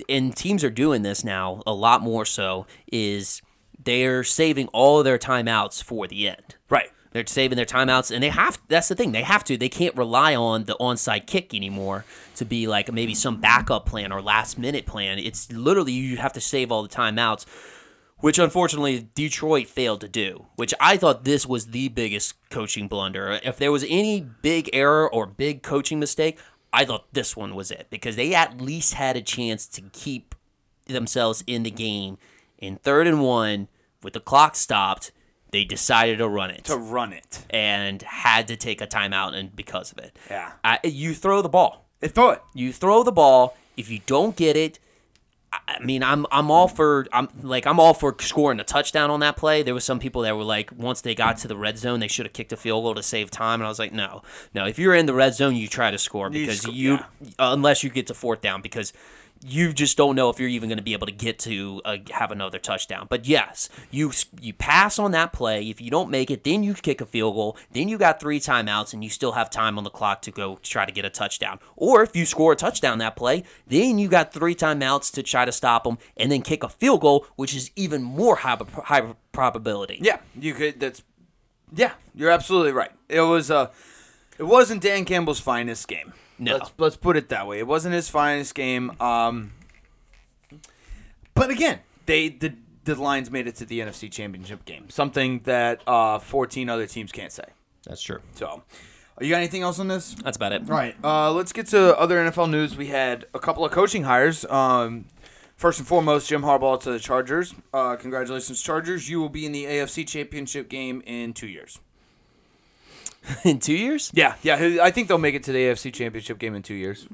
and 0.09 0.35
teams 0.35 0.63
are 0.63 0.69
doing 0.69 1.01
this 1.01 1.23
now 1.23 1.63
a 1.65 1.73
lot 1.73 2.01
more 2.01 2.25
so, 2.25 2.67
is 2.91 3.41
they're 3.81 4.23
saving 4.23 4.67
all 4.67 4.99
of 4.99 5.05
their 5.05 5.17
timeouts 5.17 5.81
for 5.81 6.05
the 6.07 6.27
end. 6.27 6.55
Right. 6.69 6.89
They're 7.11 7.25
saving 7.25 7.55
their 7.55 7.65
timeouts, 7.65 8.11
and 8.13 8.21
they 8.21 8.29
have. 8.29 8.59
That's 8.67 8.87
the 8.87 8.95
thing; 8.95 9.11
they 9.11 9.23
have 9.23 9.43
to. 9.45 9.57
They 9.57 9.69
can't 9.69 9.95
rely 9.97 10.35
on 10.35 10.65
the 10.65 10.75
onside 10.79 11.25
kick 11.25 11.53
anymore 11.53 12.05
to 12.35 12.45
be 12.45 12.67
like 12.67 12.91
maybe 12.91 13.15
some 13.15 13.41
backup 13.41 13.85
plan 13.85 14.11
or 14.11 14.21
last 14.21 14.59
minute 14.59 14.85
plan. 14.85 15.17
It's 15.17 15.51
literally 15.51 15.93
you 15.93 16.17
have 16.17 16.33
to 16.33 16.41
save 16.41 16.71
all 16.71 16.83
the 16.83 16.89
timeouts, 16.89 17.45
which 18.17 18.37
unfortunately 18.37 19.09
Detroit 19.15 19.67
failed 19.67 20.01
to 20.01 20.07
do. 20.07 20.45
Which 20.55 20.73
I 20.79 20.97
thought 20.97 21.23
this 21.23 21.47
was 21.47 21.67
the 21.67 21.89
biggest 21.89 22.35
coaching 22.51 22.87
blunder. 22.87 23.39
If 23.43 23.57
there 23.57 23.71
was 23.71 23.85
any 23.89 24.21
big 24.21 24.69
error 24.71 25.11
or 25.11 25.25
big 25.25 25.63
coaching 25.63 25.99
mistake, 25.99 26.37
I 26.71 26.85
thought 26.85 27.11
this 27.11 27.35
one 27.35 27.55
was 27.55 27.71
it 27.71 27.87
because 27.89 28.15
they 28.15 28.35
at 28.35 28.61
least 28.61 28.93
had 28.93 29.17
a 29.17 29.21
chance 29.21 29.65
to 29.69 29.81
keep 29.93 30.35
themselves 30.85 31.43
in 31.47 31.63
the 31.63 31.71
game. 31.71 32.17
In 32.59 32.75
third 32.75 33.07
and 33.07 33.21
one, 33.21 33.67
with 34.03 34.13
the 34.13 34.19
clock 34.19 34.55
stopped, 34.55 35.11
they 35.51 35.63
decided 35.65 36.17
to 36.19 36.27
run 36.27 36.51
it 36.51 36.65
To 36.65 36.77
run 36.77 37.11
it. 37.13 37.45
and 37.49 38.01
had 38.03 38.47
to 38.49 38.55
take 38.55 38.81
a 38.81 38.87
timeout 38.87 39.33
and 39.33 39.55
because 39.55 39.91
of 39.91 39.97
it. 39.99 40.15
Yeah. 40.29 40.51
I, 40.63 40.79
you 40.83 41.13
throw 41.13 41.41
the 41.41 41.49
ball. 41.49 41.85
They 41.99 42.07
throw 42.07 42.29
it. 42.31 42.41
You 42.53 42.71
throw 42.71 43.03
the 43.03 43.11
ball. 43.11 43.57
If 43.75 43.89
you 43.89 43.99
don't 44.05 44.35
get 44.35 44.55
it, 44.55 44.79
I 45.67 45.79
mean, 45.83 46.03
I'm 46.03 46.27
I'm 46.31 46.51
all 46.51 46.67
for 46.67 47.07
I'm 47.11 47.27
like 47.41 47.65
I'm 47.65 47.79
all 47.79 47.95
for 47.95 48.15
scoring 48.19 48.59
a 48.59 48.63
touchdown 48.63 49.09
on 49.09 49.19
that 49.21 49.35
play. 49.35 49.63
There 49.63 49.73
was 49.73 49.83
some 49.83 49.97
people 49.97 50.21
that 50.21 50.37
were 50.37 50.43
like, 50.43 50.69
once 50.77 51.01
they 51.01 51.15
got 51.15 51.37
to 51.39 51.47
the 51.47 51.57
red 51.57 51.77
zone, 51.79 51.99
they 51.99 52.07
should 52.07 52.27
have 52.27 52.33
kicked 52.33 52.53
a 52.53 52.57
field 52.57 52.83
goal 52.83 52.93
to 52.93 53.01
save 53.01 53.31
time. 53.31 53.59
And 53.59 53.65
I 53.65 53.69
was 53.69 53.79
like, 53.79 53.91
no, 53.91 54.21
no. 54.53 54.65
If 54.67 54.77
you're 54.77 54.93
in 54.93 55.07
the 55.07 55.13
red 55.15 55.33
zone, 55.33 55.55
you 55.55 55.67
try 55.67 55.89
to 55.89 55.97
score 55.97 56.27
You 56.31 56.41
because 56.45 56.67
you, 56.67 56.93
yeah. 56.93 57.05
unless 57.39 57.83
you 57.83 57.89
get 57.89 58.05
to 58.07 58.13
fourth 58.13 58.41
down, 58.41 58.61
because 58.61 58.93
you 59.41 59.73
just 59.73 59.97
don't 59.97 60.15
know 60.15 60.29
if 60.29 60.39
you're 60.39 60.49
even 60.49 60.69
going 60.69 60.77
to 60.77 60.83
be 60.83 60.93
able 60.93 61.07
to 61.07 61.13
get 61.13 61.39
to 61.39 61.81
uh, 61.85 61.97
have 62.11 62.31
another 62.31 62.59
touchdown. 62.59 63.07
But 63.09 63.25
yes, 63.25 63.69
you 63.89 64.11
you 64.39 64.53
pass 64.53 64.99
on 64.99 65.11
that 65.11 65.31
play. 65.31 65.69
If 65.69 65.79
you 65.81 65.89
don't 65.89 66.09
make 66.09 66.29
it, 66.29 66.43
then 66.43 66.63
you 66.63 66.73
kick 66.73 67.01
a 67.01 67.05
field 67.05 67.35
goal. 67.35 67.57
Then 67.71 67.87
you 67.87 67.97
got 67.97 68.19
three 68.19 68.39
timeouts, 68.39 68.93
and 68.93 69.03
you 69.03 69.09
still 69.09 69.33
have 69.33 69.49
time 69.49 69.77
on 69.77 69.83
the 69.83 69.89
clock 69.89 70.21
to 70.23 70.31
go 70.31 70.59
try 70.61 70.85
to 70.85 70.91
get 70.91 71.05
a 71.05 71.09
touchdown. 71.09 71.59
Or 71.75 72.03
if 72.03 72.15
you 72.15 72.25
score 72.25 72.53
a 72.53 72.55
touchdown 72.55 72.97
that 72.99 73.15
play, 73.15 73.43
then 73.67 73.97
you 73.97 74.09
got 74.09 74.33
three 74.33 74.55
timeouts 74.55 75.11
to 75.13 75.23
try 75.23 75.45
to 75.45 75.51
stop 75.51 75.83
them, 75.83 75.97
and 76.17 76.31
then 76.31 76.41
kick 76.41 76.63
a 76.63 76.69
field 76.69 77.01
goal, 77.01 77.25
which 77.35 77.55
is 77.55 77.71
even 77.75 78.03
more 78.03 78.37
high, 78.37 78.57
high 78.85 79.13
probability. 79.31 79.99
Yeah, 80.01 80.19
you 80.37 80.53
could. 80.53 80.79
That's 80.79 81.03
yeah, 81.73 81.93
you're 82.13 82.31
absolutely 82.31 82.73
right. 82.73 82.91
It 83.07 83.21
was 83.21 83.49
uh, 83.49 83.71
it 84.37 84.43
wasn't 84.43 84.81
Dan 84.81 85.05
Campbell's 85.05 85.39
finest 85.39 85.87
game. 85.87 86.13
No. 86.39 86.53
let's 86.53 86.71
let's 86.77 86.95
put 86.95 87.17
it 87.17 87.29
that 87.29 87.47
way. 87.47 87.59
It 87.59 87.67
wasn't 87.67 87.93
his 87.93 88.09
finest 88.09 88.55
game. 88.55 88.91
Um, 89.01 89.51
but 91.33 91.49
again, 91.49 91.79
they 92.05 92.29
the 92.29 92.53
the 92.85 92.95
Lions 92.95 93.29
made 93.29 93.45
it 93.47 93.55
to 93.57 93.65
the 93.65 93.79
NFC 93.81 94.11
Championship 94.11 94.65
game, 94.65 94.89
something 94.89 95.41
that 95.43 95.81
uh 95.87 96.19
14 96.19 96.69
other 96.69 96.87
teams 96.87 97.11
can't 97.11 97.31
say. 97.31 97.43
That's 97.85 98.01
true. 98.01 98.19
So, 98.35 98.63
you 99.21 99.29
got 99.29 99.37
anything 99.37 99.61
else 99.61 99.79
on 99.79 99.87
this? 99.87 100.15
That's 100.15 100.37
about 100.37 100.53
it. 100.53 100.63
All 100.69 100.75
right, 100.75 100.95
uh, 101.03 101.31
let's 101.31 101.53
get 101.53 101.67
to 101.67 101.97
other 101.97 102.17
NFL 102.17 102.49
news. 102.49 102.75
We 102.77 102.87
had 102.87 103.25
a 103.33 103.39
couple 103.39 103.65
of 103.65 103.71
coaching 103.71 104.03
hires. 104.03 104.45
Um, 104.45 105.05
first 105.55 105.79
and 105.79 105.87
foremost, 105.87 106.29
Jim 106.29 106.41
Harbaugh 106.41 106.79
to 106.81 106.91
the 106.91 106.99
Chargers. 106.99 107.53
Uh, 107.73 107.95
congratulations, 107.95 108.61
Chargers! 108.61 109.09
You 109.09 109.19
will 109.19 109.29
be 109.29 109.45
in 109.45 109.51
the 109.51 109.65
AFC 109.65 110.07
Championship 110.07 110.69
game 110.69 111.01
in 111.05 111.33
two 111.33 111.47
years. 111.47 111.79
In 113.43 113.59
two 113.59 113.73
years? 113.73 114.11
Yeah, 114.13 114.35
yeah. 114.41 114.79
I 114.81 114.91
think 114.91 115.07
they'll 115.07 115.17
make 115.17 115.35
it 115.35 115.43
to 115.43 115.51
the 115.51 115.59
AFC 115.59 115.93
Championship 115.93 116.39
game 116.39 116.55
in 116.55 116.63
two 116.63 116.73
years. 116.73 117.07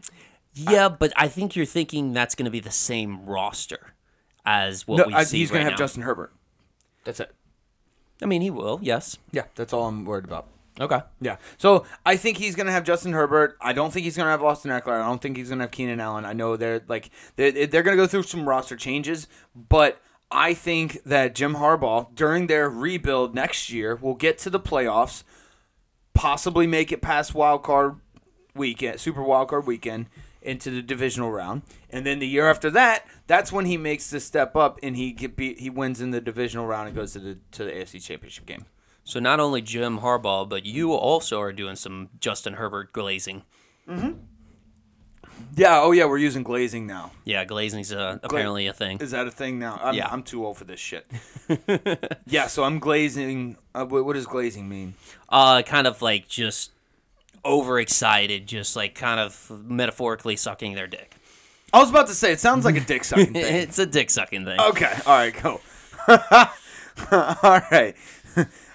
Yeah, 0.54 0.88
but 0.90 1.12
I 1.16 1.28
think 1.28 1.56
you're 1.56 1.66
thinking 1.66 2.14
that's 2.14 2.36
going 2.36 2.46
to 2.46 2.52
be 2.52 2.60
the 2.62 2.72
same 2.72 3.26
roster 3.26 3.94
as 4.46 4.88
what 4.88 4.98
No, 4.98 5.04
we 5.08 5.14
I, 5.14 5.24
see 5.24 5.40
he's 5.40 5.50
going 5.52 5.62
to 5.62 5.66
have 5.66 5.74
now. 5.74 5.84
Justin 5.84 6.04
Herbert. 6.04 6.34
That's 7.04 7.20
it. 7.20 7.34
I 8.22 8.26
mean, 8.26 8.42
he 8.42 8.50
will. 8.50 8.80
Yes. 8.82 9.18
Yeah, 9.32 9.44
that's 9.56 9.74
all 9.74 9.88
I'm 9.88 10.06
worried 10.06 10.24
about. 10.26 10.48
Okay. 10.80 11.02
Yeah. 11.22 11.38
So 11.58 11.86
I 12.06 12.18
think 12.18 12.38
he's 12.38 12.54
gonna 12.56 12.72
have 12.74 12.84
Justin 12.84 13.14
Herbert. 13.14 13.58
I 13.62 13.72
don't 13.72 13.94
think 13.94 14.04
he's 14.04 14.18
gonna 14.18 14.32
have 14.32 14.44
Austin 14.44 14.72
Ekeler. 14.72 15.02
I 15.02 15.06
don't 15.06 15.22
think 15.22 15.38
he's 15.38 15.48
gonna 15.50 15.64
have 15.64 15.72
Keenan 15.72 16.02
Allen. 16.02 16.26
I 16.26 16.34
know 16.34 16.58
they're 16.58 16.82
like 16.90 17.12
they're, 17.38 17.66
they're 17.66 17.82
gonna 17.84 17.96
go 17.96 18.08
through 18.08 18.24
some 18.24 18.48
roster 18.48 18.76
changes, 18.76 19.28
but 19.56 20.02
I 20.32 20.54
think 20.54 21.02
that 21.06 21.34
Jim 21.34 21.56
Harbaugh 21.56 22.14
during 22.14 22.48
their 22.48 22.70
rebuild 22.70 23.34
next 23.34 23.70
year 23.72 23.96
will 23.96 24.16
get 24.16 24.38
to 24.40 24.50
the 24.50 24.60
playoffs, 24.60 25.24
possibly 26.16 26.66
make 26.66 26.92
it 26.92 27.02
past 27.02 27.36
wild 27.36 27.62
card 27.62 27.98
weekend, 28.56 29.00
Super 29.00 29.22
Wild 29.22 29.50
Card 29.50 29.68
weekend 29.68 30.08
into 30.42 30.72
the 30.72 30.82
divisional 30.82 31.32
round, 31.32 31.64
and 31.90 32.06
then 32.06 32.20
the 32.20 32.28
year 32.28 32.50
after 32.50 32.72
that, 32.72 33.06
that's 33.28 33.52
when 33.52 33.66
he 33.66 33.78
makes 33.78 34.10
the 34.10 34.20
step 34.20 34.56
up 34.56 34.80
and 34.82 34.96
he 34.96 35.12
get 35.12 35.36
beat, 35.36 35.60
he 35.60 35.70
wins 35.70 36.02
in 36.02 36.12
the 36.12 36.22
divisional 36.22 36.66
round 36.66 36.88
and 36.88 36.96
goes 36.96 37.14
to 37.14 37.20
the 37.20 37.38
to 37.52 37.64
the 37.64 37.72
AFC 37.72 38.04
Championship 38.04 38.46
game. 38.46 38.66
So 39.04 39.20
not 39.20 39.40
only 39.40 39.62
Jim 39.62 40.00
Harbaugh, 40.00 40.50
but 40.50 40.66
you 40.66 40.94
also 40.94 41.40
are 41.40 41.54
doing 41.54 41.76
some 41.76 42.10
Justin 42.20 42.54
Herbert 42.54 42.92
glazing. 42.92 43.44
Mm-hmm. 43.88 44.14
Yeah. 45.56 45.82
Oh 45.82 45.92
yeah, 45.92 46.06
we're 46.06 46.18
using 46.18 46.44
glazing 46.44 46.88
now. 46.88 47.12
Yeah, 47.24 47.46
glazing's 47.46 47.92
uh, 47.92 48.20
apparently 48.24 48.68
a 48.68 48.74
thing. 48.74 49.00
Is 49.00 49.12
that 49.12 49.28
a 49.28 49.32
thing 49.32 49.60
now? 49.60 49.80
I'm, 49.82 49.96
Yeah. 49.96 50.08
I'm 50.10 50.24
too 50.24 50.46
old 50.46 50.58
for 50.58 50.66
this 50.66 50.80
shit. 50.80 51.10
yeah, 52.28 52.48
so 52.48 52.64
I'm 52.64 52.80
glazing. 52.80 53.58
Uh, 53.74 53.86
what, 53.86 54.06
what 54.06 54.14
does 54.14 54.26
glazing 54.26 54.68
mean? 54.68 54.96
Uh, 55.30 55.62
kind 55.62 55.88
of 55.88 56.02
like 56.02 56.28
just 56.28 56.72
overexcited, 57.46 58.48
just 58.48 58.76
like 58.76 58.96
kind 58.96 59.20
of 59.20 59.52
metaphorically 59.66 60.36
sucking 60.36 60.74
their 60.74 60.88
dick. 60.88 61.16
I 61.74 61.80
was 61.80 61.90
about 61.90 62.08
to 62.08 62.14
say 62.14 62.32
it 62.32 62.40
sounds 62.40 62.66
like 62.66 62.78
a 62.78 62.82
dick 62.82 63.04
sucking 63.04 63.34
thing. 63.34 63.56
It's 63.56 63.80
a 63.80 63.86
dick 63.86 64.10
sucking 64.10 64.46
thing. 64.46 64.60
Okay, 64.60 64.94
all 65.06 65.18
right, 65.18 65.44
go. 65.44 65.62
all 67.12 67.62
right. 67.72 67.96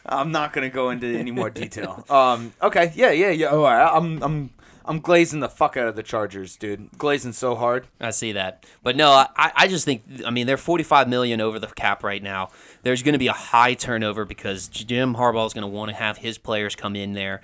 I'm 0.07 0.33
not 0.33 0.53
gonna 0.53 0.71
go 0.71 0.91
into 0.91 1.07
any 1.07 1.31
more 1.31 1.51
detail. 1.51 2.05
Um, 2.11 2.53
okay, 2.63 2.93
yeah, 2.95 3.11
yeah, 3.11 3.31
yeah. 3.31 3.47
All 3.49 3.63
right, 3.63 3.91
I'm, 3.97 4.23
I'm, 4.23 4.51
I'm 4.91 4.99
glazing 4.99 5.39
the 5.39 5.49
fuck 5.49 5.77
out 5.77 5.87
of 5.87 5.95
the 5.95 6.03
Chargers, 6.03 6.57
dude. 6.57 6.91
Glazing 6.99 7.33
so 7.33 7.55
hard. 7.55 7.87
I 8.01 8.11
see 8.11 8.33
that, 8.33 8.67
but 8.83 8.97
no, 8.97 9.13
I, 9.13 9.53
I 9.55 9.69
just 9.69 9.85
think 9.85 10.03
I 10.27 10.31
mean 10.31 10.49
they're 10.49 10.57
45 10.57 11.09
million 11.09 11.41
over 11.41 11.61
the 11.61 11.69
cap 11.69 12.03
right 12.03 12.21
now. 12.21 12.51
There's 12.83 13.05
going 13.05 13.13
to 13.13 13.19
be 13.21 13.29
a 13.29 13.33
high 13.33 13.75
turnover 13.75 14.25
because 14.25 14.67
Jim 14.67 15.15
Harbaugh 15.15 15.47
is 15.47 15.55
going 15.55 15.63
to 15.63 15.69
want 15.69 15.91
to 15.91 15.97
have 15.97 16.17
his 16.17 16.39
players 16.39 16.75
come 16.75 16.97
in 16.97 17.13
there. 17.13 17.41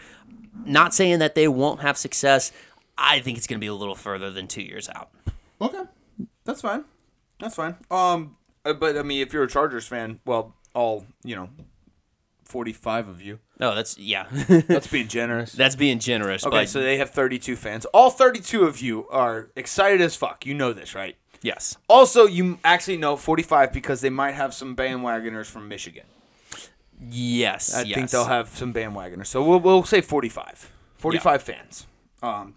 Not 0.65 0.93
saying 0.93 1.21
that 1.21 1.37
they 1.37 1.47
won't 1.47 1.83
have 1.83 1.97
success. 1.97 2.51
I 2.99 3.21
think 3.21 3.39
it's 3.39 3.47
going 3.47 3.61
to 3.61 3.65
be 3.65 3.69
a 3.69 3.75
little 3.75 3.95
further 3.95 4.33
than 4.33 4.49
two 4.49 4.63
years 4.63 4.89
out. 4.89 5.11
Okay, 5.61 5.85
that's 6.43 6.63
fine. 6.63 6.83
That's 7.39 7.55
fine. 7.55 7.77
Um, 7.93 8.39
uh, 8.65 8.73
but 8.73 8.99
I 8.99 9.05
mean, 9.05 9.23
if 9.23 9.33
you're 9.33 9.45
a 9.45 9.49
Chargers 9.49 9.87
fan, 9.87 10.19
well, 10.27 10.57
all 10.75 11.07
you 11.23 11.37
know, 11.37 11.51
forty-five 12.43 13.07
of 13.07 13.23
you. 13.23 13.39
No, 13.59 13.75
that's 13.75 13.97
yeah, 13.99 14.27
That's 14.69 14.87
being 14.87 15.09
generous. 15.09 15.53
that's 15.53 15.77
being 15.77 15.99
generous. 15.99 16.45
Okay, 16.47 16.57
but 16.65 16.69
so 16.69 16.81
they 16.81 16.99
have 16.99 17.11
32 17.11 17.57
fans. 17.57 17.87
All 17.87 18.11
32 18.11 18.65
of 18.65 18.81
you 18.83 19.09
are 19.09 19.49
excited 19.57 20.01
as 20.03 20.15
fuck. 20.15 20.45
You 20.45 20.53
know 20.55 20.73
this, 20.75 20.95
right? 20.95 21.17
yes, 21.43 21.77
Also, 21.89 22.27
you 22.27 22.59
actually 22.65 22.97
know 22.97 23.17
45 23.17 23.73
because 23.73 24.01
they 24.01 24.11
might 24.11 24.33
have 24.33 24.53
some 24.53 24.75
bandwagoners 24.77 25.47
from 25.47 25.69
Michigan. 25.69 26.05
yes, 27.01 27.75
I 27.75 27.83
yes. 27.83 27.95
think 27.95 28.11
they'll 28.11 28.25
have 28.25 28.49
some 28.49 28.73
bandwagoners. 28.73 29.27
So 29.27 29.43
we'll, 29.43 29.61
we'll 29.61 29.85
say 29.85 30.01
45. 30.01 30.73
45 30.99 31.43
fans. 31.43 31.87
Um, 32.23 32.55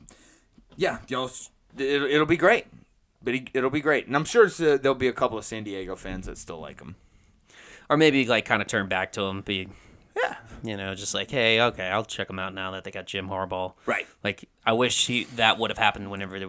yeah, 0.76 1.00
y'all, 1.08 1.30
it'll, 1.78 2.08
it'll 2.08 2.26
be 2.26 2.38
great. 2.38 2.66
But 3.22 3.36
it- 3.36 3.50
it'll 3.54 3.70
be 3.70 3.82
great. 3.82 4.08
And 4.08 4.16
I'm 4.16 4.26
sure 4.26 4.46
uh, 4.48 4.78
there'll 4.78 4.96
be 4.96 5.08
a 5.10 5.14
couple 5.14 5.38
of 5.38 5.46
San 5.46 5.64
Diego 5.66 5.96
fans 5.96 6.26
that 6.26 6.38
still 6.38 6.60
like 6.60 6.78
them. 6.78 6.96
or 7.90 7.98
maybe 7.98 8.26
like 8.26 8.46
kind 8.46 8.62
of 8.62 8.68
turn 8.68 8.88
back 8.88 9.12
to 9.14 9.22
him, 9.24 9.42
be 9.42 9.68
Yeah. 10.24 10.36
you 10.64 10.78
know, 10.78 10.96
just 10.96 11.14
like, 11.14 11.30
hey, 11.32 11.62
okay, 11.62 11.88
I'll 11.88 12.06
check 12.06 12.28
them 12.28 12.40
out 12.40 12.54
now 12.54 12.72
that 12.72 12.84
they 12.84 12.92
got 12.92 13.06
Jim 13.06 13.28
Harbaugh. 13.30 13.74
Right. 13.86 14.08
Like, 14.24 14.50
I 14.66 14.74
wish 14.74 15.08
he, 15.08 15.24
that 15.36 15.58
would 15.58 15.70
have 15.72 15.78
happened 15.78 16.10
whenever 16.12 16.40
they, 16.40 16.48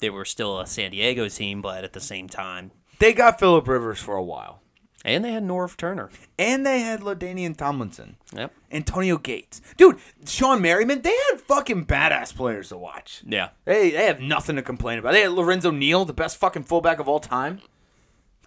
they 0.00 0.10
were 0.10 0.24
still 0.24 0.60
a 0.60 0.66
San 0.66 0.90
Diego 0.90 1.28
team, 1.28 1.62
but 1.62 1.84
at 1.84 1.92
the 1.92 2.00
same 2.00 2.28
time, 2.28 2.70
They 2.98 3.12
got 3.12 3.38
Philip 3.38 3.66
Rivers 3.68 3.98
for 4.00 4.16
a 4.16 4.22
while. 4.22 4.60
and 5.04 5.24
they 5.24 5.32
had 5.32 5.44
Norv 5.44 5.76
Turner. 5.76 6.10
And 6.38 6.66
they 6.66 6.80
had 6.80 7.00
LaDainian 7.00 7.56
Tomlinson. 7.56 8.16
Yep. 8.34 8.52
Antonio 8.72 9.16
Gates. 9.18 9.60
Dude, 9.76 9.98
Shawne 10.24 10.60
Merriman, 10.60 11.00
they 11.02 11.14
had 11.30 11.40
fucking 11.40 11.86
badass 11.86 12.34
players 12.34 12.70
to 12.70 12.76
watch. 12.76 13.22
Yeah. 13.26 13.50
They 13.64 13.90
they 13.90 14.04
have 14.06 14.20
nothing 14.20 14.56
to 14.56 14.62
complain 14.62 14.98
about. 14.98 15.12
They 15.12 15.22
had 15.22 15.30
Lorenzo 15.32 15.70
Neal, 15.70 16.04
the 16.04 16.12
best 16.12 16.36
fucking 16.38 16.64
fullback 16.64 16.98
of 16.98 17.08
all 17.08 17.20
time. 17.20 17.60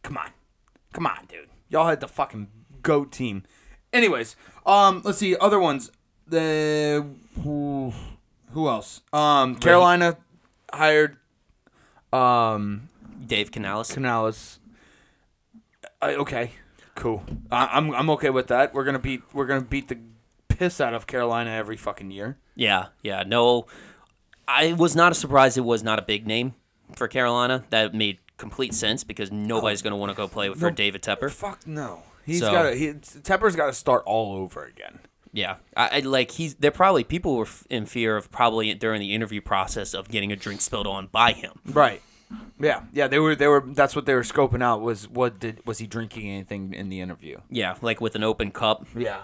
Come 0.03 0.17
on. 0.17 0.32
Come 0.93 1.05
on, 1.07 1.26
dude. 1.28 1.49
Y'all 1.70 1.88
had 1.88 1.99
the 2.01 2.07
fucking 2.07 2.47
GOAT 2.82 3.11
team. 3.11 3.43
Anyways, 3.91 4.35
um, 4.65 5.01
let's 5.03 5.17
see, 5.17 5.35
other 5.37 5.59
ones. 5.59 5.91
The 6.27 7.05
who, 7.43 7.91
who 8.51 8.67
else? 8.67 9.01
Um 9.11 9.55
Carolina 9.55 10.17
hired 10.71 11.17
um 12.13 12.89
Dave 13.25 13.51
Canales. 13.51 13.91
Canales. 13.91 14.59
Uh, 16.01 16.13
okay, 16.19 16.51
cool. 16.95 17.23
I, 17.51 17.69
I'm 17.73 17.93
I'm 17.95 18.09
okay 18.11 18.29
with 18.29 18.47
that. 18.47 18.73
We're 18.73 18.83
gonna 18.83 18.99
beat 18.99 19.23
we're 19.33 19.47
gonna 19.47 19.61
beat 19.61 19.87
the 19.87 19.97
piss 20.47 20.79
out 20.79 20.93
of 20.93 21.07
Carolina 21.07 21.49
every 21.51 21.77
fucking 21.77 22.11
year. 22.11 22.37
Yeah, 22.55 22.87
yeah. 23.01 23.23
No, 23.25 23.65
I 24.47 24.73
was 24.73 24.95
not 24.95 25.15
surprised 25.15 25.57
it 25.57 25.61
was 25.61 25.83
not 25.83 25.97
a 25.97 26.01
big 26.03 26.27
name 26.27 26.53
for 26.95 27.07
Carolina. 27.07 27.63
That 27.69 27.93
made 27.93 28.19
complete 28.37 28.73
sense 28.73 29.03
because 29.03 29.31
nobody's 29.31 29.81
going 29.81 29.91
to 29.91 29.97
want 29.97 30.11
to 30.11 30.15
go 30.15 30.27
play 30.27 30.53
for 30.53 30.69
No. 30.69 30.75
David 30.75 31.01
Tepper. 31.01 31.29
Fuck 31.31 31.65
no. 31.67 32.03
He's 32.30 32.39
So- 32.41 32.51
got 32.51 32.63
to. 32.63 32.75
He, 32.75 32.88
Tepper's 32.93 33.55
got 33.55 33.67
to 33.67 33.73
start 33.73 34.03
all 34.05 34.36
over 34.36 34.63
again. 34.63 34.99
Yeah, 35.32 35.57
I, 35.77 35.97
I 35.97 35.99
like 35.99 36.32
he's. 36.32 36.55
They're 36.55 36.71
probably 36.71 37.03
people 37.03 37.36
were 37.36 37.45
f- 37.45 37.65
in 37.69 37.86
fear 37.86 38.17
of 38.17 38.32
probably 38.32 38.73
during 38.73 38.99
the 38.99 39.13
interview 39.13 39.41
process 39.41 39.93
of 39.93 40.09
getting 40.09 40.32
a 40.32 40.36
drink 40.36 40.59
spilled 40.61 40.88
on 40.88 41.07
by 41.07 41.34
him. 41.34 41.51
Right. 41.65 42.01
Yeah, 42.59 42.82
yeah. 42.93 43.07
They 43.07 43.19
were. 43.19 43.36
They 43.36 43.47
were. 43.47 43.63
That's 43.65 43.95
what 43.95 44.05
they 44.07 44.15
were 44.15 44.23
scoping 44.23 44.63
out. 44.63 44.82
Was 44.82 45.07
what 45.07 45.39
did 45.39 45.65
was 45.67 45.77
he 45.77 45.86
drinking 45.88 46.27
anything 46.30 46.73
in 46.73 46.89
the 46.89 46.99
interview? 47.01 47.39
Yeah, 47.49 47.75
like 47.82 48.01
with 48.01 48.15
an 48.15 48.23
open 48.23 48.49
cup. 48.51 48.86
Yeah. 48.95 49.19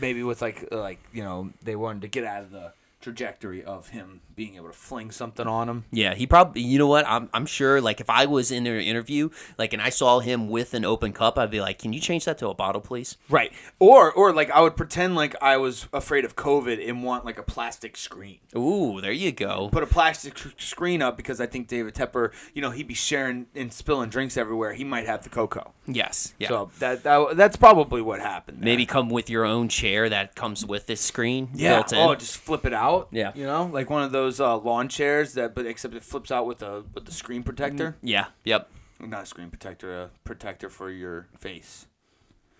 Maybe 0.00 0.22
with 0.22 0.42
like 0.42 0.68
like 0.72 0.98
you 1.12 1.22
know 1.22 1.50
they 1.62 1.76
wanted 1.76 2.02
to 2.02 2.08
get 2.08 2.24
out 2.24 2.42
of 2.42 2.50
the 2.50 2.72
trajectory 3.04 3.62
of 3.62 3.90
him 3.90 4.20
being 4.34 4.56
able 4.56 4.66
to 4.66 4.72
fling 4.72 5.12
something 5.12 5.46
on 5.46 5.68
him. 5.68 5.84
Yeah, 5.92 6.14
he 6.14 6.26
probably. 6.26 6.62
You 6.62 6.78
know 6.78 6.88
what? 6.88 7.06
I'm. 7.06 7.28
I'm 7.32 7.46
sure. 7.46 7.80
Like 7.80 8.00
if 8.00 8.10
I 8.10 8.26
was 8.26 8.50
in 8.50 8.66
an 8.66 8.80
interview, 8.80 9.28
like 9.58 9.72
and 9.72 9.80
I 9.80 9.90
saw 9.90 10.18
him 10.18 10.48
with 10.48 10.74
an 10.74 10.84
open 10.84 11.12
cup, 11.12 11.38
I'd 11.38 11.50
be 11.50 11.60
like, 11.60 11.78
"Can 11.78 11.92
you 11.92 12.00
change 12.00 12.24
that 12.24 12.38
to 12.38 12.48
a 12.48 12.54
bottle, 12.54 12.80
please?" 12.80 13.16
Right. 13.30 13.52
Or 13.78 14.10
or 14.12 14.32
like 14.32 14.50
I 14.50 14.60
would 14.62 14.76
pretend 14.76 15.14
like 15.14 15.36
I 15.40 15.56
was 15.58 15.86
afraid 15.92 16.24
of 16.24 16.34
COVID 16.34 16.86
and 16.88 17.04
want 17.04 17.24
like 17.24 17.38
a 17.38 17.42
plastic 17.44 17.96
screen. 17.96 18.38
Ooh, 18.56 19.00
there 19.00 19.12
you 19.12 19.30
go. 19.30 19.68
Put 19.70 19.82
a 19.82 19.86
plastic 19.86 20.36
screen 20.58 21.02
up 21.02 21.16
because 21.16 21.40
I 21.40 21.46
think 21.46 21.68
David 21.68 21.94
Tepper, 21.94 22.32
you 22.54 22.62
know, 22.62 22.70
he'd 22.70 22.88
be 22.88 22.94
sharing 22.94 23.46
and 23.54 23.72
spilling 23.72 24.08
drinks 24.10 24.36
everywhere. 24.36 24.72
He 24.72 24.84
might 24.84 25.06
have 25.06 25.22
the 25.22 25.28
cocoa. 25.28 25.72
Yes. 25.86 26.34
Yeah. 26.38 26.48
So 26.48 26.70
that, 26.78 27.02
that 27.04 27.36
that's 27.36 27.56
probably 27.56 28.00
what 28.02 28.20
happened. 28.20 28.58
there. 28.58 28.64
Maybe 28.64 28.86
come 28.86 29.10
with 29.10 29.28
your 29.30 29.44
own 29.44 29.68
chair 29.68 30.08
that 30.08 30.34
comes 30.34 30.64
with 30.66 30.86
this 30.86 31.00
screen 31.00 31.50
Yeah. 31.54 31.76
built 31.76 31.92
in. 31.92 31.98
Oh, 31.98 32.14
just 32.14 32.36
flip 32.38 32.64
it 32.64 32.72
out. 32.72 32.93
Yeah. 33.10 33.32
You 33.34 33.44
know, 33.44 33.64
like 33.64 33.90
one 33.90 34.02
of 34.02 34.12
those 34.12 34.40
uh, 34.40 34.56
lawn 34.58 34.88
chairs 34.88 35.34
that, 35.34 35.54
but 35.54 35.66
except 35.66 35.94
it 35.94 36.02
flips 36.02 36.30
out 36.30 36.46
with 36.46 36.62
a 36.62 36.84
with 36.94 37.04
the 37.06 37.12
screen 37.12 37.42
protector. 37.42 37.96
yeah. 38.02 38.26
Yep. 38.44 38.70
Not 39.00 39.24
a 39.24 39.26
screen 39.26 39.50
protector, 39.50 40.00
a 40.00 40.10
protector 40.24 40.70
for 40.70 40.90
your 40.90 41.26
face. 41.38 41.86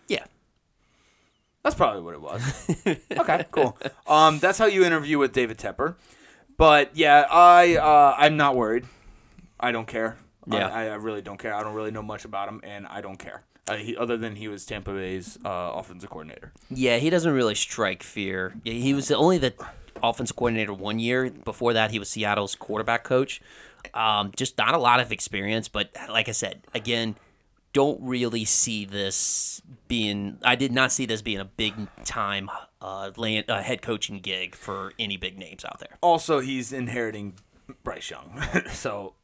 Yeah. 0.09 0.25
That's 1.63 1.75
probably 1.75 2.03
what 2.03 2.15
it 2.15 2.21
was. 2.21 2.69
okay, 3.19 3.47
cool. 3.51 3.79
Um, 4.07 4.39
that's 4.39 4.59
how 4.59 4.67
you 4.67 4.85
interview 4.85 5.19
with 5.19 5.33
David 5.33 5.57
Tepper. 5.57 5.95
But 6.57 6.95
yeah, 6.95 7.25
I 7.31 7.77
uh, 7.77 8.15
I'm 8.19 8.37
not 8.37 8.55
worried. 8.57 8.85
I 9.59 9.73
don't 9.73 9.87
care. 9.87 10.19
Yeah. 10.47 10.69
I, 10.69 10.87
I 10.89 10.95
really 10.95 11.23
don't 11.23 11.39
care. 11.39 11.55
I 11.55 11.63
don't 11.63 11.75
really 11.75 11.91
know 11.91 12.03
much 12.03 12.25
about 12.25 12.49
him, 12.49 12.61
and 12.63 12.87
I 12.87 13.01
don't 13.01 13.19
care. 13.19 13.43
Uh, 13.67 13.77
he, 13.77 13.97
other 13.97 14.17
than 14.17 14.37
he 14.37 14.47
was 14.49 14.67
Tampa 14.67 14.93
Bay's 14.93 15.39
uh, 15.45 15.73
offensive 15.75 16.11
coordinator. 16.11 16.53
Yeah, 16.71 16.99
he 16.99 17.09
doesn't 17.09 17.33
really 17.33 17.55
strike 17.55 18.03
fear. 18.03 18.55
He 18.63 18.93
was 18.93 19.11
only 19.11 19.39
the 19.39 19.55
offensive 20.03 20.37
coordinator 20.37 20.75
one 20.75 20.99
year. 20.99 21.31
Before 21.31 21.73
that, 21.73 21.91
he 21.91 21.99
was 21.99 22.11
Seattle's 22.11 22.55
quarterback 22.55 23.05
coach. 23.05 23.41
Um, 23.95 24.33
just 24.37 24.59
not 24.59 24.75
a 24.75 24.79
lot 24.79 25.01
of 25.01 25.13
experience, 25.13 25.69
but 25.69 25.91
like 26.09 26.29
I 26.29 26.33
said, 26.33 26.63
again, 26.75 27.17
don't 27.73 28.01
really 28.03 28.45
see 28.45 28.85
this 28.85 29.63
being. 29.89 30.39
I 30.43 30.57
did 30.57 30.73
not 30.73 30.93
see 30.93 31.07
this 31.07 31.23
being 31.23 31.41
a 31.41 31.45
big 31.45 31.75
time 32.05 32.51
uh, 32.81 33.11
land, 33.17 33.47
uh, 33.49 33.63
head 33.63 33.83
coaching 33.83 34.21
gig 34.21 34.55
for 34.55 34.93
any 34.99 35.17
big 35.17 35.39
names 35.39 35.65
out 35.65 35.81
there. 35.81 35.99
Also, 36.01 36.41
he's 36.41 36.73
inheriting 36.73 37.35
Bryce 37.83 38.11
Young, 38.11 38.43
so 38.73 39.15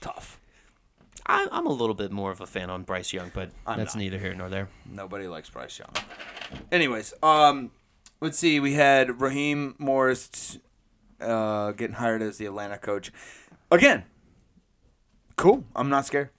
tough. 0.00 0.40
I, 1.26 1.46
I'm 1.52 1.66
a 1.66 1.72
little 1.72 1.94
bit 1.94 2.10
more 2.10 2.30
of 2.30 2.40
a 2.40 2.46
fan 2.46 2.70
on 2.70 2.82
Bryce 2.82 3.12
Young, 3.12 3.30
but 3.32 3.50
I'm 3.66 3.78
that's 3.78 3.94
not. 3.94 4.00
neither 4.00 4.18
here 4.18 4.34
nor 4.34 4.48
there. 4.48 4.68
Nobody 4.90 5.28
likes 5.28 5.48
Bryce 5.50 5.78
Young. 5.78 5.92
Anyways, 6.72 7.14
um, 7.22 7.70
let's 8.20 8.38
see. 8.38 8.58
We 8.58 8.74
had 8.74 9.20
Raheem 9.20 9.74
Morris 9.78 10.58
uh, 11.20 11.72
getting 11.72 11.96
hired 11.96 12.22
as 12.22 12.38
the 12.38 12.46
Atlanta 12.46 12.78
coach 12.78 13.12
again. 13.70 14.04
Cool. 15.36 15.64
I'm 15.76 15.88
not 15.88 16.06
scared. 16.06 16.30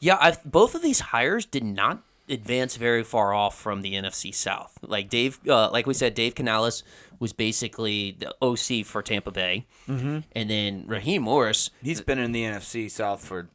Yeah, 0.00 0.18
I've, 0.20 0.42
both 0.44 0.74
of 0.74 0.82
these 0.82 1.00
hires 1.00 1.46
did 1.46 1.64
not 1.64 2.02
advance 2.28 2.76
very 2.76 3.04
far 3.04 3.34
off 3.34 3.58
from 3.58 3.82
the 3.82 3.94
NFC 3.94 4.34
South. 4.34 4.78
Like 4.82 5.08
Dave, 5.08 5.38
uh, 5.48 5.70
like 5.70 5.86
we 5.86 5.94
said, 5.94 6.14
Dave 6.14 6.34
Canales 6.34 6.82
was 7.18 7.32
basically 7.32 8.16
the 8.18 8.34
OC 8.42 8.84
for 8.86 9.02
Tampa 9.02 9.30
Bay, 9.30 9.66
mm-hmm. 9.88 10.20
and 10.32 10.50
then 10.50 10.84
Raheem 10.86 11.22
Morris 11.22 11.70
He's 11.82 12.00
been 12.00 12.18
in 12.18 12.32
the 12.32 12.42
NFC 12.42 12.90
South 12.90 13.24
for 13.24 13.48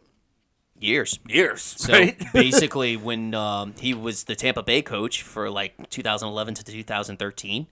years. 0.80 1.20
years. 1.28 1.61
So 1.61 1.93
right? 1.93 2.22
basically, 2.34 2.97
when 2.97 3.34
um, 3.34 3.74
he 3.80 3.93
was 3.93 4.26
the 4.26 4.36
Tampa 4.36 4.63
Bay 4.63 4.82
coach 4.82 5.22
for 5.22 5.49
like 5.49 5.89
2011 5.89 6.53
to 6.55 6.63
2013, 6.63 7.67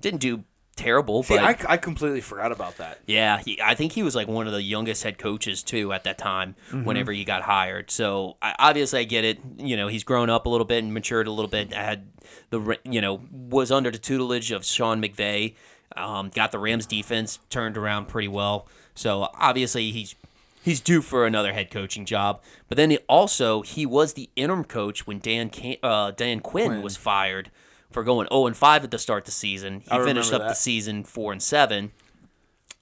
didn't 0.00 0.20
do 0.20 0.44
terrible, 0.76 1.22
See, 1.22 1.36
but 1.36 1.42
I, 1.66 1.72
I 1.72 1.76
completely 1.78 2.20
forgot 2.20 2.52
about 2.52 2.76
that. 2.76 3.00
Yeah, 3.06 3.38
he, 3.44 3.60
I 3.60 3.74
think 3.74 3.92
he 3.92 4.02
was 4.02 4.14
like 4.14 4.28
one 4.28 4.46
of 4.46 4.52
the 4.52 4.62
youngest 4.62 5.02
head 5.02 5.18
coaches 5.18 5.62
too 5.62 5.92
at 5.92 6.04
that 6.04 6.18
time. 6.18 6.54
Whenever 6.70 7.12
he 7.12 7.24
got 7.24 7.42
hired, 7.42 7.90
so 7.90 8.36
I, 8.40 8.54
obviously 8.58 9.00
I 9.00 9.04
get 9.04 9.24
it. 9.24 9.38
You 9.58 9.76
know, 9.76 9.88
he's 9.88 10.04
grown 10.04 10.30
up 10.30 10.46
a 10.46 10.48
little 10.48 10.66
bit 10.66 10.84
and 10.84 10.92
matured 10.94 11.26
a 11.26 11.32
little 11.32 11.50
bit. 11.50 11.72
Had 11.72 12.06
the 12.50 12.78
you 12.84 13.00
know 13.00 13.20
was 13.32 13.72
under 13.72 13.90
the 13.90 13.98
tutelage 13.98 14.50
of 14.52 14.64
Sean 14.64 15.02
McVay. 15.02 15.54
Um, 15.96 16.30
got 16.34 16.52
the 16.52 16.58
Rams 16.58 16.84
defense 16.86 17.38
turned 17.48 17.76
around 17.76 18.06
pretty 18.08 18.28
well. 18.28 18.66
So 18.94 19.28
obviously 19.34 19.90
he's 19.92 20.14
he's 20.62 20.80
due 20.80 21.00
for 21.00 21.26
another 21.26 21.52
head 21.52 21.70
coaching 21.70 22.04
job. 22.04 22.42
But 22.68 22.76
then 22.76 22.90
he 22.90 22.98
also 23.08 23.62
he 23.62 23.86
was 23.86 24.12
the 24.12 24.28
interim 24.36 24.64
coach 24.64 25.06
when 25.06 25.20
Dan 25.20 25.48
Can- 25.48 25.76
uh, 25.82 26.10
Dan 26.10 26.40
Quinn. 26.40 26.82
was 26.82 26.96
fired 26.96 27.50
for 27.90 28.02
going 28.04 28.28
0 28.28 28.46
and 28.46 28.56
5 28.56 28.84
at 28.84 28.90
the 28.90 28.98
start 28.98 29.22
of 29.22 29.26
the 29.26 29.32
season. 29.32 29.80
He 29.80 29.90
I 29.90 30.04
finished 30.04 30.32
up 30.32 30.42
the 30.42 30.54
season 30.54 31.04
4 31.04 31.32
and 31.32 31.42
7 31.42 31.92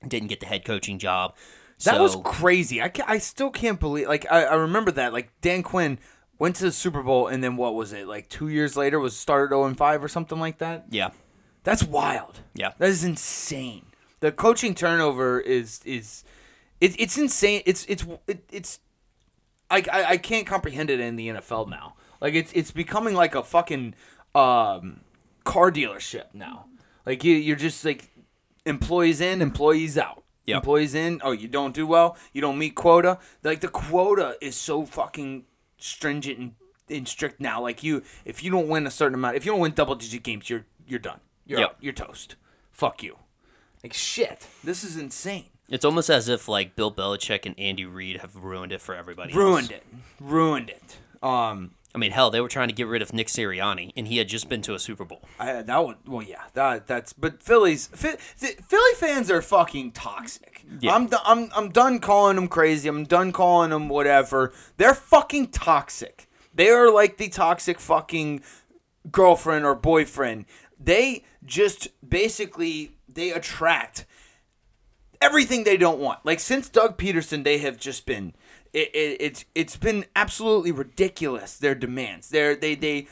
didn't 0.06 0.28
get 0.28 0.40
the 0.40 0.46
head 0.46 0.64
coaching 0.64 0.98
job. 0.98 1.34
That 1.84 1.96
so, 1.96 2.02
was 2.02 2.16
crazy. 2.24 2.80
I, 2.80 2.92
I 3.06 3.18
still 3.18 3.50
can't 3.50 3.80
believe. 3.80 4.08
Like 4.08 4.30
I, 4.30 4.44
I 4.44 4.54
remember 4.54 4.90
that. 4.92 5.12
Like 5.12 5.30
Dan 5.40 5.62
Quinn 5.62 5.98
went 6.38 6.56
to 6.56 6.64
the 6.64 6.72
Super 6.72 7.02
Bowl 7.02 7.26
and 7.26 7.42
then 7.42 7.56
what 7.56 7.74
was 7.74 7.92
it? 7.92 8.06
Like 8.06 8.28
two 8.28 8.48
years 8.48 8.76
later 8.76 8.98
was 8.98 9.16
started 9.16 9.50
0 9.50 9.64
and 9.64 9.76
5 9.76 10.04
or 10.04 10.08
something 10.08 10.38
like 10.38 10.58
that. 10.58 10.86
yeah, 10.90 11.10
That's 11.62 11.82
wild. 11.82 12.40
Yeah. 12.54 12.72
That 12.78 12.88
is 12.88 13.04
insane. 13.04 13.86
The 14.20 14.32
coaching 14.32 14.74
turnover 14.74 15.40
is 15.40 15.80
is 15.84 16.24
it, 16.80 16.98
it's 16.98 17.18
insane. 17.18 17.62
It's 17.66 17.84
it's 17.86 18.06
it, 18.26 18.44
it's 18.50 18.80
I, 19.70 19.84
I 19.92 20.04
I 20.04 20.16
can't 20.16 20.46
comprehend 20.46 20.90
it 20.90 21.00
in 21.00 21.16
the 21.16 21.28
NFL 21.28 21.68
now. 21.68 21.94
Like 22.20 22.34
it's 22.34 22.50
it's 22.54 22.70
becoming 22.70 23.14
like 23.14 23.34
a 23.34 23.42
fucking 23.42 23.94
um 24.34 25.00
car 25.44 25.70
dealership 25.70 26.26
now. 26.32 26.66
Like 27.06 27.22
you 27.24 27.34
you're 27.36 27.56
just 27.56 27.84
like 27.84 28.08
employees 28.64 29.20
in, 29.20 29.42
employees 29.42 29.96
out. 29.98 30.22
Yep. 30.46 30.56
Employees 30.56 30.94
in, 30.94 31.20
oh 31.24 31.32
you 31.32 31.48
don't 31.48 31.74
do 31.74 31.86
well, 31.86 32.16
you 32.32 32.40
don't 32.40 32.58
meet 32.58 32.74
quota. 32.74 33.18
Like 33.42 33.60
the 33.60 33.68
quota 33.68 34.36
is 34.40 34.56
so 34.56 34.84
fucking 34.84 35.44
stringent 35.78 36.38
and, 36.38 36.52
and 36.90 37.08
strict 37.08 37.40
now. 37.40 37.60
Like 37.62 37.82
you 37.82 38.02
if 38.24 38.42
you 38.44 38.50
don't 38.50 38.68
win 38.68 38.86
a 38.86 38.90
certain 38.90 39.14
amount 39.14 39.36
if 39.36 39.44
you 39.46 39.52
don't 39.52 39.60
win 39.60 39.72
double 39.72 39.94
digit 39.94 40.22
games, 40.22 40.50
you're 40.50 40.66
you're 40.86 40.98
done. 40.98 41.20
You're 41.46 41.60
Yep. 41.60 41.68
out. 41.70 41.76
You're 41.80 41.92
toast. 41.92 42.36
Fuck 42.72 43.02
you. 43.02 43.16
Like 43.82 43.92
shit. 43.92 44.46
This 44.62 44.82
is 44.84 44.96
insane. 44.96 45.46
it's 45.68 45.84
almost 45.84 46.10
as 46.10 46.28
if 46.28 46.48
like 46.48 46.74
Bill 46.76 46.92
Belichick 46.92 47.46
and 47.46 47.58
Andy 47.58 47.84
Reid 47.84 48.18
have 48.18 48.34
ruined 48.36 48.72
it 48.72 48.80
for 48.80 48.94
everybody. 48.94 49.32
else. 49.32 49.36
Ruined 49.38 49.70
it. 49.70 49.82
Ruined 50.20 50.70
it. 50.70 50.98
Um 51.22 51.72
I 51.94 51.98
mean, 51.98 52.10
hell, 52.10 52.30
they 52.30 52.40
were 52.40 52.48
trying 52.48 52.68
to 52.68 52.74
get 52.74 52.88
rid 52.88 53.02
of 53.02 53.12
Nick 53.12 53.28
Sirianni, 53.28 53.92
and 53.96 54.08
he 54.08 54.16
had 54.16 54.26
just 54.26 54.48
been 54.48 54.62
to 54.62 54.74
a 54.74 54.80
Super 54.80 55.04
Bowl. 55.04 55.22
I, 55.38 55.62
that 55.62 55.84
would 55.86 55.96
well 56.06 56.22
yeah 56.22 56.42
that 56.54 56.86
that's 56.86 57.12
but 57.12 57.42
Phillies 57.42 57.86
Phi- 57.86 58.16
Phi- 58.16 58.60
Philly 58.62 58.94
fans 58.96 59.30
are 59.30 59.40
fucking 59.40 59.92
toxic. 59.92 60.64
Yeah. 60.80 60.94
I'm 60.94 61.08
I'm 61.24 61.50
I'm 61.54 61.70
done 61.70 62.00
calling 62.00 62.36
them 62.36 62.48
crazy. 62.48 62.88
I'm 62.88 63.04
done 63.04 63.30
calling 63.30 63.70
them 63.70 63.88
whatever. 63.88 64.52
They're 64.76 64.94
fucking 64.94 65.48
toxic. 65.48 66.28
They 66.52 66.68
are 66.68 66.90
like 66.90 67.16
the 67.16 67.28
toxic 67.28 67.78
fucking 67.78 68.42
girlfriend 69.10 69.64
or 69.64 69.74
boyfriend. 69.74 70.46
They 70.80 71.24
just 71.44 71.88
basically 72.06 72.96
they 73.08 73.30
attract 73.30 74.04
everything 75.20 75.64
they 75.64 75.76
don't 75.76 76.00
want. 76.00 76.24
Like 76.24 76.40
since 76.40 76.68
Doug 76.68 76.98
Pederson, 76.98 77.44
they 77.44 77.58
have 77.58 77.78
just 77.78 78.04
been 78.04 78.34
it, 78.74 78.90
it, 78.94 79.16
it's 79.20 79.44
it's 79.54 79.76
been 79.76 80.04
absolutely 80.14 80.72
ridiculous 80.72 81.56
their 81.56 81.74
demands. 81.74 82.28
They're 82.28 82.56
they 82.56 82.74
they 82.74 83.06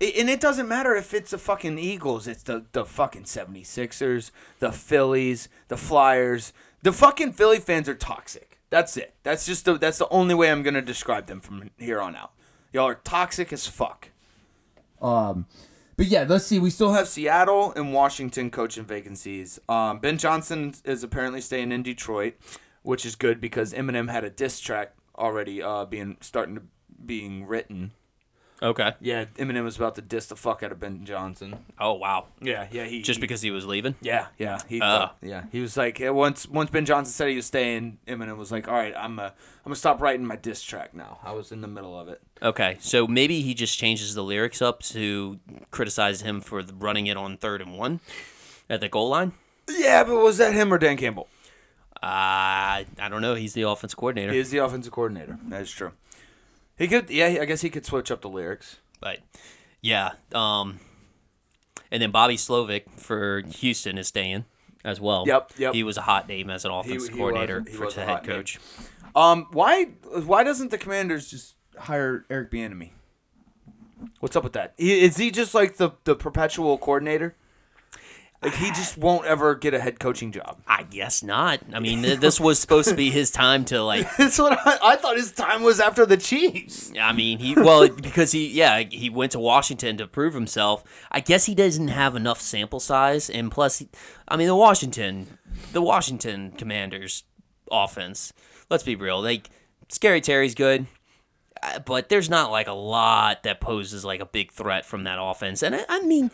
and 0.00 0.30
it 0.30 0.40
doesn't 0.40 0.68
matter 0.68 0.94
if 0.94 1.12
it's 1.12 1.32
the 1.32 1.38
fucking 1.38 1.78
Eagles, 1.78 2.26
it's 2.26 2.44
the 2.44 2.64
the 2.72 2.84
fucking 2.84 3.24
76ers, 3.24 4.30
the 4.60 4.72
Phillies, 4.72 5.48
the 5.68 5.76
Flyers. 5.76 6.52
The 6.82 6.92
fucking 6.92 7.32
Philly 7.32 7.58
fans 7.58 7.88
are 7.88 7.94
toxic. 7.94 8.58
That's 8.70 8.96
it. 8.96 9.14
That's 9.24 9.44
just 9.44 9.64
the 9.64 9.76
that's 9.76 9.98
the 9.98 10.08
only 10.08 10.34
way 10.34 10.50
I'm 10.50 10.62
going 10.62 10.74
to 10.74 10.82
describe 10.82 11.26
them 11.26 11.40
from 11.40 11.70
here 11.78 12.00
on 12.00 12.14
out. 12.14 12.32
Y'all 12.72 12.86
are 12.86 12.94
toxic 12.94 13.52
as 13.52 13.66
fuck. 13.66 14.10
Um 15.02 15.46
but 15.96 16.06
yeah, 16.06 16.26
let's 16.28 16.46
see. 16.46 16.58
We 16.58 16.68
still 16.68 16.92
have 16.92 17.08
Seattle 17.08 17.72
and 17.74 17.92
Washington 17.92 18.50
coaching 18.50 18.84
vacancies. 18.84 19.58
Um, 19.66 19.98
ben 19.98 20.18
Johnson 20.18 20.74
is 20.84 21.02
apparently 21.02 21.40
staying 21.40 21.72
in 21.72 21.82
Detroit, 21.82 22.34
which 22.86 23.04
is 23.04 23.16
good 23.16 23.40
because 23.40 23.72
Eminem 23.74 24.10
had 24.10 24.22
a 24.24 24.30
diss 24.30 24.60
track 24.60 24.94
already 25.18 25.60
uh, 25.62 25.84
being 25.84 26.16
starting 26.20 26.54
to 26.54 26.62
being 27.04 27.46
written. 27.46 27.90
Okay. 28.62 28.94
Yeah, 29.02 29.26
Eminem 29.36 29.64
was 29.64 29.76
about 29.76 29.96
to 29.96 30.00
diss 30.02 30.26
the 30.28 30.36
fuck 30.36 30.62
out 30.62 30.72
of 30.72 30.80
Ben 30.80 31.04
Johnson. 31.04 31.66
Oh 31.78 31.92
wow. 31.92 32.28
Yeah, 32.40 32.68
yeah, 32.70 32.84
he 32.86 33.02
Just 33.02 33.18
he- 33.18 33.20
because 33.20 33.42
he 33.42 33.50
was 33.50 33.66
leaving. 33.66 33.96
Yeah, 34.00 34.28
yeah, 34.38 34.60
he 34.66 34.78
thought- 34.78 35.18
yeah 35.20 35.44
he 35.52 35.60
was 35.60 35.76
like 35.76 35.98
once 36.00 36.48
once 36.48 36.70
Ben 36.70 36.86
Johnson 36.86 37.12
said 37.12 37.28
he 37.28 37.36
was 37.36 37.44
staying, 37.44 37.98
Eminem 38.06 38.38
was 38.38 38.50
like, 38.50 38.66
all 38.66 38.74
right, 38.74 38.94
I'm 38.96 39.18
uh, 39.18 39.24
I'm 39.24 39.32
gonna 39.64 39.76
stop 39.76 40.00
writing 40.00 40.24
my 40.24 40.36
diss 40.36 40.62
track 40.62 40.94
now. 40.94 41.18
I 41.22 41.32
was 41.32 41.52
in 41.52 41.60
the 41.60 41.68
middle 41.68 41.98
of 41.98 42.08
it. 42.08 42.22
Okay, 42.40 42.78
so 42.80 43.06
maybe 43.06 43.42
he 43.42 43.52
just 43.52 43.76
changes 43.78 44.14
the 44.14 44.22
lyrics 44.24 44.62
up 44.62 44.80
to 44.84 45.38
criticize 45.70 46.22
him 46.22 46.40
for 46.40 46.62
running 46.62 47.08
it 47.08 47.16
on 47.18 47.36
third 47.36 47.60
and 47.60 47.76
one 47.76 48.00
at 48.70 48.80
the 48.80 48.88
goal 48.88 49.08
line. 49.10 49.32
Yeah, 49.68 50.04
but 50.04 50.16
was 50.16 50.38
that 50.38 50.54
him 50.54 50.72
or 50.72 50.78
Dan 50.78 50.96
Campbell? 50.96 51.28
Uh, 52.02 52.84
I 52.98 53.08
don't 53.10 53.22
know. 53.22 53.34
He's 53.34 53.54
the 53.54 53.62
offense 53.62 53.94
coordinator. 53.94 54.32
He 54.32 54.38
is 54.38 54.50
the 54.50 54.58
offensive 54.58 54.92
coordinator. 54.92 55.38
That 55.48 55.62
is 55.62 55.70
true. 55.70 55.92
He 56.78 56.88
could, 56.88 57.08
yeah, 57.10 57.38
I 57.40 57.44
guess 57.46 57.62
he 57.62 57.70
could 57.70 57.86
switch 57.86 58.10
up 58.10 58.20
the 58.20 58.28
lyrics. 58.28 58.76
But 59.00 59.20
yeah, 59.80 60.12
um, 60.34 60.80
and 61.90 62.02
then 62.02 62.10
Bobby 62.10 62.36
Slowik 62.36 62.90
for 62.98 63.42
Houston 63.48 63.96
is 63.98 64.08
staying 64.08 64.44
as 64.84 65.00
well. 65.00 65.24
Yep, 65.26 65.52
yep. 65.58 65.74
He 65.74 65.82
was 65.82 65.96
a 65.96 66.02
hot 66.02 66.28
name 66.28 66.50
as 66.50 66.64
an 66.64 66.70
offensive 66.70 67.12
he 67.12 67.16
coordinator 67.18 67.62
was- 67.66 67.74
for 67.74 67.90
the 67.90 68.00
head 68.00 68.08
hot 68.08 68.26
name. 68.26 68.36
coach. 68.36 68.58
Um, 69.14 69.46
why 69.52 69.84
why 70.24 70.44
doesn't 70.44 70.70
the 70.70 70.76
Commanders 70.78 71.30
just 71.30 71.54
hire 71.78 72.26
Eric 72.28 72.50
Bieniemy? 72.50 72.90
What's 74.20 74.36
up 74.36 74.44
with 74.44 74.52
that? 74.52 74.74
Is 74.76 75.16
He, 75.16 75.24
he 75.24 75.30
just 75.30 75.54
like 75.54 75.76
the 75.78 75.92
the 76.04 76.14
perpetual 76.14 76.76
coordinator? 76.76 77.34
Like 78.42 78.54
he 78.54 78.66
just 78.68 78.98
won't 78.98 79.26
ever 79.26 79.54
get 79.54 79.72
a 79.74 79.80
head 79.80 79.98
coaching 79.98 80.30
job. 80.30 80.58
I 80.66 80.82
guess 80.82 81.22
not. 81.22 81.60
I 81.72 81.80
mean, 81.80 82.02
th- 82.02 82.20
this 82.20 82.38
was 82.38 82.58
supposed 82.58 82.88
to 82.90 82.94
be 82.94 83.10
his 83.10 83.30
time 83.30 83.64
to 83.66 83.82
like. 83.82 84.06
That's 84.18 84.38
what 84.38 84.52
I, 84.64 84.78
I 84.82 84.96
thought. 84.96 85.16
His 85.16 85.32
time 85.32 85.62
was 85.62 85.80
after 85.80 86.04
the 86.04 86.16
Chiefs. 86.18 86.92
I 87.00 87.12
mean, 87.12 87.38
he 87.38 87.54
well 87.54 87.88
because 87.88 88.32
he 88.32 88.48
yeah 88.48 88.80
he 88.80 89.08
went 89.10 89.32
to 89.32 89.38
Washington 89.38 89.96
to 89.96 90.06
prove 90.06 90.34
himself. 90.34 90.84
I 91.10 91.20
guess 91.20 91.46
he 91.46 91.54
doesn't 91.54 91.88
have 91.88 92.14
enough 92.14 92.40
sample 92.40 92.78
size, 92.78 93.30
and 93.30 93.50
plus, 93.50 93.78
he- 93.78 93.88
I 94.28 94.36
mean 94.36 94.48
the 94.48 94.56
Washington, 94.56 95.38
the 95.72 95.82
Washington 95.82 96.52
Commanders 96.52 97.24
offense. 97.72 98.32
Let's 98.70 98.84
be 98.84 98.96
real, 98.96 99.22
like 99.22 99.48
Scary 99.88 100.20
Terry's 100.20 100.54
good, 100.54 100.86
uh, 101.62 101.78
but 101.80 102.08
there's 102.10 102.28
not 102.28 102.50
like 102.50 102.66
a 102.68 102.72
lot 102.72 103.44
that 103.44 103.60
poses 103.60 104.04
like 104.04 104.20
a 104.20 104.26
big 104.26 104.52
threat 104.52 104.84
from 104.84 105.04
that 105.04 105.18
offense. 105.20 105.62
And 105.62 105.74
I, 105.74 105.84
I 105.88 106.02
mean, 106.02 106.30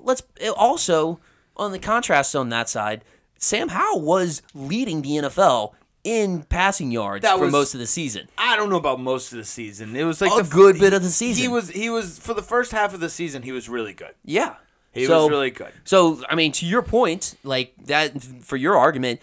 let's 0.00 0.22
also 0.56 1.20
on 1.56 1.72
the 1.72 1.78
contrast 1.78 2.34
on 2.34 2.48
that 2.50 2.68
side, 2.68 3.04
Sam 3.38 3.68
Howell 3.68 4.00
was 4.02 4.42
leading 4.54 5.02
the 5.02 5.10
NFL 5.16 5.72
in 6.04 6.42
passing 6.44 6.90
yards 6.90 7.22
That 7.22 7.36
for 7.38 7.44
was- 7.44 7.52
most 7.52 7.74
of 7.74 7.80
the 7.80 7.86
season. 7.86 8.28
I 8.38 8.56
don't 8.56 8.70
know 8.70 8.76
about 8.76 9.00
most 9.00 9.32
of 9.32 9.38
the 9.38 9.44
season. 9.44 9.94
It 9.94 10.04
was 10.04 10.20
like 10.20 10.32
A 10.32 10.42
the 10.42 10.50
good 10.50 10.78
bit 10.78 10.92
of 10.92 11.02
the 11.02 11.10
season. 11.10 11.42
He 11.42 11.48
was 11.48 11.70
he 11.70 11.90
was 11.90 12.18
for 12.18 12.34
the 12.34 12.42
first 12.42 12.72
half 12.72 12.92
of 12.94 13.00
the 13.00 13.08
season. 13.10 13.42
He 13.42 13.52
was 13.52 13.68
really 13.68 13.92
good. 13.92 14.14
Yeah. 14.24 14.54
He 14.92 15.06
So- 15.06 15.22
was 15.22 15.30
really 15.30 15.50
good. 15.50 15.72
So, 15.84 16.22
I 16.28 16.34
mean, 16.34 16.52
to 16.52 16.66
your 16.66 16.82
point, 16.82 17.34
like 17.44 17.72
that, 17.86 18.22
for 18.42 18.56
your 18.56 18.76
argument, 18.76 19.20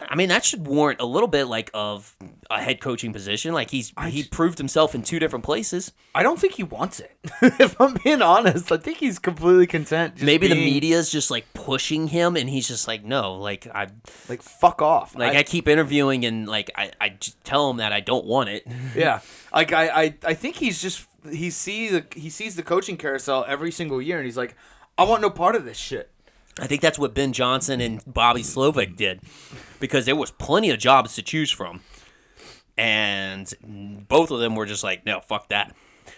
I 0.00 0.14
mean, 0.14 0.28
that 0.28 0.44
should 0.44 0.66
warrant 0.66 1.00
a 1.00 1.04
little 1.04 1.28
bit 1.28 1.44
like 1.46 1.70
of 1.74 2.14
a 2.48 2.60
head 2.62 2.80
coaching 2.80 3.12
position. 3.12 3.52
Like 3.52 3.70
he's 3.70 3.92
he 4.08 4.22
proved 4.22 4.58
himself 4.58 4.94
in 4.94 5.02
two 5.02 5.18
different 5.18 5.44
places. 5.44 5.92
I 6.14 6.22
don't 6.22 6.38
think 6.38 6.54
he 6.54 6.62
wants 6.62 7.00
it. 7.00 7.16
if 7.42 7.78
I'm 7.80 7.94
being 8.04 8.22
honest, 8.22 8.70
I 8.70 8.76
think 8.76 8.98
he's 8.98 9.18
completely 9.18 9.66
content. 9.66 10.14
just 10.14 10.24
Maybe 10.24 10.46
the 10.48 10.54
being- 10.54 10.72
media's 10.72 11.10
just 11.10 11.30
like 11.30 11.52
pushing 11.52 12.06
him, 12.08 12.36
and 12.36 12.48
he's 12.48 12.68
just 12.68 12.86
like, 12.86 13.04
no, 13.04 13.34
like 13.34 13.66
I 13.74 13.88
like 14.28 14.40
fuck 14.40 14.80
off. 14.80 15.14
like 15.16 15.36
I, 15.36 15.42
keep 15.42 15.68
interviewing, 15.68 16.24
and 16.24 16.46
like 16.48 16.70
I 16.76 16.92
I 17.00 17.18
tell 17.44 17.68
him 17.68 17.78
that 17.78 17.92
I 17.92 18.00
don't 18.00 18.24
want 18.24 18.48
it. 18.48 18.66
Yeah, 18.94 19.20
like 19.52 19.72
I, 19.72 19.88
I, 19.88 20.14
I 20.24 20.34
think 20.34 20.56
he's 20.56 20.80
just 20.80 21.06
he 21.30 21.50
sees 21.50 21.90
the 21.90 22.06
he 22.14 22.30
sees 22.30 22.54
the 22.56 22.62
coaching 22.62 22.96
carousel 22.96 23.44
every 23.48 23.72
single 23.72 24.00
year, 24.00 24.16
and 24.18 24.24
he's 24.24 24.36
like, 24.36 24.54
I 24.96 25.02
want 25.04 25.22
no 25.22 25.28
part 25.30 25.56
of 25.56 25.64
this 25.64 25.76
shit. 25.76 26.10
I 26.60 26.66
think 26.66 26.80
that's 26.82 26.98
what 26.98 27.14
Ben 27.14 27.32
Johnson 27.32 27.80
and 27.80 28.02
Bobby 28.06 28.42
Slowik 28.42 28.96
did, 28.96 29.20
because 29.80 30.06
there 30.06 30.16
was 30.16 30.30
plenty 30.30 30.70
of 30.70 30.78
jobs 30.78 31.14
to 31.16 31.22
choose 31.22 31.50
from, 31.50 31.82
and 32.78 33.52
both 34.08 34.30
of 34.30 34.40
them 34.40 34.54
were 34.54 34.66
just 34.66 34.84
like, 34.84 35.04
no, 35.06 35.20
fuck 35.20 35.48
that. 35.48 35.74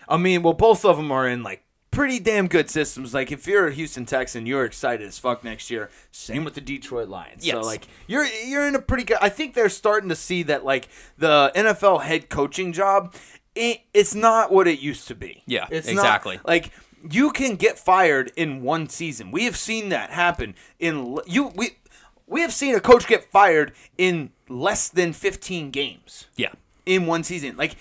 I 0.09 0.17
mean, 0.17 0.43
well, 0.43 0.55
both 0.55 0.85
of 0.85 0.97
them 0.97 1.11
are 1.13 1.29
in 1.29 1.43
like 1.43 1.63
pretty 1.91 2.19
damn 2.21 2.47
good 2.49 2.71
systems. 2.71 3.15
Like 3.15 3.33
if 3.33 3.47
you're 3.47 3.69
a 3.69 3.73
Houston 3.73 4.07
Texan, 4.07 4.47
you're 4.47 4.65
excited 4.65 5.07
as 5.07 5.19
fuck 5.19 5.45
next 5.45 5.71
year. 5.71 5.91
Same 6.11 6.45
with 6.45 6.55
the 6.55 6.61
Detroit 6.61 7.09
Lions. 7.09 7.47
So 7.47 7.61
like 7.61 7.87
you're 8.07 8.25
you're 8.25 8.67
in 8.67 8.75
a 8.75 8.81
pretty 8.83 9.05
good. 9.05 9.19
I 9.21 9.29
think 9.29 9.55
they're 9.55 9.69
starting 9.69 10.09
to 10.09 10.17
see 10.17 10.43
that 10.45 10.65
like 10.65 10.89
the 11.17 11.53
NFL 11.55 12.03
head 12.03 12.29
coaching 12.29 12.73
job, 12.73 13.15
it, 13.55 13.81
it's 13.95 14.15
not 14.15 14.53
what 14.53 14.67
it 14.69 14.81
used 14.81 15.09
to 15.09 15.15
be. 15.15 15.43
Yeah, 15.47 15.67
it's 15.71 15.87
not- 15.89 15.93
exactly. 15.95 16.41
like 16.45 16.71
you 17.11 17.31
can 17.33 17.57
get 17.57 17.79
fired 17.79 18.33
in 18.37 18.63
one 18.63 18.89
season. 18.89 19.31
We 19.31 19.45
have 19.45 19.57
seen 19.57 19.89
that 19.91 20.11
happen 20.11 20.55
in 20.79 21.19
you 21.27 21.53
we. 21.55 21.71
We 22.31 22.43
have 22.43 22.53
seen 22.53 22.75
a 22.75 22.81
coach 22.81 23.07
get 23.07 23.25
fired 23.25 23.73
in 23.97 24.33
less 24.51 24.91
than 24.91 25.15
15 25.15 25.71
games 25.71 26.27
Yeah. 26.37 26.53
in 26.85 27.07
one 27.07 27.25
season. 27.25 27.57
Like 27.57 27.77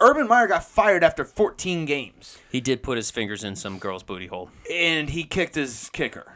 Urban 0.00 0.26
Meyer 0.26 0.48
got 0.48 0.64
fired 0.64 1.04
after 1.04 1.24
14 1.24 1.84
games, 1.84 2.36
He 2.50 2.60
did 2.60 2.82
put 2.82 2.96
his 2.96 3.12
fingers 3.12 3.44
in 3.44 3.54
some 3.54 3.78
girl's 3.78 4.02
booty 4.02 4.26
hole. 4.26 4.50
and 4.68 5.10
he 5.10 5.22
kicked 5.22 5.54
his 5.54 5.88
kicker, 5.92 6.32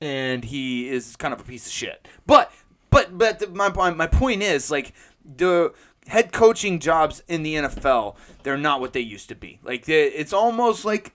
and 0.00 0.44
he 0.44 0.88
is 0.90 1.16
kind 1.16 1.32
of 1.34 1.40
a 1.40 1.44
piece 1.44 1.66
of 1.66 1.72
shit. 1.72 2.06
But 2.26 2.52
but 2.90 3.16
but 3.16 3.38
the, 3.38 3.46
my 3.48 3.70
point 3.70 3.96
my 3.96 4.06
point 4.06 4.42
is 4.42 4.70
like 4.70 4.92
the 5.24 5.72
head 6.06 6.32
coaching 6.32 6.78
jobs 6.80 7.22
in 7.28 7.42
the 7.44 7.54
NFL 7.54 8.16
they're 8.42 8.56
not 8.58 8.80
what 8.80 8.92
they 8.92 9.00
used 9.00 9.28
to 9.30 9.34
be. 9.34 9.58
Like 9.62 9.86
they, 9.86 10.04
it's 10.08 10.32
almost 10.34 10.84
like 10.84 11.12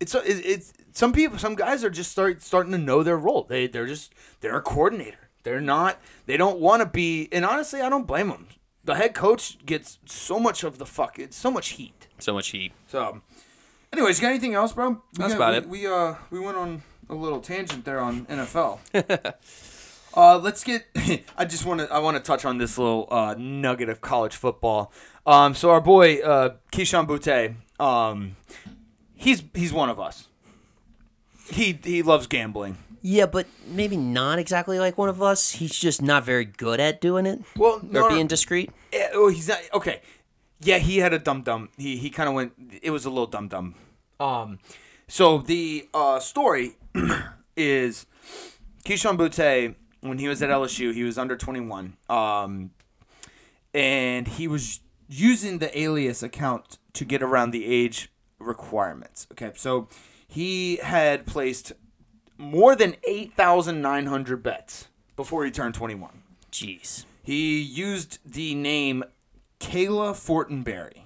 it's 0.00 0.14
it, 0.14 0.22
it's 0.44 0.72
some 0.92 1.12
people 1.12 1.38
some 1.38 1.54
guys 1.54 1.84
are 1.84 1.90
just 1.90 2.10
start 2.12 2.42
starting 2.42 2.72
to 2.72 2.78
know 2.78 3.02
their 3.02 3.16
role. 3.18 3.44
They 3.48 3.66
they're 3.66 3.86
just 3.86 4.12
they're 4.40 4.56
a 4.56 4.62
coordinator. 4.62 5.18
They're 5.42 5.60
not 5.60 5.98
they 6.26 6.36
don't 6.36 6.58
want 6.58 6.80
to 6.82 6.86
be 6.86 7.28
and 7.32 7.44
honestly 7.44 7.80
I 7.80 7.88
don't 7.88 8.06
blame 8.06 8.28
them. 8.28 8.48
The 8.84 8.94
head 8.96 9.14
coach 9.14 9.64
gets 9.64 9.98
so 10.06 10.38
much 10.38 10.62
of 10.64 10.78
the 10.78 10.86
fuck 10.86 11.18
it's 11.18 11.36
so 11.36 11.50
much 11.50 11.70
heat. 11.70 12.08
So 12.18 12.34
much 12.34 12.48
heat. 12.48 12.72
So 12.86 13.22
anyways, 13.92 14.18
you 14.18 14.22
got 14.22 14.28
anything 14.30 14.54
else, 14.54 14.72
bro? 14.72 14.90
We 14.90 14.96
That's 15.14 15.34
got- 15.34 15.54
about 15.54 15.68
we, 15.70 15.78
it. 15.80 15.82
We 15.82 15.86
uh 15.92 16.14
we 16.30 16.40
went 16.40 16.56
on 16.56 16.82
a 17.08 17.14
little 17.14 17.40
tangent 17.40 17.84
there 17.84 18.00
on 18.00 18.24
NFL. 18.26 18.78
uh 20.16 20.38
let's 20.38 20.64
get 20.64 20.86
I 21.36 21.44
just 21.44 21.64
want 21.66 21.80
to 21.80 21.92
I 21.92 21.98
want 21.98 22.16
to 22.16 22.22
touch 22.22 22.44
on 22.44 22.58
this 22.58 22.78
little 22.78 23.08
uh 23.10 23.34
nugget 23.38 23.88
of 23.88 24.00
college 24.00 24.36
football. 24.36 24.92
Um 25.26 25.54
so 25.54 25.70
our 25.70 25.80
boy 25.80 26.20
uh 26.20 26.56
Kayshon 26.72 27.06
Boutte 27.06 27.54
um 27.84 28.36
he's 29.24 29.42
he's 29.54 29.72
one 29.72 29.88
of 29.88 29.98
us. 29.98 30.28
He 31.50 31.78
he 31.82 32.02
loves 32.02 32.26
gambling. 32.26 32.78
Yeah, 33.02 33.26
but 33.26 33.46
maybe 33.66 33.96
not 33.96 34.38
exactly 34.38 34.78
like 34.78 34.96
one 34.96 35.08
of 35.08 35.22
us. 35.22 35.52
He's 35.52 35.78
just 35.78 36.00
not 36.00 36.24
very 36.24 36.46
good 36.46 36.80
at 36.80 37.02
doing 37.02 37.26
it 37.26 37.40
Well, 37.54 37.80
no, 37.82 38.00
no, 38.00 38.08
being 38.08 38.26
discreet. 38.26 38.70
Eh, 38.94 39.08
oh, 39.12 39.28
he's 39.28 39.48
not 39.48 39.58
okay. 39.74 40.00
Yeah, 40.60 40.78
he 40.78 40.98
had 40.98 41.12
a 41.12 41.18
dum 41.18 41.42
dum. 41.42 41.68
He 41.76 41.96
he 41.96 42.08
kind 42.10 42.28
of 42.28 42.34
went. 42.34 42.52
It 42.82 42.90
was 42.90 43.04
a 43.04 43.10
little 43.10 43.26
dum 43.26 43.48
dum. 43.48 43.74
Um, 44.20 44.58
so 45.08 45.38
the 45.38 45.88
uh, 45.92 46.20
story 46.20 46.76
is 47.56 48.06
Kayshon 48.84 49.18
Boutte 49.18 49.74
when 50.00 50.18
he 50.18 50.28
was 50.28 50.42
at 50.42 50.50
LSU. 50.50 50.94
He 50.94 51.02
was 51.02 51.18
under 51.18 51.36
twenty 51.36 51.60
one. 51.60 51.96
Um, 52.08 52.70
and 53.74 54.28
he 54.28 54.46
was 54.46 54.80
using 55.08 55.58
the 55.58 55.76
alias 55.78 56.22
account 56.22 56.78
to 56.94 57.04
get 57.04 57.22
around 57.22 57.50
the 57.50 57.66
age 57.66 58.08
requirements. 58.44 59.26
Okay, 59.32 59.52
so 59.56 59.88
he 60.26 60.76
had 60.76 61.26
placed 61.26 61.72
more 62.36 62.74
than 62.74 62.96
eight 63.06 63.34
thousand 63.34 63.80
nine 63.80 64.06
hundred 64.06 64.42
bets 64.42 64.88
before 65.16 65.44
he 65.44 65.50
turned 65.50 65.74
twenty 65.74 65.94
one. 65.94 66.22
Jeez. 66.50 67.04
He 67.22 67.60
used 67.60 68.18
the 68.24 68.54
name 68.54 69.04
Kayla 69.60 70.12
Fortenberry. 70.12 71.02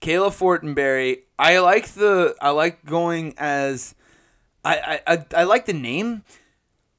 Kayla 0.00 0.30
Fortenberry. 0.30 1.22
I 1.38 1.58
like 1.58 1.88
the. 1.88 2.34
I 2.40 2.50
like 2.50 2.84
going 2.84 3.34
as. 3.38 3.94
I, 4.64 5.00
I, 5.06 5.14
I, 5.14 5.24
I 5.36 5.44
like 5.44 5.66
the 5.66 5.72
name. 5.72 6.24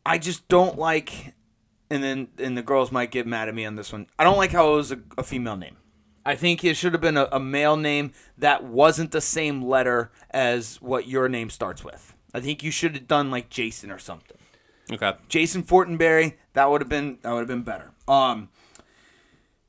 I 0.06 0.18
just 0.18 0.48
don't 0.48 0.78
like. 0.78 1.34
And 1.90 2.04
then 2.04 2.28
and 2.38 2.58
the 2.58 2.62
girls 2.62 2.92
might 2.92 3.12
get 3.12 3.28
mad 3.28 3.48
at 3.48 3.56
me 3.56 3.66
on 3.66 3.76
this 3.76 3.92
one. 3.92 4.08
I 4.18 4.24
don't 4.24 4.38
like 4.38 4.52
how 4.52 4.74
it 4.74 4.76
was 4.76 4.92
a, 4.92 5.00
a 5.18 5.24
female 5.24 5.58
name. 5.58 5.78
I 6.28 6.36
think 6.36 6.62
it 6.66 6.76
should 6.76 6.92
have 6.92 7.02
been 7.02 7.16
a, 7.16 7.30
a 7.32 7.40
male 7.40 7.78
name 7.78 8.12
that 8.38 8.62
wasn't 8.66 9.14
the 9.14 9.22
same 9.22 9.62
letter 9.62 10.12
as 10.30 10.76
what 10.82 11.08
your 11.08 11.30
name 11.30 11.50
starts 11.50 11.86
with. 11.86 12.16
I 12.34 12.42
think 12.42 12.64
you 12.64 12.70
should 12.70 12.96
have 12.96 13.08
done 13.08 13.32
like 13.32 13.50
Jason 13.50 13.92
or 13.92 13.98
something. 13.98 14.36
Okay. 14.92 15.14
Jason 15.30 15.64
Fortenberry. 15.64 16.34
That 16.52 16.70
would 16.70 16.82
have 16.82 16.90
been 16.90 17.20
that 17.22 17.32
would 17.32 17.40
have 17.40 17.48
been 17.48 17.64
better. 17.64 17.94
Um, 18.10 18.50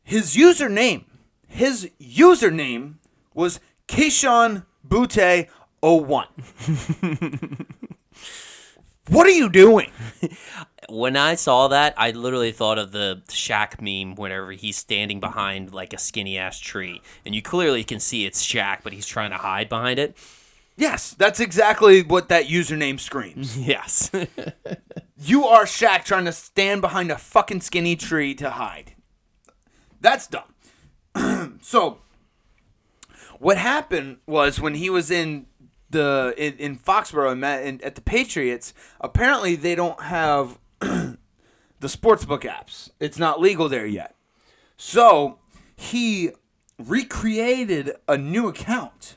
his 0.03 0.35
username, 0.35 1.05
his 1.47 1.91
username 2.01 2.95
was 3.35 3.61
Kayshon 3.87 4.67
Boutte 4.87 5.47
01. 5.81 6.27
what 9.09 9.27
are 9.27 9.31
you 9.31 9.49
doing? 9.49 9.91
When 10.91 11.19
I 11.19 11.35
saw 11.35 11.69
that, 11.69 11.93
I 11.99 12.13
literally 12.13 12.51
thought 12.51 12.79
of 12.79 12.93
the 12.93 13.21
Shaq 13.29 13.79
meme 13.79 14.15
whenever 14.15 14.53
he's 14.53 14.79
standing 14.79 15.21
behind 15.21 15.75
like 15.75 15.93
a 15.93 15.99
skinny 15.99 16.39
ass 16.39 16.59
tree, 16.59 17.03
and 17.27 17.35
you 17.35 17.43
clearly 17.43 17.85
can 17.85 18.01
see 18.01 18.25
it's 18.25 18.43
Shaq, 18.43 18.79
but 18.83 18.95
he's 18.95 19.07
trying 19.07 19.31
to 19.31 19.37
hide 19.37 19.69
behind 19.69 19.99
it. 19.99 20.17
Yes, 20.79 21.13
that's 21.13 21.41
exactly 21.41 22.03
what 22.03 22.31
that 22.31 22.47
username 22.47 22.99
screams. 22.99 23.59
Yes. 23.67 24.11
You 25.21 25.47
are 25.47 25.65
Shaq 25.65 26.05
trying 26.05 26.27
to 26.27 26.33
stand 26.33 26.81
behind 26.81 27.11
a 27.11 27.19
fucking 27.19 27.63
skinny 27.63 27.97
tree 27.97 28.37
to 28.37 28.51
hide. 28.51 28.95
That's 30.01 30.29
dumb. 30.29 31.59
so, 31.61 31.99
what 33.41 33.59
happened 33.59 34.19
was 34.27 34.61
when 34.61 34.75
he 34.75 34.89
was 34.89 35.11
in 35.11 35.47
the 35.91 36.35
in, 36.37 36.55
in 36.55 36.77
Foxborough 36.77 37.33
and 37.33 37.45
in, 37.45 37.85
at 37.85 37.95
the 37.95 38.01
Patriots, 38.01 38.75
apparently 39.01 39.57
they 39.57 39.75
don't 39.75 40.03
have 40.03 40.59
the 40.81 41.19
sportsbook 41.83 42.43
apps. 42.43 42.91
It's 43.01 43.19
not 43.19 43.41
legal 43.41 43.69
there 43.69 43.87
yet. 43.87 44.15
So 44.77 45.39
he 45.77 46.31
recreated 46.79 47.93
a 48.07 48.17
new 48.17 48.49
account 48.49 49.17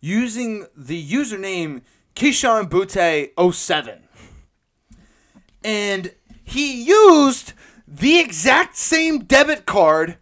using 0.00 0.66
the 0.76 1.02
username 1.02 1.82
Kayshon 2.14 2.68
Boutte 2.68 3.52
07 3.54 4.02
and 5.64 6.14
he 6.44 6.84
used 6.84 7.52
the 7.86 8.18
exact 8.18 8.76
same 8.76 9.24
debit 9.24 9.66
card 9.66 10.16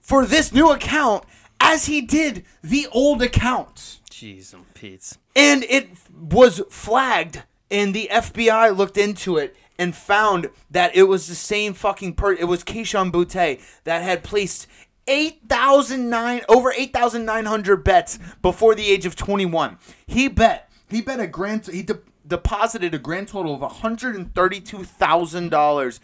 for 0.00 0.26
this 0.26 0.52
new 0.52 0.70
account 0.70 1.24
as 1.60 1.86
he 1.86 2.00
did 2.00 2.44
the 2.62 2.86
old 2.92 3.22
account. 3.22 4.00
Jeez, 4.22 4.54
and 4.54 4.72
Pete's. 4.74 5.18
And 5.34 5.64
it 5.64 5.88
was 6.16 6.62
flagged, 6.70 7.42
and 7.72 7.92
the 7.92 8.08
FBI 8.12 8.76
looked 8.76 8.96
into 8.96 9.36
it 9.36 9.56
and 9.78 9.96
found 9.96 10.50
that 10.70 10.94
it 10.94 11.04
was 11.04 11.26
the 11.26 11.34
same 11.34 11.74
fucking 11.74 12.14
per. 12.14 12.32
It 12.32 12.46
was 12.46 12.62
Kayshon 12.62 13.10
Boutte 13.10 13.60
that 13.82 14.02
had 14.02 14.22
placed 14.22 14.68
eight 15.08 15.40
thousand 15.48 16.08
nine 16.08 16.42
over 16.48 16.72
eight 16.72 16.92
thousand 16.92 17.24
nine 17.24 17.46
hundred 17.46 17.82
bets 17.82 18.20
before 18.42 18.76
the 18.76 18.88
age 18.88 19.06
of 19.06 19.16
twenty 19.16 19.46
one. 19.46 19.78
He 20.06 20.28
bet. 20.28 20.70
He 20.88 21.00
bet 21.00 21.18
a 21.18 21.26
grand. 21.26 21.66
He 21.66 21.82
de- 21.82 21.98
deposited 22.24 22.94
a 22.94 22.98
grand 22.98 23.26
total 23.26 23.56
of 23.56 23.60
one 23.60 23.70
hundred 23.72 24.14
and 24.14 24.32
thirty 24.36 24.60
two 24.60 24.84
thousand 24.84 25.48
dollars. 25.48 25.98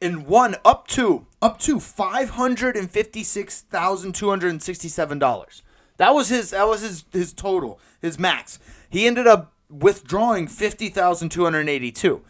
And 0.00 0.26
forty 0.26 0.26
seven 0.26 0.26
dollars 0.26 0.26
and 0.26 0.26
won 0.26 0.56
up 0.64 0.86
to 0.88 1.26
up 1.42 1.58
to 1.60 1.80
five 1.80 2.30
hundred 2.30 2.76
and 2.76 2.90
fifty 2.90 3.22
six 3.22 3.62
thousand 3.62 4.14
two 4.14 4.30
hundred 4.30 4.50
and 4.50 4.62
sixty 4.62 4.88
seven 4.88 5.18
dollars. 5.18 5.62
That 5.96 6.14
was 6.14 6.28
his 6.28 6.50
that 6.50 6.66
was 6.66 6.80
his 6.80 7.04
his 7.12 7.32
total, 7.32 7.78
his 8.00 8.18
max. 8.18 8.58
He 8.88 9.06
ended 9.06 9.26
up 9.26 9.52
withdrawing 9.68 10.48
fifty 10.48 10.88
thousand 10.88 11.28
two 11.30 11.44
hundred 11.44 11.68
eighty 11.68 11.92
two. 11.92 12.22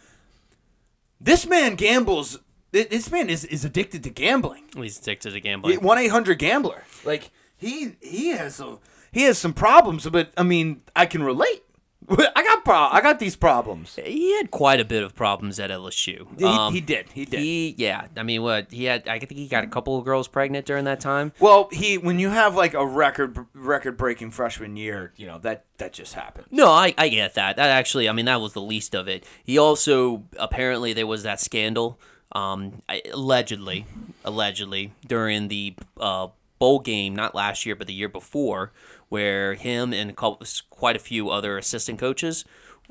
This 1.19 1.45
man 1.45 1.75
gambles. 1.75 2.39
This 2.71 3.11
man 3.11 3.29
is, 3.29 3.43
is 3.43 3.65
addicted 3.65 4.01
to 4.03 4.09
gambling. 4.09 4.63
Oh, 4.77 4.81
he's 4.81 4.97
addicted 4.97 5.31
to 5.31 5.41
gambling. 5.41 5.81
One 5.81 5.97
eight 5.97 6.07
hundred 6.07 6.39
gambler. 6.39 6.85
Like 7.03 7.31
he 7.57 7.95
he 8.01 8.29
has 8.29 8.59
a, 8.59 8.77
he 9.11 9.23
has 9.23 9.37
some 9.37 9.53
problems, 9.53 10.07
but 10.09 10.31
I 10.37 10.43
mean 10.43 10.81
I 10.95 11.05
can 11.05 11.21
relate. 11.21 11.63
I 12.35 12.43
got 12.43 12.65
pro- 12.65 12.89
I 12.91 13.01
got 13.01 13.19
these 13.19 13.35
problems. 13.35 13.95
He 14.03 14.35
had 14.37 14.51
quite 14.51 14.79
a 14.79 14.85
bit 14.85 15.03
of 15.03 15.15
problems 15.15 15.59
at 15.59 15.69
LSU. 15.69 16.27
He, 16.37 16.43
Um, 16.45 16.73
he 16.73 16.81
did. 16.81 17.07
He 17.13 17.25
did. 17.25 17.39
He, 17.39 17.75
yeah. 17.77 18.07
I 18.17 18.23
mean, 18.23 18.41
what 18.43 18.71
he 18.71 18.85
had? 18.85 19.07
I 19.07 19.19
think 19.19 19.31
he 19.33 19.47
got 19.47 19.63
a 19.63 19.67
couple 19.67 19.97
of 19.97 20.03
girls 20.05 20.27
pregnant 20.27 20.65
during 20.65 20.85
that 20.85 20.99
time. 20.99 21.31
Well, 21.39 21.69
he 21.71 21.97
when 21.97 22.19
you 22.19 22.29
have 22.29 22.55
like 22.55 22.73
a 22.73 22.85
record 22.85 23.37
record 23.53 23.97
breaking 23.97 24.31
freshman 24.31 24.75
year, 24.77 25.13
you 25.15 25.25
know 25.27 25.37
that 25.39 25.65
that 25.77 25.93
just 25.93 26.13
happened. 26.13 26.47
No, 26.51 26.69
I, 26.69 26.93
I 26.97 27.09
get 27.09 27.33
that. 27.35 27.55
That 27.55 27.69
actually, 27.69 28.07
I 28.09 28.11
mean, 28.11 28.25
that 28.25 28.41
was 28.41 28.53
the 28.53 28.61
least 28.61 28.93
of 28.95 29.07
it. 29.07 29.25
He 29.43 29.57
also 29.57 30.23
apparently 30.37 30.93
there 30.93 31.07
was 31.07 31.23
that 31.23 31.39
scandal, 31.39 31.99
um, 32.33 32.81
allegedly, 33.11 33.85
allegedly 34.25 34.93
during 35.07 35.47
the 35.47 35.75
uh, 35.99 36.27
bowl 36.61 36.79
game, 36.79 37.15
not 37.15 37.33
last 37.35 37.65
year 37.65 37.75
but 37.75 37.87
the 37.87 37.93
year 38.01 38.09
before, 38.09 38.71
where 39.09 39.55
him 39.55 39.93
and 39.93 40.15
quite 40.15 40.95
a 40.95 40.99
few 41.09 41.29
other 41.29 41.57
assistant 41.57 41.97
coaches. 41.99 42.45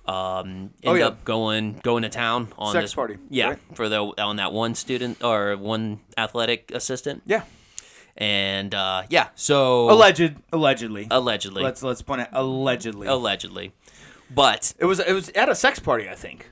Um, 0.06 0.46
end 0.46 0.72
Oh, 0.86 0.94
yeah. 0.94 1.06
up 1.08 1.24
going 1.24 1.78
going 1.82 2.02
to 2.02 2.08
town 2.08 2.48
on 2.58 2.72
Sex 2.72 2.84
this 2.84 2.94
party, 2.94 3.16
yeah, 3.28 3.48
right? 3.50 3.58
for 3.74 3.88
the 3.88 4.00
on 4.18 4.36
that 4.36 4.50
one 4.52 4.74
student 4.74 5.22
or 5.22 5.56
one 5.56 6.00
athletic 6.16 6.72
assistant, 6.74 7.22
Yeah, 7.26 7.42
and 8.16 8.74
uh, 8.74 9.02
yeah, 9.10 9.28
so 9.34 9.90
alleged, 9.90 10.34
allegedly. 10.52 11.06
allegedly, 11.10 11.62
let's 11.62 11.82
let's 11.82 12.02
point 12.02 12.22
it 12.22 12.28
allegedly. 12.32 13.06
allegedly, 13.08 13.72
but 14.34 14.72
it 14.78 14.86
was 14.86 15.00
it 15.00 15.12
was 15.12 15.28
at 15.30 15.48
a 15.50 15.54
sex 15.54 15.78
party, 15.78 16.08
I 16.08 16.14
think. 16.14 16.48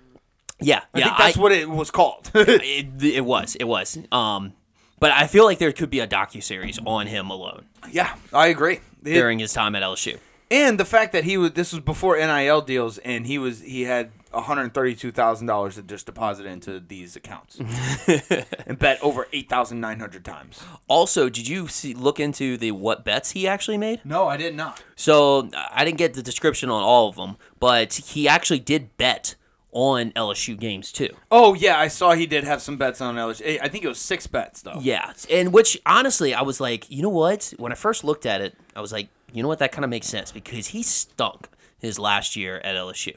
yeah, 0.60 0.82
I 0.94 0.98
yeah, 0.98 1.04
think 1.06 1.18
that's 1.18 1.36
what 1.38 1.52
it 1.52 1.68
was 1.70 1.90
called. 1.90 2.30
it, 2.34 3.02
it 3.02 3.24
was 3.24 3.56
it 3.56 3.64
was 3.64 3.96
um 4.12 4.52
but 5.00 5.10
i 5.12 5.26
feel 5.26 5.44
like 5.44 5.58
there 5.58 5.72
could 5.72 5.90
be 5.90 6.00
a 6.00 6.06
docu-series 6.06 6.78
on 6.84 7.06
him 7.06 7.30
alone 7.30 7.64
yeah, 7.90 8.16
I 8.32 8.48
agree. 8.48 8.80
It- 9.04 9.14
during 9.14 9.38
his 9.38 9.52
time 9.52 9.74
at 9.74 9.82
lsu 9.82 10.18
and 10.50 10.80
the 10.80 10.84
fact 10.84 11.12
that 11.12 11.24
he 11.24 11.36
was 11.36 11.52
this 11.52 11.72
was 11.72 11.82
before 11.82 12.16
NIL 12.16 12.62
deals, 12.62 12.96
and 12.98 13.26
he 13.26 13.36
was 13.38 13.60
he 13.60 13.82
had 13.82 14.10
one 14.30 14.44
hundred 14.44 14.72
thirty 14.72 14.94
two 14.94 15.10
thousand 15.12 15.46
dollars 15.46 15.74
to 15.74 15.82
just 15.82 16.06
deposit 16.06 16.46
into 16.46 16.80
these 16.80 17.16
accounts 17.16 17.58
and 18.66 18.78
bet 18.78 18.98
over 19.02 19.26
eight 19.32 19.48
thousand 19.48 19.80
nine 19.80 20.00
hundred 20.00 20.24
times. 20.24 20.62
also 20.86 21.28
did 21.28 21.46
you 21.48 21.68
see 21.68 21.92
look 21.94 22.18
into 22.18 22.56
the 22.56 22.70
what 22.72 23.04
bets 23.04 23.32
he 23.32 23.46
actually 23.46 23.76
made 23.78 24.00
No, 24.04 24.26
I 24.26 24.36
did 24.38 24.54
not. 24.56 24.82
so 24.96 25.50
i 25.70 25.84
didn't 25.84 25.98
get 25.98 26.14
the 26.14 26.22
description 26.22 26.70
on 26.70 26.82
all 26.82 27.08
of 27.08 27.16
them 27.16 27.36
but 27.60 27.92
he 27.94 28.26
actually 28.28 28.60
did 28.60 28.96
bet 28.96 29.34
on 29.72 30.10
lsu 30.12 30.58
games 30.58 30.90
too 30.92 31.10
Oh 31.30 31.52
yeah, 31.54 31.78
I 31.78 31.88
saw 31.88 32.14
he 32.14 32.26
did 32.26 32.44
have 32.44 32.62
some 32.62 32.78
bets 32.78 33.00
on 33.02 33.16
LSU. 33.16 33.58
I 33.62 33.68
think 33.68 33.84
it 33.84 33.88
was 33.88 33.98
six 33.98 34.26
bets 34.26 34.62
though. 34.62 34.78
yeah 34.80 35.12
and 35.30 35.52
which 35.52 35.78
honestly 35.84 36.32
i 36.34 36.40
was 36.42 36.58
like 36.60 36.90
you 36.90 37.02
know 37.02 37.10
what 37.10 37.52
when 37.58 37.70
i 37.70 37.74
first 37.74 38.02
looked 38.02 38.24
at 38.26 38.40
it 38.40 38.54
i 38.74 38.80
was 38.80 38.92
like 38.92 39.08
you 39.32 39.42
know 39.42 39.48
what 39.48 39.58
that 39.58 39.70
kind 39.72 39.84
of 39.84 39.90
makes 39.90 40.06
sense 40.06 40.32
because 40.32 40.68
he 40.68 40.82
stunk 40.82 41.48
his 41.78 41.98
last 41.98 42.34
year 42.34 42.60
at 42.64 42.74
lsu 42.76 43.16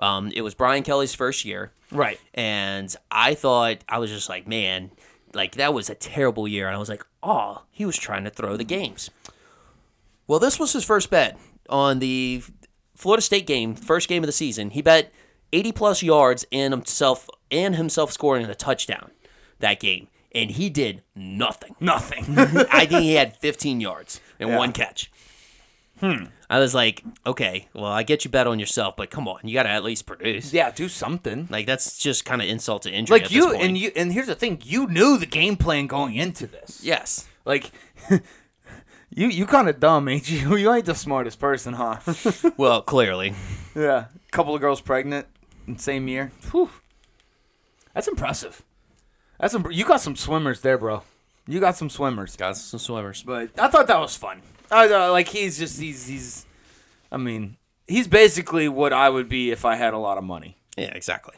um, 0.00 0.30
it 0.34 0.42
was 0.42 0.54
brian 0.54 0.82
kelly's 0.84 1.14
first 1.14 1.44
year 1.44 1.72
Right. 1.90 2.20
And 2.34 2.94
I 3.10 3.32
thought, 3.34 3.78
I 3.88 3.98
was 3.98 4.10
just 4.10 4.28
like, 4.28 4.46
man, 4.46 4.90
like 5.32 5.54
that 5.54 5.72
was 5.72 5.88
a 5.88 5.94
terrible 5.94 6.46
year. 6.46 6.66
And 6.66 6.76
I 6.76 6.78
was 6.78 6.90
like, 6.90 7.02
oh, 7.22 7.62
he 7.70 7.86
was 7.86 7.96
trying 7.96 8.24
to 8.24 8.30
throw 8.30 8.58
the 8.58 8.64
games. 8.64 9.08
Well, 10.26 10.38
this 10.38 10.58
was 10.60 10.74
his 10.74 10.84
first 10.84 11.08
bet 11.08 11.38
on 11.70 11.98
the 12.00 12.42
Florida 12.94 13.22
State 13.22 13.46
game, 13.46 13.74
first 13.74 14.06
game 14.06 14.22
of 14.22 14.26
the 14.26 14.32
season. 14.32 14.68
He 14.70 14.82
bet 14.82 15.12
80 15.52 15.72
plus 15.72 16.02
yards 16.02 16.46
and 16.52 16.72
himself 16.72 17.28
and 17.50 17.76
himself 17.76 18.12
scoring 18.12 18.44
a 18.46 18.54
touchdown 18.54 19.10
that 19.60 19.80
game. 19.80 20.08
And 20.32 20.50
he 20.50 20.68
did 20.68 21.02
nothing. 21.16 21.74
Nothing. 21.80 22.24
I 22.70 22.84
think 22.86 23.02
he 23.02 23.14
had 23.14 23.36
15 23.38 23.80
yards 23.80 24.20
and 24.38 24.50
Yeah. 24.50 24.58
one 24.58 24.72
catch. 24.72 25.10
Hmm. 26.00 26.26
I 26.50 26.60
was 26.60 26.74
like, 26.74 27.02
okay, 27.26 27.66
well, 27.74 27.86
I 27.86 28.02
get 28.04 28.24
you 28.24 28.30
bet 28.30 28.46
on 28.46 28.58
yourself, 28.60 28.94
but 28.96 29.10
come 29.10 29.26
on, 29.26 29.40
you 29.42 29.52
got 29.54 29.64
to 29.64 29.68
at 29.70 29.82
least 29.82 30.06
produce. 30.06 30.52
yeah, 30.52 30.70
do 30.70 30.88
something. 30.88 31.48
Like 31.50 31.66
that's 31.66 31.98
just 31.98 32.24
kind 32.24 32.40
of 32.40 32.48
insult 32.48 32.82
to 32.82 32.90
injury. 32.90 33.16
Like 33.16 33.24
at 33.24 33.30
you 33.32 33.40
this 33.46 33.52
point. 33.54 33.62
and 33.64 33.78
you 33.78 33.90
and 33.96 34.12
here's 34.12 34.28
the 34.28 34.34
thing, 34.36 34.60
you 34.64 34.86
knew 34.86 35.18
the 35.18 35.26
game 35.26 35.56
plan 35.56 35.86
going 35.88 36.14
into 36.14 36.46
this. 36.46 36.80
Yes. 36.84 37.26
Like 37.44 37.72
you 38.10 39.26
you 39.28 39.46
kind 39.46 39.68
of 39.68 39.80
dumb, 39.80 40.08
ain't 40.08 40.30
you? 40.30 40.56
You 40.56 40.72
ain't 40.72 40.86
the 40.86 40.94
smartest 40.94 41.40
person, 41.40 41.74
huh? 41.74 41.98
Well, 42.56 42.82
clearly. 42.82 43.34
yeah. 43.74 44.06
Couple 44.30 44.54
of 44.54 44.60
girls 44.60 44.80
pregnant 44.80 45.26
same 45.76 46.08
year. 46.08 46.32
Whew. 46.50 46.70
That's 47.94 48.08
impressive. 48.08 48.62
That's 49.40 49.54
imp- 49.54 49.72
you 49.72 49.84
got 49.84 50.00
some 50.00 50.16
swimmers 50.16 50.60
there, 50.60 50.78
bro. 50.78 51.02
You 51.46 51.60
got 51.60 51.76
some 51.76 51.90
swimmers. 51.90 52.36
Got 52.36 52.56
some 52.56 52.78
swimmers. 52.80 53.22
But 53.22 53.50
I 53.58 53.68
thought 53.68 53.86
that 53.86 53.98
was 53.98 54.16
fun. 54.16 54.42
I 54.70 54.86
uh, 54.88 55.10
like 55.10 55.28
he's 55.28 55.58
just 55.58 55.80
he's 55.80 56.06
he's 56.06 56.46
I 57.10 57.16
mean, 57.16 57.56
he's 57.86 58.06
basically 58.06 58.68
what 58.68 58.92
I 58.92 59.08
would 59.08 59.28
be 59.28 59.50
if 59.50 59.64
I 59.64 59.76
had 59.76 59.94
a 59.94 59.98
lot 59.98 60.18
of 60.18 60.24
money. 60.24 60.56
Yeah, 60.76 60.92
exactly. 60.94 61.34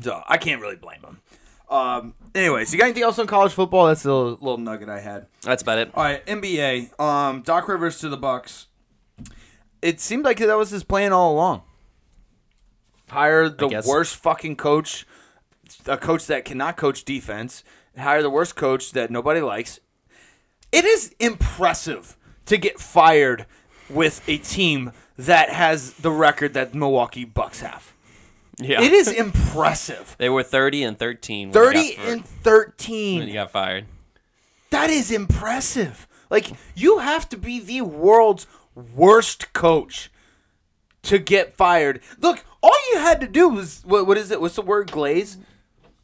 So 0.00 0.22
I 0.26 0.38
can't 0.38 0.60
really 0.60 0.76
blame 0.76 1.00
him. 1.02 1.20
Um. 1.68 2.14
Anyways, 2.34 2.72
you 2.72 2.78
got 2.78 2.86
anything 2.86 3.02
else 3.02 3.18
on 3.18 3.26
college 3.26 3.52
football? 3.52 3.86
That's 3.86 4.04
the 4.04 4.14
little, 4.14 4.30
little 4.32 4.58
nugget 4.58 4.88
I 4.88 5.00
had. 5.00 5.26
That's 5.42 5.62
about 5.62 5.78
it. 5.78 5.90
All 5.94 6.04
right, 6.04 6.24
NBA. 6.26 6.98
Um, 7.00 7.42
Doc 7.42 7.68
Rivers 7.68 7.98
to 8.00 8.08
the 8.08 8.16
Bucks. 8.16 8.66
It 9.82 10.00
seemed 10.00 10.24
like 10.24 10.38
that 10.38 10.56
was 10.56 10.70
his 10.70 10.84
plan 10.84 11.12
all 11.12 11.32
along. 11.32 11.62
Hire 13.10 13.48
the 13.48 13.82
worst 13.86 14.16
fucking 14.16 14.56
coach, 14.56 15.06
a 15.86 15.96
coach 15.96 16.26
that 16.26 16.44
cannot 16.44 16.76
coach 16.76 17.04
defense. 17.04 17.64
Hire 17.98 18.22
the 18.22 18.30
worst 18.30 18.56
coach 18.56 18.92
that 18.92 19.10
nobody 19.10 19.40
likes. 19.40 19.80
It 20.72 20.84
is 20.84 21.14
impressive 21.18 22.16
to 22.46 22.56
get 22.56 22.78
fired 22.78 23.46
with 23.88 24.22
a 24.28 24.38
team 24.38 24.92
that 25.18 25.50
has 25.50 25.94
the 25.94 26.10
record 26.10 26.54
that 26.54 26.74
Milwaukee 26.74 27.24
Bucks 27.24 27.60
have. 27.60 27.92
Yeah. 28.58 28.80
It 28.82 28.92
is 28.92 29.08
impressive. 29.12 30.14
They 30.18 30.28
were 30.28 30.42
30 30.42 30.84
and 30.84 30.98
13. 30.98 31.52
30 31.52 31.96
got 31.96 32.06
and 32.06 32.24
13. 32.24 33.18
when 33.18 33.28
he 33.28 33.34
got 33.34 33.50
fired. 33.50 33.86
That 34.70 34.90
is 34.90 35.10
impressive. 35.10 36.06
Like 36.30 36.52
you 36.76 36.98
have 36.98 37.28
to 37.30 37.36
be 37.36 37.58
the 37.58 37.82
world's 37.82 38.46
worst 38.74 39.52
coach 39.52 40.10
to 41.02 41.18
get 41.18 41.56
fired. 41.56 42.00
Look, 42.20 42.44
all 42.62 42.76
you 42.92 42.98
had 42.98 43.20
to 43.20 43.26
do 43.26 43.48
was 43.48 43.82
what, 43.84 44.06
what 44.06 44.16
is 44.18 44.30
it? 44.30 44.40
What's 44.40 44.56
the 44.56 44.62
word? 44.62 44.90
Glaze. 44.90 45.38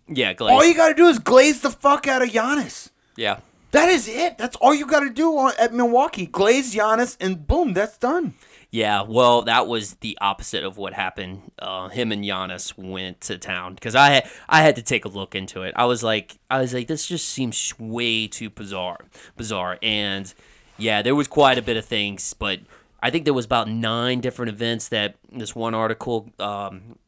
Yeah, 0.09 0.33
Glaze. 0.33 0.53
All 0.53 0.65
you 0.65 0.75
got 0.75 0.89
to 0.89 0.95
do 0.95 1.07
is 1.09 1.19
glaze 1.19 1.61
the 1.61 1.71
fuck 1.71 2.07
out 2.07 2.23
of 2.23 2.29
Giannis. 2.31 2.91
yeah. 3.17 3.41
That 3.73 3.91
is 3.91 4.09
it. 4.09 4.39
That's 4.39 4.57
all 4.57 4.75
you 4.75 4.87
got 4.87 5.01
to 5.01 5.11
do 5.11 5.37
on, 5.37 5.53
at 5.59 5.75
Milwaukee. 5.75 6.25
Glaze 6.25 6.75
Giannis, 6.75 7.17
and 7.21 7.47
boom, 7.47 7.75
that's 7.75 7.99
done. 7.99 8.33
Yeah, 8.71 9.03
well, 9.03 9.43
that 9.43 9.67
was 9.67 9.95
the 9.95 10.17
opposite 10.21 10.65
of 10.65 10.79
what 10.79 10.95
happened. 10.95 11.51
Uh, 11.59 11.89
him 11.89 12.11
and 12.11 12.25
Giannis 12.25 12.79
went 12.79 13.21
to 13.23 13.37
town 13.37 13.75
because 13.75 13.95
I 13.95 14.11
had 14.11 14.31
I 14.49 14.63
had 14.63 14.77
to 14.77 14.83
take 14.83 15.05
a 15.05 15.09
look 15.09 15.35
into 15.35 15.63
it. 15.63 15.75
I 15.77 15.85
was 15.85 16.03
like, 16.03 16.39
I 16.49 16.61
was 16.61 16.73
like, 16.73 16.87
this 16.87 17.07
just 17.07 17.29
seems 17.29 17.75
way 17.79 18.29
too 18.29 18.49
bizarre, 18.49 18.99
bizarre. 19.37 19.79
And 19.83 20.33
yeah, 20.79 21.03
there 21.03 21.15
was 21.15 21.29
quite 21.29 21.59
a 21.59 21.63
bit 21.63 21.77
of 21.77 21.85
things, 21.85 22.35
but 22.35 22.61
I 23.03 23.11
think 23.11 23.25
there 23.25 23.35
was 23.35 23.45
about 23.45 23.69
nine 23.69 24.21
different 24.21 24.51
events 24.51 24.89
that 24.89 25.17
this 25.31 25.55
one 25.55 25.75
article 25.75 26.31
um, 26.39 26.99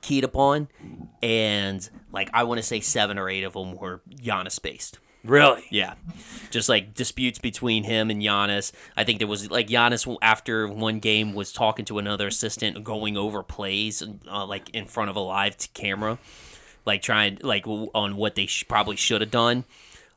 keyed 0.00 0.24
upon, 0.24 0.68
and 1.22 1.88
like 2.12 2.30
I 2.32 2.44
want 2.44 2.58
to 2.58 2.62
say 2.62 2.80
seven 2.80 3.18
or 3.18 3.28
eight 3.28 3.44
of 3.44 3.54
them 3.54 3.76
were 3.76 4.02
Giannis 4.10 4.60
based. 4.60 4.98
Really? 5.24 5.64
Yeah, 5.70 5.94
just 6.50 6.68
like 6.68 6.94
disputes 6.94 7.38
between 7.38 7.84
him 7.84 8.10
and 8.10 8.22
Giannis. 8.22 8.70
I 8.96 9.02
think 9.04 9.18
there 9.18 9.26
was 9.26 9.50
like 9.50 9.66
Giannis 9.66 10.16
after 10.22 10.68
one 10.68 11.00
game 11.00 11.34
was 11.34 11.52
talking 11.52 11.84
to 11.86 11.98
another 11.98 12.28
assistant, 12.28 12.84
going 12.84 13.16
over 13.16 13.42
plays 13.42 14.02
uh, 14.30 14.46
like 14.46 14.70
in 14.70 14.86
front 14.86 15.10
of 15.10 15.16
a 15.16 15.20
live 15.20 15.56
camera, 15.74 16.18
like 16.84 17.02
trying 17.02 17.38
like 17.42 17.66
on 17.66 18.16
what 18.16 18.36
they 18.36 18.46
sh- 18.46 18.64
probably 18.68 18.96
should 18.96 19.20
have 19.20 19.30
done. 19.32 19.64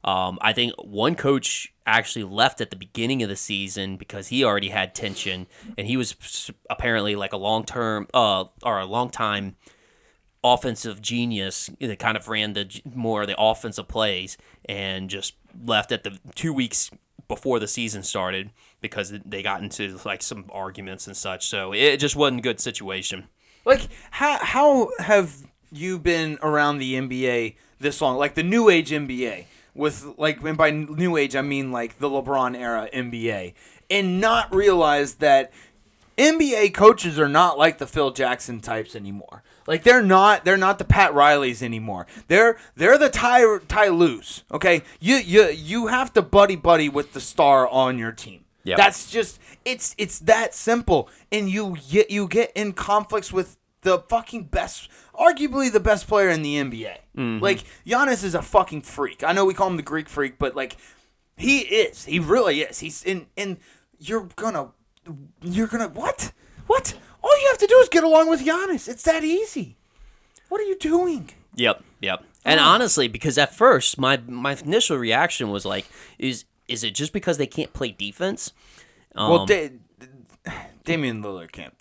Um, 0.04 0.38
I 0.42 0.54
think 0.54 0.74
one 0.78 1.16
coach 1.16 1.74
actually 1.86 2.24
left 2.24 2.62
at 2.62 2.70
the 2.70 2.76
beginning 2.76 3.24
of 3.24 3.30
the 3.30 3.36
season 3.36 3.98
because 3.98 4.28
he 4.28 4.44
already 4.44 4.70
had 4.70 4.96
tension, 4.96 5.48
and 5.78 5.88
he 5.88 5.98
was 5.98 6.52
apparently 6.70 7.16
like 7.16 7.34
a 7.34 7.38
long 7.38 7.66
term 7.66 8.08
uh 8.14 8.46
or 8.64 8.80
a 8.80 8.86
long 8.86 9.10
time 9.10 9.56
offensive 10.44 11.02
genius 11.02 11.70
that 11.80 12.00
kind 12.00 12.16
of 12.16 12.28
ran 12.28 12.54
the 12.54 12.82
more 12.96 13.22
of 13.22 13.28
the 13.28 13.36
offensive 13.38 13.88
plays 13.88 14.38
and 14.66 15.10
just 15.10 15.36
left 15.66 15.92
at 15.92 16.04
the 16.04 16.18
two 16.36 16.54
weeks 16.54 16.90
before 17.28 17.60
the 17.60 17.68
season 17.68 18.04
started 18.04 18.52
because 18.82 19.14
they 19.26 19.44
got 19.44 19.62
into 19.62 20.00
like 20.06 20.22
some 20.22 20.46
arguments 20.52 21.08
and 21.08 21.18
such. 21.18 21.48
So 21.48 21.74
it 21.74 21.98
just 21.98 22.16
wasn't 22.16 22.40
a 22.40 22.44
good 22.44 22.60
situation. 22.60 23.28
Like 23.66 23.88
how 24.12 24.44
how 24.44 24.90
have 25.00 25.36
you 25.72 26.00
been 26.00 26.40
around 26.42 26.78
the 26.78 26.96
NBA 26.96 27.56
this 27.80 28.02
long? 28.02 28.18
Like 28.18 28.36
the 28.36 28.44
new 28.44 28.70
age 28.70 28.92
NBA 28.92 29.46
with 29.74 30.06
like 30.18 30.42
and 30.44 30.58
by 30.58 30.72
new 30.72 31.18
age 31.18 31.36
I 31.36 31.42
mean 31.42 31.72
like 31.72 32.00
the 32.00 32.10
LeBron 32.10 32.58
era 32.58 32.90
NBA 32.94 33.54
and 33.90 34.20
not 34.22 34.54
realize 34.54 35.16
that 35.16 35.52
NBA 36.18 36.74
coaches 36.74 37.18
are 37.18 37.30
not 37.30 37.58
like 37.58 37.78
the 37.78 37.88
Phil 37.88 38.12
Jackson 38.12 38.60
types 38.60 38.96
anymore. 38.96 39.42
Like 39.66 39.84
they're 39.84 40.04
not 40.04 40.44
they're 40.44 40.58
not 40.58 40.78
the 40.78 40.84
Pat 40.84 41.14
Rileys 41.14 41.62
anymore. 41.62 42.08
They're 42.28 42.58
they're 42.76 42.98
the 42.98 43.10
Ty 43.10 43.60
Ty 43.68 43.88
Lues. 43.90 44.44
Okay, 44.52 44.82
you 45.00 45.16
you 45.16 45.48
you 45.50 45.88
have 45.88 46.12
to 46.14 46.22
buddy 46.22 46.56
buddy 46.56 46.90
with 46.90 47.14
the 47.14 47.22
star 47.22 47.68
on 47.68 47.98
your 47.98 48.12
team. 48.12 48.44
Yep. 48.64 48.78
That's 48.78 49.10
just 49.10 49.40
it's 49.64 49.96
it's 49.98 50.20
that 50.20 50.54
simple. 50.54 51.08
And 51.32 51.50
you 51.50 51.78
get 51.90 52.12
you 52.12 52.28
get 52.28 52.52
in 52.54 52.74
conflicts 52.74 53.32
with 53.32 53.58
the 53.82 54.00
fucking 54.00 54.46
best, 54.46 54.90
arguably 55.20 55.72
the 55.72 55.80
best 55.80 56.08
player 56.08 56.30
in 56.30 56.42
the 56.42 56.56
NBA. 56.56 57.42
Like 57.42 57.64
Giannis 57.86 58.24
is 58.24 58.34
a 58.36 58.42
fucking 58.42 58.82
freak. 58.84 59.24
I 59.24 59.34
know 59.34 59.44
we 59.46 59.54
call 59.54 59.68
him 59.68 59.76
the 59.78 59.84
Greek 59.84 60.08
freak, 60.08 60.38
but 60.40 60.56
like 60.56 60.78
he 61.38 61.60
is. 61.60 62.06
He 62.06 62.20
really 62.20 62.62
is. 62.62 62.80
He's 62.80 63.04
in 63.04 63.28
and 63.38 63.58
you're 64.00 64.30
gonna 64.36 64.70
you're 65.42 65.68
gonna 65.68 65.90
what? 65.90 66.32
What? 66.68 66.94
All 67.22 67.42
you 67.42 67.48
have 67.50 67.58
to 67.58 67.68
do 67.68 67.76
is 67.80 67.90
get 67.90 68.04
along 68.04 68.30
with 68.30 68.46
Giannis. 68.46 68.88
It's 68.88 69.04
that 69.04 69.24
easy. 69.24 69.76
What 70.48 70.62
are 70.62 70.66
you 70.66 70.78
doing? 70.78 71.32
Yep, 71.56 71.84
yep. 72.00 72.24
And 72.46 72.60
honestly, 72.60 73.08
because 73.10 73.38
at 73.38 73.54
first 73.54 74.00
my 74.00 74.18
my 74.28 74.56
initial 74.64 74.98
reaction 74.98 75.50
was 75.50 75.66
like, 75.66 75.86
is 76.18 76.46
is 76.70 76.84
it 76.84 76.96
just 76.96 77.12
because 77.12 77.38
they 77.38 77.48
can't 77.48 77.74
play 77.74 77.92
defense? 77.92 78.54
Um, 79.16 79.30
well, 79.30 79.46
da- 79.46 79.72
Damian 80.86 81.22
Lillard 81.22 81.52
can't. 81.52 81.74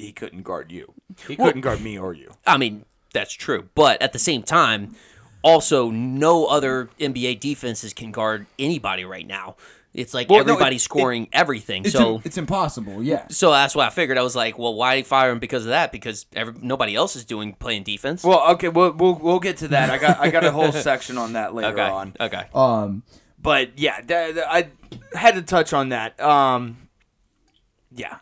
He 0.00 0.12
couldn't 0.12 0.42
guard 0.42 0.72
you. 0.72 0.92
He 1.28 1.36
couldn't 1.36 1.60
guard 1.60 1.80
me 1.80 1.98
or 1.98 2.12
you. 2.14 2.30
I 2.46 2.56
mean, 2.56 2.84
that's 3.12 3.32
true. 3.32 3.68
But 3.74 4.00
at 4.02 4.12
the 4.12 4.18
same 4.18 4.42
time, 4.42 4.94
also 5.42 5.90
no 5.90 6.46
other 6.46 6.88
NBA 6.98 7.40
defenses 7.40 7.92
can 7.92 8.12
guard 8.12 8.46
anybody 8.58 9.04
right 9.04 9.26
now. 9.26 9.56
It's 9.92 10.14
like 10.14 10.28
Well, 10.30 10.38
no, 10.38 10.44
it- 10.44 10.54
everybody's 10.54 10.82
it- 10.82 10.84
scoring 10.84 11.28
everything. 11.32 11.84
It's, 11.84 11.92
so 11.94 12.16
im- 12.16 12.22
it's 12.24 12.38
impossible. 12.38 13.02
Yeah. 13.02 13.26
so 13.28 13.50
that's 13.50 13.74
why 13.74 13.86
I 13.86 13.90
figured 13.90 14.18
I 14.18 14.22
was 14.22 14.36
like, 14.36 14.56
well, 14.56 14.72
why 14.74 15.02
fire 15.02 15.30
him 15.32 15.40
because 15.40 15.64
of 15.64 15.70
that? 15.70 15.90
Because 15.90 16.26
every, 16.32 16.54
nobody 16.62 16.94
else 16.94 17.16
is 17.16 17.24
doing 17.24 17.54
playing 17.54 17.82
defense. 17.82 18.22
Well, 18.22 18.52
okay, 18.52 18.68
we'll, 18.68 18.92
we'll 18.92 19.14
we'll 19.16 19.40
get 19.40 19.56
to 19.58 19.68
that. 19.68 19.90
I 19.90 19.98
got 19.98 20.20
I 20.20 20.30
got 20.30 20.44
a 20.44 20.52
whole 20.52 20.70
section 20.90 21.18
on 21.18 21.32
that 21.32 21.54
later 21.54 21.72
okay. 21.72 21.82
on. 21.82 22.14
Okay. 22.20 22.44
Um. 22.54 23.02
But 23.42 23.78
yeah, 23.78 24.00
I 24.48 24.68
had 25.14 25.34
to 25.34 25.42
touch 25.42 25.72
on 25.72 25.88
that. 25.88 26.20
Um, 26.20 26.76
yeah, 27.90 28.18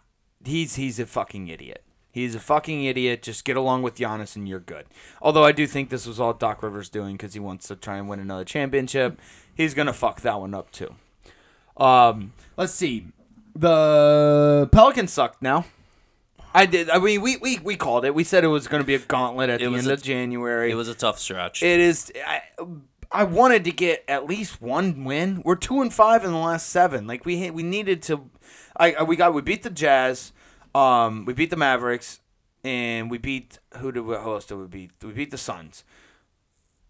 he's 0.49 0.74
he's 0.76 0.99
a 0.99 1.07
fucking 1.07 1.49
idiot. 1.49 1.82
He's 2.11 2.34
a 2.34 2.40
fucking 2.40 2.84
idiot. 2.84 3.22
Just 3.22 3.44
get 3.44 3.57
along 3.57 3.82
with 3.82 3.96
Giannis 3.96 4.34
and 4.34 4.49
you're 4.49 4.59
good. 4.59 4.86
Although 5.22 5.44
I 5.44 5.53
do 5.53 5.66
think 5.66 5.88
this 5.90 6.07
was 6.07 6.18
all 6.18 6.32
Doc 6.32 6.62
Rivers 6.62 6.88
doing 6.88 7.16
because 7.16 7.34
he 7.34 7.40
wants 7.40 7.68
to 7.68 7.76
try 7.76 7.96
and 7.99 8.09
win 8.09 8.18
another 8.18 8.44
championship. 8.44 9.20
He's 9.55 9.74
gonna 9.74 9.92
fuck 9.92 10.22
that 10.22 10.40
one 10.40 10.55
up 10.55 10.72
too. 10.72 10.94
Um, 11.76 12.32
let's 12.57 12.72
see. 12.72 13.07
The 13.55 14.68
Pelicans 14.72 15.12
suck 15.12 15.40
now. 15.42 15.64
I 16.55 16.64
did. 16.66 16.88
I 16.90 16.99
mean, 16.99 17.20
we, 17.20 17.36
we, 17.36 17.59
we 17.59 17.76
called 17.76 18.05
it. 18.05 18.14
We 18.14 18.24
said 18.24 18.42
it 18.42 18.49
was 18.49 18.66
going 18.68 18.82
to 18.82 18.86
be 18.86 18.94
a 18.94 18.99
gauntlet 18.99 19.51
at 19.51 19.61
It 19.61 19.70
the 19.70 19.76
end 19.76 19.86
a- 19.86 19.92
of 19.92 20.03
January. 20.03 20.70
It 20.70 20.74
was 20.76 20.88
a 20.88 20.94
tough 20.94 21.18
stretch. 21.18 21.62
It 21.62 21.78
is. 21.78 22.11
I, 22.26 22.40
I 23.12 23.24
wanted 23.24 23.64
to 23.64 23.70
get 23.70 24.03
at 24.09 24.26
least 24.26 24.62
one 24.62 25.05
win. 25.05 25.42
We're 25.44 25.57
two 25.57 25.82
and 25.82 25.92
five 25.92 26.24
in 26.24 26.30
the 26.30 26.38
last 26.38 26.68
seven. 26.70 27.07
Like 27.07 27.24
we 27.26 27.51
we 27.51 27.62
needed 27.62 28.03
to. 28.05 28.30
I 28.76 28.94
I- 28.94 29.03
we 29.03 29.14
got 29.16 29.34
we 29.34 29.42
beat 29.42 29.62
the 29.62 29.70
Jazz. 29.70 30.32
Um, 30.74 31.24
we 31.24 31.32
beat 31.32 31.50
the 31.50 31.56
Mavericks, 31.56 32.20
and 32.64 33.10
we 33.10 33.18
beat 33.18 33.58
who 33.78 33.92
did 33.92 34.00
we, 34.02 34.16
who 34.16 34.32
else 34.32 34.44
did 34.46 34.56
we 34.56 34.66
beat? 34.66 34.90
We 35.02 35.12
beat 35.12 35.30
the 35.30 35.38
Suns. 35.38 35.84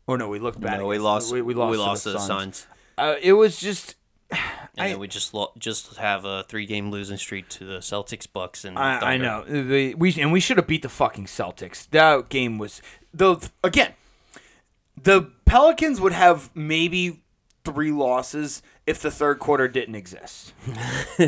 Or 0.06 0.16
no, 0.16 0.28
we 0.28 0.38
looked 0.38 0.60
bad. 0.60 0.78
no, 0.78 0.86
we 0.86 0.98
lost. 0.98 1.32
We, 1.32 1.42
we 1.42 1.54
lost. 1.54 1.74
to 1.74 1.80
lost 1.80 2.04
the 2.04 2.10
to 2.12 2.18
the 2.18 2.24
Suns. 2.24 2.56
Suns. 2.58 2.66
Uh, 2.96 3.14
it 3.22 3.32
was 3.34 3.58
just. 3.60 3.94
And 4.76 4.84
I- 4.84 4.88
then 4.90 5.00
we 5.00 5.08
just 5.08 5.34
lo- 5.34 5.50
just 5.58 5.96
have 5.96 6.24
a 6.24 6.44
three 6.44 6.64
game 6.64 6.92
losing 6.92 7.16
streak 7.16 7.48
to 7.48 7.64
the 7.64 7.78
Celtics, 7.78 8.28
Bucks, 8.32 8.64
and 8.64 8.78
I, 8.78 9.14
I 9.14 9.16
know 9.16 9.44
we, 9.48 9.92
we 9.94 10.14
and 10.20 10.30
we 10.30 10.38
should 10.38 10.56
have 10.56 10.68
beat 10.68 10.82
the 10.82 10.88
fucking 10.88 11.24
Celtics. 11.24 11.90
That 11.90 12.28
game 12.28 12.58
was 12.58 12.80
though 13.12 13.40
again. 13.64 13.94
The 15.02 15.32
Pelicans 15.46 16.00
would 16.00 16.12
have 16.12 16.54
maybe 16.54 17.22
three 17.72 17.92
losses 17.92 18.62
if 18.86 19.00
the 19.02 19.10
third 19.10 19.38
quarter 19.38 19.68
didn't 19.68 19.94
exist. 19.94 20.54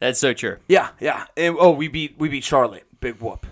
That's 0.00 0.18
so 0.18 0.34
true. 0.34 0.58
Yeah, 0.68 0.90
yeah. 1.00 1.24
And, 1.36 1.56
oh, 1.58 1.70
we 1.70 1.88
beat 1.88 2.16
we 2.18 2.28
beat 2.28 2.44
Charlotte. 2.44 2.84
Big 3.00 3.16
whoop. 3.16 3.46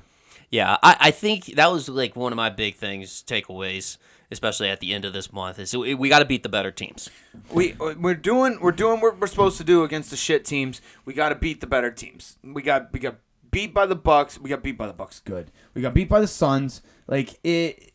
Yeah, 0.50 0.76
I, 0.82 0.96
I 1.00 1.10
think 1.10 1.46
that 1.56 1.72
was 1.72 1.88
like 1.88 2.14
one 2.14 2.32
of 2.32 2.36
my 2.36 2.50
big 2.50 2.76
things, 2.76 3.24
takeaways, 3.26 3.96
especially 4.30 4.68
at 4.68 4.80
the 4.80 4.92
end 4.92 5.06
of 5.06 5.14
this 5.14 5.32
month, 5.32 5.58
is 5.58 5.74
we, 5.74 5.94
we 5.94 6.08
got 6.10 6.18
to 6.18 6.26
beat 6.26 6.42
the 6.42 6.48
better 6.50 6.70
teams. 6.70 7.08
We 7.50 7.74
we're 7.78 8.14
doing 8.14 8.58
we're 8.60 8.72
doing 8.72 9.00
what 9.00 9.18
we're 9.18 9.26
supposed 9.26 9.56
to 9.58 9.64
do 9.64 9.82
against 9.82 10.10
the 10.10 10.16
shit 10.16 10.44
teams. 10.44 10.82
We 11.06 11.14
got 11.14 11.30
to 11.30 11.34
beat 11.34 11.60
the 11.60 11.66
better 11.66 11.90
teams. 11.90 12.38
We 12.42 12.62
got 12.62 12.92
we 12.92 13.00
got 13.00 13.16
beat 13.50 13.72
by 13.72 13.86
the 13.86 13.96
Bucks. 13.96 14.38
We 14.38 14.50
got 14.50 14.62
beat 14.62 14.76
by 14.76 14.86
the 14.86 14.92
Bucks. 14.92 15.20
Good. 15.20 15.50
We 15.72 15.80
got 15.80 15.94
beat 15.94 16.10
by 16.10 16.20
the 16.20 16.26
Suns. 16.26 16.82
Like 17.06 17.38
it. 17.42 17.92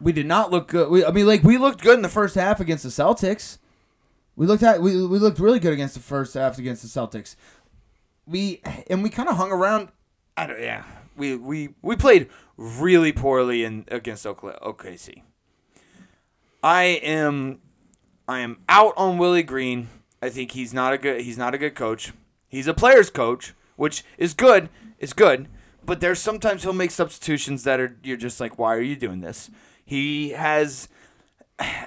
We 0.00 0.12
did 0.12 0.26
not 0.26 0.50
look 0.50 0.68
good. 0.68 0.90
We, 0.90 1.04
I 1.04 1.10
mean, 1.10 1.26
like 1.26 1.42
we 1.42 1.58
looked 1.58 1.82
good 1.82 1.96
in 1.96 2.02
the 2.02 2.08
first 2.08 2.34
half 2.34 2.60
against 2.60 2.82
the 2.82 2.90
Celtics. 2.90 3.58
We 4.36 4.46
looked 4.46 4.62
at 4.62 4.82
we, 4.82 5.06
we 5.06 5.18
looked 5.18 5.38
really 5.38 5.60
good 5.60 5.72
against 5.72 5.94
the 5.94 6.00
first 6.00 6.34
half 6.34 6.58
against 6.58 6.82
the 6.82 6.88
Celtics. 6.88 7.36
We 8.26 8.60
and 8.90 9.02
we 9.02 9.10
kind 9.10 9.28
of 9.28 9.36
hung 9.36 9.52
around. 9.52 9.88
I 10.36 10.46
don't, 10.46 10.60
yeah. 10.60 10.84
we 11.16 11.36
we 11.36 11.74
we 11.82 11.96
played 11.96 12.28
really 12.56 13.12
poorly 13.12 13.64
in 13.64 13.84
against 13.88 14.24
OKC. 14.24 15.22
I 16.62 16.82
am 16.82 17.60
I 18.26 18.40
am 18.40 18.58
out 18.68 18.94
on 18.96 19.18
Willie 19.18 19.42
Green. 19.42 19.88
I 20.22 20.30
think 20.30 20.52
he's 20.52 20.72
not 20.72 20.92
a 20.92 20.98
good 20.98 21.20
he's 21.20 21.38
not 21.38 21.54
a 21.54 21.58
good 21.58 21.74
coach. 21.74 22.12
He's 22.48 22.66
a 22.66 22.74
player's 22.74 23.10
coach, 23.10 23.52
which 23.76 24.04
is 24.18 24.34
good. 24.34 24.68
Is 24.98 25.12
good, 25.12 25.48
but 25.84 26.00
there's 26.00 26.18
sometimes 26.20 26.62
he'll 26.62 26.72
make 26.72 26.90
substitutions 26.90 27.64
that 27.64 27.80
are 27.80 27.96
you're 28.02 28.16
just 28.16 28.40
like, 28.40 28.58
why 28.58 28.74
are 28.74 28.80
you 28.80 28.96
doing 28.96 29.20
this? 29.20 29.50
He 29.84 30.30
has. 30.30 30.88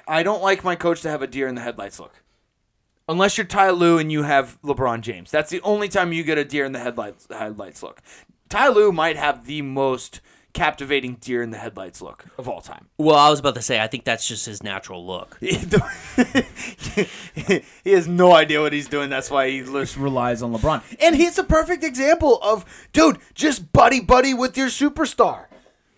I 0.08 0.24
don't 0.24 0.42
like 0.42 0.64
my 0.64 0.76
coach 0.76 1.02
to 1.02 1.10
have 1.10 1.22
a 1.22 1.28
deer 1.28 1.48
in 1.48 1.56
the 1.56 1.62
headlights 1.62 2.00
look. 2.00 2.24
Unless 3.10 3.38
you're 3.38 3.48
Ty 3.48 3.72
Lue 3.72 3.98
and 3.98 4.12
you 4.12 4.24
have 4.24 4.62
LeBron 4.62 5.02
James. 5.02 5.32
That's 5.32 5.50
the 5.50 5.62
only 5.62 5.88
time 5.88 6.12
you 6.12 6.24
get 6.24 6.38
a 6.38 6.46
deer 6.46 6.66
in 6.66 6.74
the 6.74 6.80
headlights 6.80 7.28
headlights 7.30 7.82
look. 7.84 8.02
Ty 8.50 8.70
Lue 8.70 8.92
might 8.92 9.18
have 9.18 9.46
the 9.46 9.62
most 9.62 10.22
captivating 10.54 11.16
deer 11.16 11.44
in 11.44 11.52
the 11.52 11.58
headlights 11.58 12.02
look 12.02 12.26
of 12.38 12.50
all 12.50 12.62
time. 12.62 12.88
Well, 12.98 13.16
I 13.16 13.30
was 13.30 13.40
about 13.40 13.54
to 13.56 13.62
say, 13.62 13.80
I 13.80 13.86
think 13.86 14.06
that's 14.06 14.28
just 14.28 14.48
his 14.48 14.64
natural 14.64 15.06
look. 15.06 15.38
he 15.40 15.56
has 17.86 18.08
no 18.08 18.34
idea 18.34 18.60
what 18.62 18.74
he's 18.74 18.88
doing. 18.88 19.12
That's 19.12 19.30
why 19.30 19.52
he 19.52 19.62
Just 19.62 19.98
relies 19.98 20.42
on 20.42 20.52
LeBron. 20.54 20.82
And 21.00 21.16
he's 21.16 21.38
a 21.38 21.44
perfect 21.44 21.84
example 21.84 22.40
of, 22.42 22.66
dude, 22.92 23.20
just 23.36 23.72
buddy 23.72 24.00
buddy 24.00 24.34
with 24.34 24.58
your 24.58 24.70
superstar. 24.70 25.46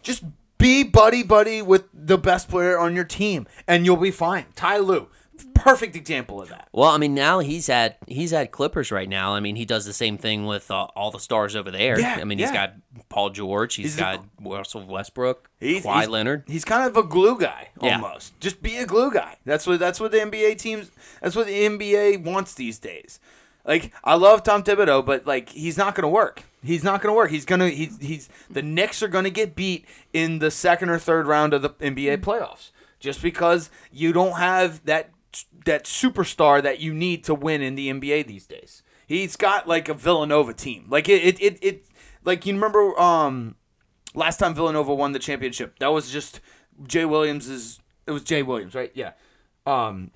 Just 0.03 0.25
be 0.57 0.83
buddy 0.83 1.23
buddy 1.23 1.61
with 1.61 1.85
the 2.09 2.17
best 2.17 2.49
player 2.49 2.77
on 2.77 2.93
your 2.95 3.05
team, 3.05 3.47
and 3.67 3.85
you'll 3.85 3.95
be 3.97 4.11
fine. 4.11 4.45
Ty 4.55 4.79
Lue, 4.79 5.07
perfect 5.53 5.95
example 5.95 6.41
of 6.41 6.49
that. 6.49 6.67
Well, 6.73 6.89
I 6.89 6.97
mean, 6.97 7.13
now 7.13 7.39
he's 7.39 7.69
at 7.69 7.97
he's 8.07 8.33
at 8.33 8.51
Clippers 8.51 8.91
right 8.91 9.07
now. 9.07 9.33
I 9.35 9.39
mean, 9.39 9.55
he 9.55 9.63
does 9.65 9.85
the 9.85 9.93
same 9.93 10.17
thing 10.17 10.45
with 10.45 10.69
uh, 10.71 10.87
all 10.95 11.11
the 11.11 11.19
stars 11.19 11.55
over 11.55 11.71
there. 11.71 11.99
Yeah, 11.99 12.17
I 12.19 12.23
mean, 12.25 12.39
he's 12.39 12.49
yeah. 12.51 12.67
got 12.67 12.73
Paul 13.09 13.29
George, 13.29 13.75
he's 13.75 13.85
He's 13.93 13.97
a- 13.97 14.01
got 14.01 14.25
Russell 14.43 14.85
Westbrook, 14.85 15.49
He's, 15.59 15.83
Kawhi 15.85 15.95
he's- 15.95 16.07
Leonard. 16.09 16.43
He's 16.47 16.65
kind 16.65 16.87
of 16.89 16.97
a 16.97 17.03
glue 17.03 17.37
guy 17.39 17.69
Yeah. 17.81 17.95
almost. 17.95 18.39
Just 18.39 18.61
be 18.61 18.77
a 18.77 18.85
glue 18.85 19.11
guy. 19.11 19.37
That's 19.45 19.65
what 19.65 19.79
that's 19.79 19.99
what 19.99 20.11
the 20.11 20.17
NBA 20.19 20.57
teams. 20.57 20.91
That's 21.21 21.35
what 21.35 21.47
the 21.47 21.65
NBA 21.65 22.23
wants 22.23 22.53
these 22.55 22.79
days. 22.79 23.19
Like 23.65 23.91
I 24.03 24.15
love 24.15 24.43
Tom 24.43 24.63
Thibodeau, 24.63 25.05
but 25.05 25.25
like 25.25 25.49
he's 25.49 25.77
not 25.77 25.95
gonna 25.95 26.09
work. 26.09 26.43
He's 26.63 26.83
not 26.83 27.01
gonna 27.01 27.13
work. 27.13 27.31
He's 27.31 27.45
gonna 27.45 27.69
he's 27.69 27.97
he's 27.99 28.29
the 28.49 28.61
Knicks 28.61 29.03
are 29.03 29.07
gonna 29.07 29.29
get 29.29 29.55
beat 29.55 29.85
in 30.13 30.39
the 30.39 30.51
second 30.51 30.89
or 30.89 30.99
third 30.99 31.27
round 31.27 31.53
of 31.53 31.61
the 31.61 31.69
NBA 31.69 32.17
playoffs 32.17 32.71
just 32.99 33.21
because 33.21 33.69
you 33.91 34.11
don't 34.11 34.37
have 34.37 34.83
that 34.85 35.11
that 35.65 35.85
superstar 35.85 36.61
that 36.63 36.79
you 36.79 36.93
need 36.93 37.23
to 37.25 37.35
win 37.35 37.61
in 37.61 37.75
the 37.75 37.89
NBA 37.89 38.27
these 38.27 38.47
days. 38.47 38.83
He's 39.07 39.35
got 39.35 39.67
like 39.67 39.89
a 39.89 39.93
Villanova 39.93 40.53
team. 40.53 40.85
Like 40.89 41.07
it 41.09 41.23
it 41.23 41.41
it, 41.41 41.63
it 41.63 41.85
like 42.23 42.45
you 42.45 42.53
remember 42.53 42.99
um 42.99 43.55
last 44.13 44.37
time 44.37 44.53
Villanova 44.53 44.93
won 44.93 45.11
the 45.11 45.19
championship. 45.19 45.79
That 45.79 45.91
was 45.91 46.11
just 46.11 46.39
Jay 46.87 47.05
Williams's. 47.05 47.79
It 48.07 48.11
was 48.11 48.23
Jay 48.23 48.41
Williams, 48.41 48.73
right? 48.73 48.91
Yeah. 48.93 49.11
Um, 49.65 50.11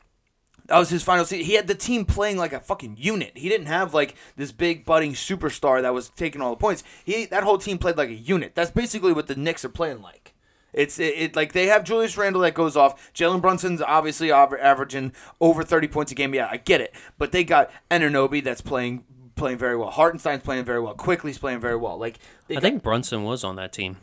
that 0.67 0.77
was 0.77 0.89
his 0.89 1.03
final 1.03 1.25
season. 1.25 1.45
He 1.45 1.53
had 1.53 1.67
the 1.67 1.75
team 1.75 2.05
playing 2.05 2.37
like 2.37 2.53
a 2.53 2.59
fucking 2.59 2.95
unit. 2.97 3.31
He 3.35 3.49
didn't 3.49 3.67
have 3.67 3.93
like 3.93 4.15
this 4.35 4.51
big 4.51 4.85
budding 4.85 5.13
superstar 5.13 5.81
that 5.81 5.93
was 5.93 6.09
taking 6.09 6.41
all 6.41 6.51
the 6.51 6.59
points. 6.59 6.83
He 7.03 7.25
that 7.25 7.43
whole 7.43 7.57
team 7.57 7.77
played 7.77 7.97
like 7.97 8.09
a 8.09 8.13
unit. 8.13 8.55
That's 8.55 8.71
basically 8.71 9.13
what 9.13 9.27
the 9.27 9.35
Knicks 9.35 9.65
are 9.65 9.69
playing 9.69 10.01
like. 10.01 10.33
It's 10.73 10.99
it, 10.99 11.13
it 11.17 11.35
like 11.35 11.53
they 11.53 11.67
have 11.67 11.83
Julius 11.83 12.17
Randle 12.17 12.41
that 12.41 12.53
goes 12.53 12.75
off. 12.75 13.13
Jalen 13.13 13.41
Brunson's 13.41 13.81
obviously 13.81 14.29
aver- 14.29 14.59
averaging 14.59 15.13
over 15.39 15.63
thirty 15.63 15.87
points 15.87 16.11
a 16.11 16.15
game. 16.15 16.33
Yeah, 16.33 16.47
I 16.49 16.57
get 16.57 16.81
it. 16.81 16.93
But 17.17 17.31
they 17.31 17.43
got 17.43 17.69
Anunoby 17.91 18.43
that's 18.43 18.61
playing 18.61 19.03
playing 19.35 19.57
very 19.57 19.77
well. 19.77 19.91
Hartenstein's 19.91 20.43
playing 20.43 20.65
very 20.65 20.79
well. 20.79 20.95
Quickley's 20.95 21.37
playing 21.37 21.59
very 21.59 21.75
well. 21.75 21.97
Like 21.97 22.19
they 22.47 22.57
I 22.57 22.59
think 22.59 22.81
Brunson 22.83 23.23
was 23.23 23.43
on 23.43 23.55
that 23.57 23.71
team, 23.73 23.97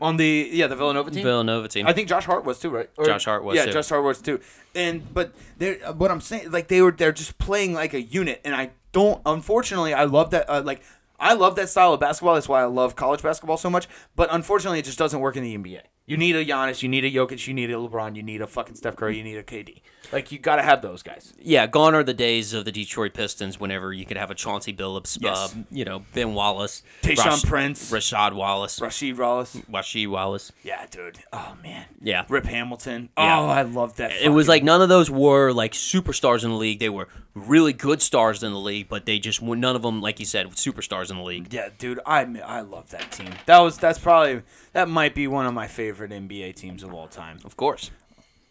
on 0.00 0.16
the 0.16 0.48
yeah 0.52 0.66
the 0.66 0.76
Villanova 0.76 1.10
team. 1.10 1.22
Villanova 1.22 1.68
team. 1.68 1.86
I 1.86 1.92
think 1.92 2.08
Josh 2.08 2.24
Hart 2.24 2.44
was 2.44 2.58
too, 2.58 2.70
right? 2.70 2.90
Or- 2.96 3.04
Josh 3.04 3.24
Hart 3.24 3.44
was, 3.44 3.56
Yeah, 3.56 3.66
too. 3.66 3.72
Josh 3.72 3.88
Hart 3.88 4.04
was 4.04 4.20
too. 4.20 4.40
And 4.74 5.12
but 5.12 5.34
they're 5.58 5.78
uh, 5.84 5.92
what 5.92 6.10
I'm 6.10 6.20
saying, 6.20 6.50
like 6.50 6.68
they 6.68 6.82
were 6.82 6.92
they're 6.92 7.12
just 7.12 7.38
playing 7.38 7.74
like 7.74 7.94
a 7.94 8.00
unit, 8.02 8.40
and 8.44 8.54
I 8.54 8.70
don't. 8.92 9.20
Unfortunately, 9.26 9.94
I 9.94 10.04
love 10.04 10.30
that. 10.30 10.48
Uh, 10.48 10.62
like 10.64 10.82
I 11.18 11.34
love 11.34 11.56
that 11.56 11.68
style 11.68 11.92
of 11.94 12.00
basketball. 12.00 12.34
That's 12.34 12.48
why 12.48 12.62
I 12.62 12.66
love 12.66 12.94
college 12.96 13.22
basketball 13.22 13.56
so 13.56 13.70
much. 13.70 13.88
But 14.14 14.28
unfortunately, 14.32 14.78
it 14.78 14.84
just 14.84 14.98
doesn't 14.98 15.20
work 15.20 15.36
in 15.36 15.42
the 15.42 15.56
NBA. 15.56 15.82
You 16.08 16.16
need 16.16 16.34
a 16.36 16.44
Giannis, 16.44 16.82
you 16.82 16.88
need 16.88 17.04
a 17.04 17.10
Jokic, 17.10 17.46
you 17.46 17.52
need 17.52 17.70
a 17.70 17.74
LeBron, 17.74 18.16
you 18.16 18.22
need 18.22 18.40
a 18.40 18.46
fucking 18.46 18.74
Steph 18.76 18.96
Curry, 18.96 19.18
you 19.18 19.22
need 19.22 19.36
a 19.36 19.42
KD. 19.42 19.82
Like 20.10 20.32
you 20.32 20.38
got 20.38 20.56
to 20.56 20.62
have 20.62 20.80
those 20.80 21.02
guys. 21.02 21.34
yeah, 21.38 21.66
gone 21.66 21.94
are 21.94 22.02
the 22.02 22.14
days 22.14 22.54
of 22.54 22.64
the 22.64 22.72
Detroit 22.72 23.12
Pistons. 23.12 23.60
Whenever 23.60 23.92
you 23.92 24.06
could 24.06 24.16
have 24.16 24.30
a 24.30 24.34
Chauncey 24.34 24.72
Billups, 24.72 25.18
Yes. 25.20 25.54
uh, 25.54 25.58
you 25.70 25.84
know, 25.84 26.02
Ben 26.14 26.32
Wallace, 26.32 26.82
Tayshaun 27.02 27.46
Prince. 27.46 27.90
Rashad 27.92 28.32
Wallace, 28.32 28.80
Rasheed 28.80 29.18
Wallace. 29.18 29.54
Rasheed 29.70 30.08
Wallace. 30.08 30.50
Yeah, 30.62 30.86
dude. 30.90 31.18
Oh 31.30 31.58
man. 31.62 31.84
Yeah. 32.00 32.24
Rip 32.30 32.46
Hamilton. 32.46 33.10
Yeah. 33.18 33.38
Oh, 33.38 33.48
I 33.48 33.62
love 33.62 33.96
that. 33.96 34.12
It 34.12 34.30
was 34.30 34.48
like 34.48 34.62
none 34.64 34.80
of 34.80 34.88
those 34.88 35.10
were 35.10 35.52
like 35.52 35.72
superstars 35.72 36.42
in 36.42 36.48
the 36.50 36.56
league. 36.56 36.78
They 36.78 36.88
were 36.88 37.08
really 37.34 37.74
good 37.74 38.00
stars 38.00 38.42
in 38.42 38.50
the 38.52 38.58
league, 38.58 38.88
but 38.88 39.04
they 39.04 39.18
just 39.18 39.42
none 39.42 39.76
of 39.76 39.82
them, 39.82 40.00
like 40.00 40.18
you 40.20 40.24
said, 40.26 40.46
superstars 40.52 41.10
in 41.10 41.18
the 41.18 41.22
league. 41.22 41.52
Yeah, 41.52 41.68
dude, 41.76 42.00
I 42.06 42.20
I 42.46 42.62
love 42.62 42.88
that 42.92 43.12
team. 43.12 43.28
That 43.44 43.58
was 43.58 43.76
that's 43.76 43.98
probably 43.98 44.40
that 44.72 44.88
might 44.88 45.14
be 45.14 45.26
one 45.26 45.44
of 45.44 45.52
my 45.52 45.66
favorite 45.98 46.28
NBA 46.28 46.54
teams 46.54 46.82
of 46.84 46.94
all 46.94 47.08
time. 47.08 47.38
Of 47.44 47.56
course. 47.56 47.90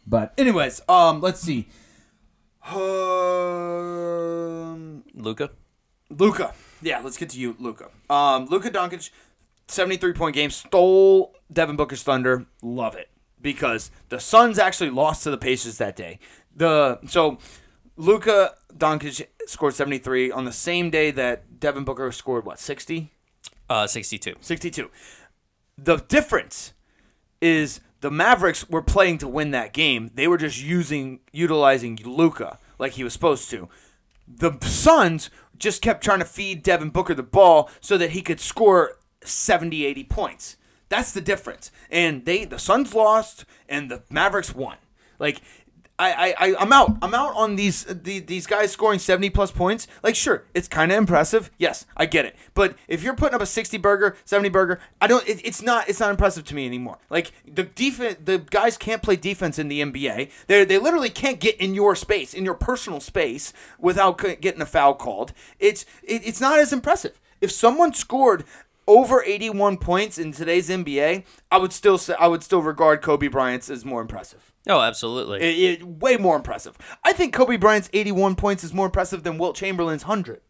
But 0.05 0.33
anyways, 0.37 0.81
um, 0.89 1.21
let's 1.21 1.39
see. 1.39 1.67
Um, 2.65 2.75
Luka. 5.13 5.51
Luka. 6.09 6.53
Yeah, 6.81 6.99
let's 7.03 7.17
get 7.17 7.29
to 7.29 7.39
you, 7.39 7.55
Luka. 7.59 7.89
Um, 8.09 8.45
Luka 8.45 8.69
Doncic, 8.69 9.09
seventy-three 9.67 10.13
point 10.13 10.35
game, 10.35 10.49
stole 10.49 11.35
Devin 11.51 11.75
Booker's 11.75 12.03
thunder. 12.03 12.45
Love 12.61 12.95
it 12.95 13.09
because 13.41 13.91
the 14.09 14.19
Suns 14.19 14.59
actually 14.59 14.89
lost 14.89 15.23
to 15.23 15.31
the 15.31 15.37
Pacers 15.37 15.77
that 15.77 15.95
day. 15.95 16.19
The 16.55 16.99
so 17.07 17.37
Luka 17.95 18.55
Doncic 18.75 19.25
scored 19.45 19.73
seventy-three 19.73 20.31
on 20.31 20.43
the 20.45 20.51
same 20.51 20.89
day 20.89 21.11
that 21.11 21.59
Devin 21.59 21.83
Booker 21.85 22.11
scored 22.11 22.45
what 22.45 22.59
sixty. 22.59 23.11
Uh, 23.69 23.85
62. 23.85 24.35
62. 24.39 24.89
The 25.77 25.97
difference 25.97 26.71
is 27.41 27.79
the 28.01 28.11
Mavericks 28.11 28.69
were 28.69 28.81
playing 28.81 29.17
to 29.19 29.27
win 29.27 29.51
that 29.51 29.73
game. 29.73 30.11
They 30.13 30.27
were 30.27 30.37
just 30.37 30.61
using 30.61 31.19
utilizing 31.31 31.99
Luka 32.03 32.59
like 32.79 32.93
he 32.93 33.03
was 33.03 33.13
supposed 33.13 33.49
to. 33.51 33.69
The 34.27 34.57
Suns 34.61 35.29
just 35.57 35.81
kept 35.81 36.03
trying 36.03 36.19
to 36.19 36.25
feed 36.25 36.63
Devin 36.63 36.89
Booker 36.89 37.13
the 37.13 37.23
ball 37.23 37.69
so 37.81 37.97
that 37.97 38.11
he 38.11 38.21
could 38.21 38.39
score 38.39 38.99
70, 39.23 39.85
80 39.85 40.03
points. 40.03 40.57
That's 40.89 41.11
the 41.11 41.21
difference. 41.21 41.71
And 41.89 42.25
they 42.25 42.45
the 42.45 42.59
Suns 42.59 42.93
lost 42.93 43.45
and 43.67 43.89
the 43.89 44.03
Mavericks 44.09 44.53
won. 44.53 44.77
Like 45.19 45.41
I, 45.99 46.11
I, 46.11 46.35
I 46.39 46.55
I'm 46.59 46.71
out. 46.71 46.97
I'm 47.01 47.13
out 47.13 47.35
on 47.35 47.55
these 47.55 47.83
the, 47.83 48.19
these 48.19 48.45
guys 48.45 48.71
scoring 48.71 48.99
70 48.99 49.31
plus 49.31 49.51
points. 49.51 49.87
Like, 50.03 50.15
sure, 50.15 50.43
it's 50.53 50.67
kind 50.67 50.91
of 50.91 50.97
impressive. 50.97 51.49
Yes, 51.57 51.85
I 51.95 52.05
get 52.05 52.25
it. 52.25 52.35
But 52.53 52.75
if 52.87 53.01
you're 53.01 53.15
putting 53.15 53.33
up 53.33 53.41
a 53.41 53.47
60 53.47 53.77
burger, 53.77 54.15
70 54.23 54.49
burger, 54.49 54.79
I 55.01 55.07
don't. 55.07 55.27
It, 55.27 55.43
it's 55.43 55.61
not. 55.61 55.89
It's 55.89 55.99
not 55.99 56.11
impressive 56.11 56.43
to 56.45 56.55
me 56.55 56.67
anymore. 56.67 56.99
Like 57.09 57.31
the 57.47 57.63
defense, 57.63 58.17
the 58.23 58.37
guys 58.37 58.77
can't 58.77 59.01
play 59.01 59.15
defense 59.15 59.57
in 59.57 59.69
the 59.69 59.81
NBA. 59.81 60.29
They 60.45 60.65
they 60.65 60.77
literally 60.77 61.09
can't 61.09 61.39
get 61.39 61.57
in 61.57 61.73
your 61.73 61.95
space, 61.95 62.33
in 62.33 62.45
your 62.45 62.55
personal 62.55 62.99
space, 62.99 63.51
without 63.79 64.17
getting 64.41 64.61
a 64.61 64.67
foul 64.67 64.93
called. 64.93 65.33
It's 65.59 65.85
it, 66.03 66.21
it's 66.25 66.41
not 66.41 66.59
as 66.59 66.71
impressive. 66.71 67.19
If 67.41 67.51
someone 67.51 67.93
scored 67.93 68.43
over 68.87 69.21
81 69.23 69.77
points 69.77 70.17
in 70.17 70.31
today's 70.31 70.69
NBA, 70.69 71.25
I 71.51 71.57
would 71.57 71.73
still 71.73 71.97
say 71.97 72.13
I 72.19 72.27
would 72.27 72.43
still 72.43 72.61
regard 72.61 73.01
Kobe 73.01 73.27
Bryant's 73.27 73.69
as 73.69 73.83
more 73.83 74.01
impressive. 74.01 74.53
Oh, 74.69 74.81
absolutely. 74.81 75.39
It, 75.41 75.81
it- 75.81 75.87
way 75.87 76.17
more 76.17 76.35
impressive. 76.35 76.77
I 77.03 77.13
think 77.13 77.33
Kobe 77.33 77.57
Bryant's 77.57 77.89
81 77.93 78.35
points 78.35 78.63
is 78.63 78.73
more 78.73 78.87
impressive 78.87 79.23
than 79.23 79.37
Wilt 79.37 79.55
Chamberlain's 79.55 80.03
100. 80.05 80.41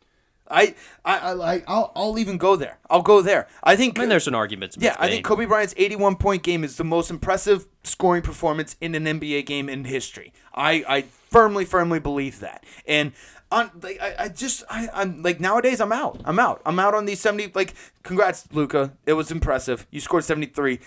I, 0.49 0.75
I, 1.03 1.17
I 1.19 1.31
like. 1.33 1.65
I'll, 1.67 1.91
I'll 1.93 2.17
even 2.17 2.37
go 2.37 2.55
there. 2.55 2.77
I'll 2.89 3.01
go 3.01 3.21
there. 3.21 3.47
I 3.63 3.75
think. 3.75 3.99
I 3.99 4.03
mean, 4.03 4.09
there's 4.09 4.29
an 4.29 4.35
argument 4.35 4.71
to 4.73 4.79
yeah, 4.79 4.95
I 4.97 5.09
think. 5.09 5.25
Kobe 5.25 5.45
Bryant's 5.45 5.73
81 5.75 6.15
point 6.15 6.41
game 6.41 6.63
is 6.63 6.77
the 6.77 6.85
most 6.85 7.09
impressive 7.09 7.67
scoring 7.83 8.21
performance 8.21 8.77
in 8.79 8.95
an 8.95 9.03
NBA 9.03 9.45
game 9.45 9.67
in 9.67 9.83
history. 9.83 10.31
I, 10.53 10.85
I 10.87 11.01
firmly, 11.01 11.65
firmly 11.65 11.99
believe 11.99 12.39
that. 12.39 12.63
And 12.87 13.11
on, 13.51 13.71
like, 13.81 13.99
I, 14.01 14.15
I 14.19 14.27
just, 14.29 14.63
I, 14.69 14.87
I'm 14.93 15.21
like 15.21 15.41
nowadays, 15.41 15.81
I'm 15.81 15.91
out. 15.91 16.21
I'm 16.23 16.39
out. 16.39 16.61
I'm 16.65 16.79
out 16.79 16.93
on 16.93 17.03
these 17.05 17.19
70. 17.19 17.51
Like, 17.53 17.73
congrats, 18.03 18.47
Luka. 18.53 18.93
It 19.05 19.13
was 19.13 19.31
impressive. 19.31 19.85
You 19.91 19.99
scored 19.99 20.23
73. 20.23 20.79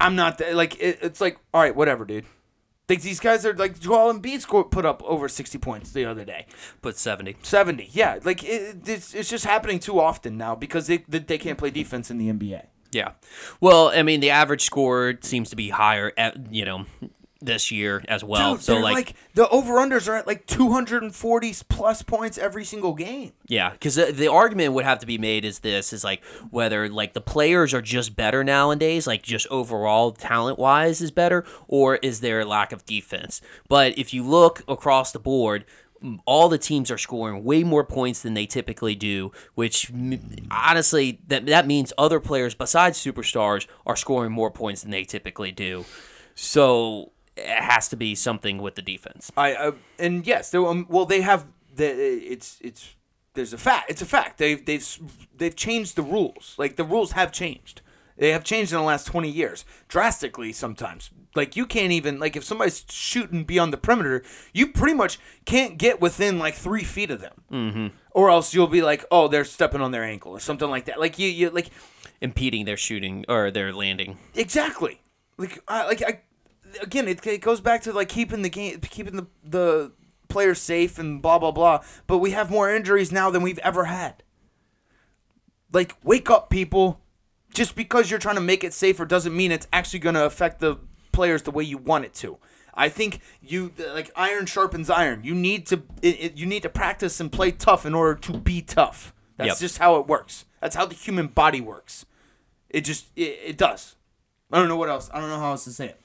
I'm 0.00 0.16
not 0.16 0.40
like 0.52 0.80
it, 0.80 0.98
it's 1.02 1.20
like 1.20 1.38
all 1.52 1.60
right, 1.60 1.74
whatever, 1.74 2.04
dude. 2.04 2.24
Like 2.88 3.02
these 3.02 3.20
guys 3.20 3.46
are 3.46 3.54
like 3.54 3.80
Joel 3.80 4.12
Embiid 4.12 4.40
scored 4.40 4.70
put 4.70 4.84
up 4.84 5.02
over 5.04 5.28
60 5.28 5.56
points 5.58 5.92
the 5.92 6.04
other 6.04 6.24
day. 6.24 6.46
Put 6.82 6.98
70. 6.98 7.36
70. 7.42 7.88
Yeah, 7.92 8.18
like 8.24 8.44
it, 8.44 8.86
it's, 8.86 9.14
it's 9.14 9.30
just 9.30 9.44
happening 9.44 9.78
too 9.78 10.00
often 10.00 10.36
now 10.36 10.54
because 10.54 10.88
they 10.88 10.98
they 11.08 11.20
they 11.20 11.38
can't 11.38 11.58
play 11.58 11.70
defense 11.70 12.10
in 12.10 12.18
the 12.18 12.30
NBA. 12.30 12.66
Yeah. 12.92 13.12
Well, 13.60 13.88
I 13.88 14.02
mean, 14.02 14.20
the 14.20 14.30
average 14.30 14.62
score 14.62 15.14
seems 15.22 15.48
to 15.50 15.56
be 15.56 15.70
higher, 15.70 16.12
at, 16.18 16.52
you 16.52 16.64
know, 16.66 16.84
this 17.44 17.70
year 17.70 18.02
as 18.08 18.22
well. 18.24 18.54
Dude, 18.54 18.62
so 18.62 18.78
like, 18.78 18.94
like, 18.94 19.14
the 19.34 19.48
over 19.48 19.74
unders 19.74 20.08
are 20.08 20.16
at 20.16 20.26
like 20.26 20.46
240 20.46 21.54
plus 21.68 22.02
points 22.02 22.38
every 22.38 22.64
single 22.64 22.94
game. 22.94 23.32
yeah, 23.46 23.70
because 23.70 23.96
the, 23.96 24.12
the 24.12 24.28
argument 24.28 24.72
would 24.74 24.84
have 24.84 24.98
to 25.00 25.06
be 25.06 25.18
made 25.18 25.44
is 25.44 25.60
this 25.60 25.92
is 25.92 26.04
like 26.04 26.24
whether 26.50 26.88
like 26.88 27.12
the 27.12 27.20
players 27.20 27.74
are 27.74 27.82
just 27.82 28.16
better 28.16 28.44
nowadays, 28.44 29.06
like 29.06 29.22
just 29.22 29.46
overall 29.50 30.12
talent 30.12 30.58
wise 30.58 31.00
is 31.00 31.10
better, 31.10 31.44
or 31.68 31.96
is 31.96 32.20
there 32.20 32.40
a 32.40 32.44
lack 32.44 32.72
of 32.72 32.84
defense? 32.86 33.40
But 33.68 33.98
if 33.98 34.14
you 34.14 34.22
look 34.22 34.62
across 34.68 35.12
the 35.12 35.18
board. 35.18 35.64
All 36.24 36.48
the 36.48 36.58
teams 36.58 36.90
are 36.90 36.98
scoring 36.98 37.44
way 37.44 37.62
more 37.62 37.84
points 37.84 38.22
than 38.22 38.34
they 38.34 38.44
typically 38.44 38.96
do, 38.96 39.30
which 39.54 39.88
honestly, 40.50 41.20
that 41.28 41.46
that 41.46 41.64
means 41.64 41.92
other 41.96 42.18
players 42.18 42.56
besides 42.56 42.98
superstars 42.98 43.68
are 43.86 43.94
scoring 43.94 44.32
more 44.32 44.50
points 44.50 44.82
than 44.82 44.90
they 44.90 45.04
typically 45.04 45.52
do. 45.52 45.84
So 46.34 47.12
it 47.36 47.62
has 47.62 47.88
to 47.88 47.96
be 47.96 48.14
something 48.14 48.58
with 48.58 48.74
the 48.74 48.82
defense. 48.82 49.30
I 49.36 49.54
uh, 49.54 49.72
and 49.98 50.26
yes, 50.26 50.54
um, 50.54 50.86
well 50.88 51.06
they 51.06 51.20
have 51.22 51.46
the 51.74 51.86
it's 51.86 52.58
it's 52.60 52.94
there's 53.34 53.52
a 53.52 53.58
fact. 53.58 53.90
It's 53.90 54.02
a 54.02 54.06
fact. 54.06 54.38
They've 54.38 54.64
they've 54.64 54.98
they've 55.36 55.56
changed 55.56 55.96
the 55.96 56.02
rules. 56.02 56.54
Like 56.58 56.76
the 56.76 56.84
rules 56.84 57.12
have 57.12 57.32
changed. 57.32 57.80
They 58.18 58.30
have 58.30 58.44
changed 58.44 58.72
in 58.72 58.78
the 58.78 58.84
last 58.84 59.06
20 59.06 59.28
years 59.28 59.64
drastically 59.88 60.52
sometimes. 60.52 61.10
Like 61.34 61.56
you 61.56 61.64
can't 61.64 61.92
even 61.92 62.20
like 62.20 62.36
if 62.36 62.44
somebody's 62.44 62.84
shooting 62.90 63.44
beyond 63.44 63.72
the 63.72 63.78
perimeter, 63.78 64.22
you 64.52 64.68
pretty 64.68 64.94
much 64.94 65.18
can't 65.46 65.78
get 65.78 66.00
within 66.00 66.38
like 66.38 66.54
3 66.54 66.84
feet 66.84 67.10
of 67.10 67.20
them. 67.20 67.42
Mm-hmm. 67.50 67.86
Or 68.10 68.28
else 68.28 68.52
you'll 68.52 68.66
be 68.66 68.82
like, 68.82 69.06
"Oh, 69.10 69.28
they're 69.28 69.44
stepping 69.44 69.80
on 69.80 69.90
their 69.90 70.04
ankle" 70.04 70.32
or 70.32 70.40
something 70.40 70.68
like 70.68 70.84
that. 70.84 71.00
Like 71.00 71.18
you 71.18 71.28
you 71.28 71.48
like 71.48 71.70
impeding 72.20 72.66
their 72.66 72.76
shooting 72.76 73.24
or 73.28 73.50
their 73.50 73.72
landing. 73.72 74.18
Exactly. 74.34 75.00
Like, 75.38 75.58
I, 75.66 75.86
like 75.86 76.02
I, 76.02 76.20
again, 76.80 77.08
it, 77.08 77.24
it 77.26 77.40
goes 77.40 77.60
back 77.60 77.82
to 77.82 77.92
like 77.92 78.08
keeping 78.08 78.42
the 78.42 78.48
game, 78.50 78.80
keeping 78.80 79.16
the 79.16 79.26
the 79.44 79.92
players 80.28 80.60
safe 80.60 80.98
and 80.98 81.20
blah 81.20 81.38
blah 81.38 81.50
blah. 81.50 81.82
But 82.06 82.18
we 82.18 82.30
have 82.30 82.50
more 82.50 82.70
injuries 82.74 83.12
now 83.12 83.30
than 83.30 83.42
we've 83.42 83.58
ever 83.58 83.84
had. 83.84 84.22
Like, 85.72 85.94
wake 86.04 86.28
up, 86.30 86.50
people! 86.50 87.00
Just 87.54 87.74
because 87.74 88.10
you're 88.10 88.18
trying 88.18 88.34
to 88.36 88.40
make 88.42 88.64
it 88.64 88.72
safer 88.74 89.04
doesn't 89.04 89.34
mean 89.36 89.52
it's 89.52 89.66
actually 89.72 89.98
going 90.00 90.14
to 90.14 90.24
affect 90.24 90.60
the 90.60 90.76
players 91.12 91.42
the 91.42 91.50
way 91.50 91.64
you 91.64 91.76
want 91.78 92.04
it 92.04 92.14
to. 92.14 92.38
I 92.74 92.88
think 92.88 93.20
you 93.42 93.72
like 93.94 94.10
iron 94.16 94.46
sharpens 94.46 94.88
iron. 94.88 95.22
You 95.24 95.34
need 95.34 95.66
to 95.66 95.82
it, 96.00 96.16
it- 96.20 96.36
you 96.38 96.46
need 96.46 96.62
to 96.62 96.68
practice 96.70 97.20
and 97.20 97.30
play 97.30 97.50
tough 97.52 97.84
in 97.84 97.94
order 97.94 98.18
to 98.20 98.38
be 98.38 98.62
tough. 98.62 99.14
That's 99.36 99.48
Yep. 99.48 99.58
just 99.58 99.78
how 99.78 99.96
it 99.96 100.06
works. 100.06 100.44
That's 100.60 100.76
how 100.76 100.86
the 100.86 100.94
human 100.94 101.26
body 101.26 101.60
works. 101.60 102.06
It 102.70 102.82
just 102.82 103.06
it, 103.16 103.38
it 103.44 103.58
does. 103.58 103.96
I 104.50 104.58
don't 104.58 104.68
know 104.68 104.76
what 104.76 104.88
else. 104.90 105.10
I 105.12 105.20
don't 105.20 105.28
know 105.30 105.38
how 105.38 105.50
else 105.50 105.64
to 105.64 105.70
say 105.70 105.88
it. 105.88 106.00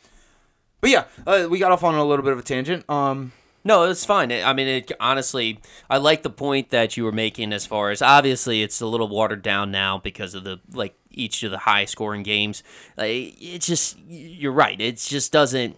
But 0.82 0.89
yeah, 0.89 1.05
uh, 1.25 1.47
we 1.49 1.59
got 1.59 1.71
off 1.71 1.84
on 1.84 1.95
a 1.95 2.05
little 2.05 2.23
bit 2.23 2.34
of 2.34 2.39
a 2.39 2.43
tangent. 2.43 2.89
Um, 2.89 3.32
No, 3.63 3.84
it's 3.84 4.05
fine. 4.05 4.32
I 4.32 4.53
mean, 4.53 4.67
it, 4.67 4.91
honestly, 4.99 5.59
I 5.89 5.97
like 5.97 6.23
the 6.23 6.30
point 6.30 6.69
that 6.69 6.95
you 6.95 7.03
were 7.03 7.11
making 7.11 7.51
as 7.51 7.65
far 7.65 7.89
as 7.91 8.01
obviously 8.01 8.61
it's 8.61 8.80
a 8.80 8.86
little 8.86 9.07
watered 9.07 9.41
down 9.41 9.71
now 9.71 9.97
because 9.97 10.34
of 10.36 10.43
the 10.43 10.59
like 10.71 10.95
each 11.11 11.43
of 11.43 11.51
the 11.51 11.57
high 11.59 11.86
scoring 11.86 12.23
games. 12.23 12.63
Like, 12.95 13.36
it's 13.39 13.65
just 13.65 13.97
you're 14.07 14.51
right. 14.51 14.80
It 14.80 14.97
just 14.97 15.32
doesn't. 15.32 15.78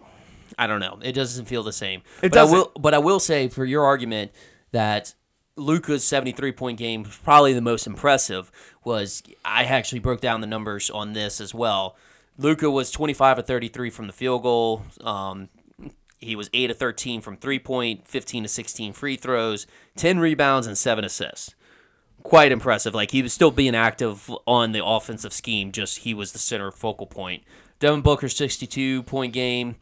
I 0.57 0.67
don't 0.67 0.81
know. 0.81 0.99
It 1.01 1.13
doesn't 1.13 1.45
feel 1.45 1.63
the 1.63 1.73
same. 1.73 2.01
It 2.21 2.31
but 2.31 2.33
doesn't. 2.33 2.57
will. 2.57 2.71
But 2.77 2.93
I 2.93 2.97
will 2.97 3.19
say 3.19 3.47
for 3.47 3.63
your 3.65 3.85
argument 3.85 4.31
that 4.71 5.13
Luka's 5.55 6.03
73 6.03 6.51
point 6.51 6.77
game 6.77 7.03
was 7.03 7.17
probably 7.17 7.53
the 7.53 7.61
most 7.61 7.87
impressive 7.87 8.51
was 8.83 9.23
I 9.43 9.63
actually 9.63 9.99
broke 9.99 10.21
down 10.21 10.41
the 10.41 10.47
numbers 10.47 10.89
on 10.89 11.13
this 11.13 11.39
as 11.41 11.53
well. 11.53 11.95
Luka 12.39 12.71
was 12.71 12.89
25 12.89 13.39
of 13.39 13.45
33 13.45 13.89
from 13.89 14.07
the 14.07 14.13
field 14.13 14.43
goal. 14.43 14.83
Um, 15.01 15.49
he 16.19 16.37
was 16.37 16.49
8 16.53 16.71
of 16.71 16.77
13 16.77 17.19
from 17.19 17.35
three 17.35 17.59
point, 17.59 18.07
15 18.07 18.43
to 18.43 18.49
16 18.49 18.93
free 18.93 19.17
throws, 19.17 19.67
10 19.97 20.19
rebounds, 20.19 20.65
and 20.65 20.77
7 20.77 21.03
assists. 21.03 21.53
Quite 22.23 22.51
impressive. 22.51 22.95
Like 22.95 23.11
he 23.11 23.21
was 23.21 23.33
still 23.33 23.51
being 23.51 23.75
active 23.75 24.31
on 24.47 24.71
the 24.71 24.83
offensive 24.83 25.33
scheme, 25.33 25.71
just 25.73 25.99
he 25.99 26.13
was 26.13 26.31
the 26.31 26.39
center 26.39 26.71
focal 26.71 27.07
point. 27.07 27.43
Devin 27.79 28.01
Booker's 28.01 28.35
62 28.37 29.03
point 29.03 29.33
game, 29.33 29.75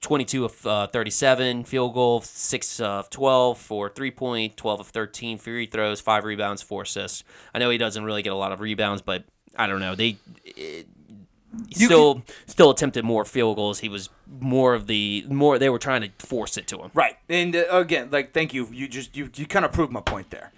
22 0.00 0.44
of 0.44 0.66
uh, 0.66 0.86
37 0.88 1.64
field 1.64 1.94
goal, 1.94 2.20
6 2.20 2.80
of 2.80 3.10
12 3.10 3.58
for 3.58 3.88
three 3.88 4.10
point, 4.12 4.56
12 4.56 4.80
of 4.80 4.86
13 4.88 5.38
free 5.38 5.66
throws, 5.66 6.00
5 6.00 6.24
rebounds, 6.24 6.62
4 6.62 6.82
assists. 6.82 7.24
I 7.52 7.58
know 7.58 7.70
he 7.70 7.78
doesn't 7.78 8.04
really 8.04 8.22
get 8.22 8.32
a 8.32 8.36
lot 8.36 8.52
of 8.52 8.60
rebounds, 8.60 9.02
but 9.02 9.24
I 9.56 9.66
don't 9.66 9.80
know. 9.80 9.96
They 9.96 10.16
it, 10.44 10.86
still 11.70 12.22
still 12.46 12.70
attempted 12.70 13.04
more 13.04 13.24
field 13.24 13.56
goals. 13.56 13.80
He 13.80 13.88
was 13.88 14.10
more 14.40 14.74
of 14.74 14.86
the 14.86 15.24
more 15.28 15.58
they 15.58 15.68
were 15.68 15.78
trying 15.78 16.02
to 16.02 16.26
force 16.26 16.56
it 16.56 16.66
to 16.68 16.78
him. 16.78 16.90
right, 16.94 17.16
and 17.28 17.54
uh, 17.56 17.64
again, 17.70 18.08
like, 18.10 18.32
thank 18.32 18.52
you. 18.54 18.68
You 18.72 18.88
just 18.88 19.16
you 19.16 19.30
you 19.34 19.46
kind 19.46 19.64
of 19.64 19.72
proved 19.72 19.92
my 19.92 20.00
point 20.00 20.30
there. 20.30 20.52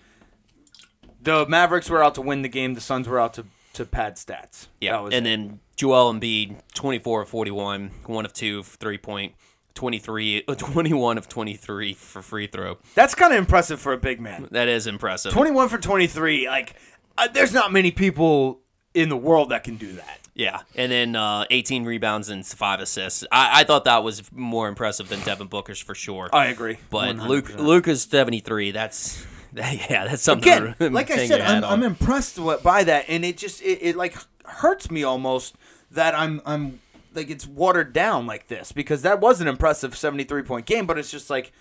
The 1.23 1.47
Mavericks 1.47 1.91
were 1.91 2.03
out 2.03 2.15
to 2.15 2.23
win 2.23 2.43
the 2.43 2.49
game. 2.49 2.75
The 2.75 2.81
Suns 2.81 3.07
were 3.09 3.21
out 3.21 3.35
to 3.35 3.47
to 3.75 3.85
pad 3.85 4.17
stats. 4.17 4.67
Yeah, 4.81 5.05
and 5.05 5.15
it. 5.15 5.25
then 5.25 5.61
Joel 5.77 6.13
Embiid, 6.13 6.57
24 6.75 7.23
of 7.23 7.29
41, 7.29 7.91
1 8.07 8.25
of 8.25 8.33
2 8.33 8.63
for 8.65 8.77
3 8.77 8.99
point, 8.99 9.35
23, 9.75 10.45
uh, 10.49 10.55
21 10.59 11.19
of 11.19 11.29
23 11.29 11.95
for 11.95 12.21
free 12.23 12.47
throw. 12.47 12.79
that's 12.95 13.15
kind 13.15 13.33
of 13.33 13.39
impressive 13.39 13.81
for 13.81 13.93
a 13.93 13.99
big 13.99 14.21
man. 14.21 14.49
That 14.51 14.69
is 14.69 14.87
impressive. 14.87 15.33
21 15.33 15.69
for 15.69 15.79
23. 15.79 16.49
Like, 16.49 16.75
uh, 17.17 17.29
there's 17.29 17.55
not 17.55 17.73
many 17.73 17.91
people 17.91 18.61
in 18.95 19.09
the 19.09 19.17
world 19.17 19.51
that 19.51 19.65
can 19.65 19.77
do 19.77 19.93
that. 19.93 20.19
Yeah, 20.35 20.61
and 20.75 20.91
then 20.91 21.17
uh, 21.17 21.45
18 21.51 21.85
rebounds 21.85 22.29
and 22.31 22.47
5 22.47 22.81
assists. 22.81 23.25
I, 23.31 23.61
I 23.61 23.65
thought 23.65 23.85
that 23.85 24.03
was 24.03 24.31
more 24.33 24.69
impressive 24.69 25.09
than 25.09 25.21
Devin 25.21 25.49
Booker's 25.49 25.81
for 25.81 25.95
sure. 25.95 26.31
I 26.33 26.47
agree. 26.47 26.79
but 26.89 27.17
100%. 27.17 27.27
Luke 27.27 27.59
Luka's 27.59 28.03
73. 28.03 28.71
That's 28.71 29.27
yeah, 29.55 30.07
that's 30.07 30.23
something. 30.23 30.53
again, 30.53 30.75
to 30.79 30.91
like 30.91 31.11
I 31.11 31.27
said, 31.27 31.41
I'm. 31.41 31.65
I'm 31.65 31.83
impressed 31.83 32.39
by 32.63 32.85
that, 32.85 33.07
and 33.09 33.25
it 33.25 33.37
just 33.37 33.63
it, 33.63 33.81
it 33.83 33.97
like 33.97 34.17
hurts 34.45 34.91
me 34.91 35.03
almost 35.03 35.57
that 35.91 36.15
I'm 36.15 36.41
I'm 36.47 36.81
like 37.15 37.31
it's 37.31 37.47
watered 37.47 37.93
down 37.93 38.27
like 38.27 38.49
this 38.49 38.73
because 38.73 39.03
that 39.03 39.21
was 39.21 39.41
an 39.41 39.49
impressive 39.49 39.97
73 39.97 40.43
point 40.43 40.67
game, 40.67 40.87
but 40.87 40.99
it's 40.99 41.11
just 41.11 41.31
like, 41.31 41.53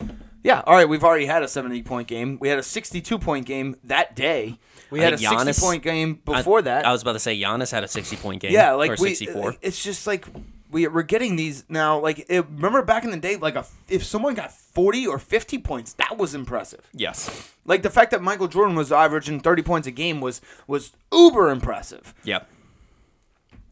yeah, 0.43 0.61
all 0.65 0.75
right, 0.75 0.87
we've 0.87 1.03
already 1.03 1.25
had 1.25 1.43
a 1.43 1.47
70 1.47 1.81
point 1.83 2.07
game, 2.07 2.37
we 2.39 2.49
had 2.49 2.59
a 2.59 2.63
62 2.63 3.17
point 3.17 3.45
game 3.45 3.75
that 3.83 4.15
day, 4.15 4.59
we 4.91 5.01
I 5.01 5.03
had 5.05 5.13
a 5.13 5.17
think 5.17 5.29
60 5.29 5.45
Giannis- 5.51 5.59
point 5.61 5.83
game 5.83 6.21
I- 6.27 6.37
before 6.37 6.61
that. 6.63 6.85
I 6.85 6.91
was 6.91 7.01
about 7.01 7.13
to 7.13 7.19
say 7.19 7.39
Giannis 7.39 7.71
had 7.71 7.83
a 7.83 7.87
60 7.87 8.15
point 8.17 8.41
game. 8.41 8.51
yeah, 8.51 8.71
like 8.73 8.99
we, 8.99 9.13
64. 9.15 9.55
it's 9.61 9.83
just 9.83 10.05
like 10.07 10.25
we 10.71 10.87
we're 10.87 11.01
getting 11.03 11.35
these 11.35 11.63
now. 11.69 11.99
Like 11.99 12.25
it, 12.29 12.45
remember 12.49 12.81
back 12.83 13.03
in 13.03 13.11
the 13.11 13.17
day, 13.17 13.35
like 13.35 13.55
a 13.55 13.65
if 13.87 14.03
someone 14.03 14.35
got 14.35 14.51
40 14.51 15.07
or 15.07 15.17
50 15.19 15.57
points, 15.59 15.93
that 15.93 16.17
was 16.17 16.33
impressive. 16.35 16.87
yes. 16.93 17.53
Like 17.65 17.83
the 17.83 17.89
fact 17.89 18.11
that 18.11 18.21
Michael 18.23 18.47
Jordan 18.47 18.75
was 18.75 18.91
averaging 18.91 19.39
30 19.41 19.61
points 19.63 19.87
a 19.87 19.91
game 19.91 20.21
was 20.21 20.41
was 20.67 20.93
uber 21.13 21.49
impressive. 21.49 22.13
Yep. 22.23 22.47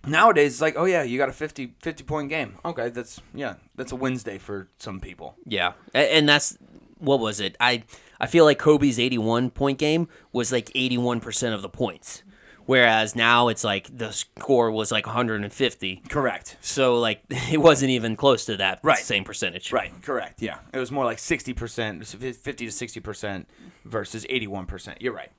Nowadays 0.05 0.53
it's 0.53 0.61
like, 0.61 0.75
oh 0.77 0.85
yeah, 0.85 1.03
you 1.03 1.17
got 1.17 1.27
a 1.29 1.33
50 1.33 1.73
50 1.81 2.03
point 2.05 2.29
game. 2.29 2.55
Okay, 2.63 2.89
that's 2.89 3.19
yeah, 3.33 3.55
that's 3.75 3.91
a 3.91 3.95
Wednesday 3.95 4.37
for 4.37 4.67
some 4.79 4.99
people. 5.01 5.35
Yeah, 5.45 5.73
and 5.93 6.27
that's 6.29 6.57
what 6.99 7.19
was 7.19 7.39
it? 7.39 7.57
I 7.59 7.83
I 8.19 8.27
feel 8.27 8.45
like 8.45 8.57
Kobe's 8.59 8.99
81 8.99 9.51
point 9.51 9.77
game 9.77 10.07
was 10.31 10.51
like 10.51 10.71
81 10.75 11.19
percent 11.19 11.53
of 11.55 11.61
the 11.61 11.69
points, 11.69 12.23
whereas 12.65 13.15
now 13.15 13.47
it's 13.47 13.63
like 13.63 13.95
the 13.97 14.11
score 14.11 14.71
was 14.71 14.91
like 14.91 15.05
150. 15.05 16.03
Correct. 16.09 16.57
So 16.61 16.97
like 16.99 17.21
it 17.29 17.59
wasn't 17.61 17.91
even 17.91 18.15
close 18.15 18.45
to 18.45 18.57
that 18.57 18.79
Right. 18.83 18.97
same 18.97 19.23
percentage. 19.23 19.71
Right, 19.71 19.91
correct. 20.01 20.41
Yeah. 20.41 20.59
It 20.73 20.79
was 20.79 20.91
more 20.91 21.05
like 21.05 21.17
60%, 21.17 22.05
50 22.05 22.65
to 22.65 22.71
60% 22.71 23.45
versus 23.85 24.25
81%. 24.29 24.95
You're 24.99 25.13
right. 25.13 25.31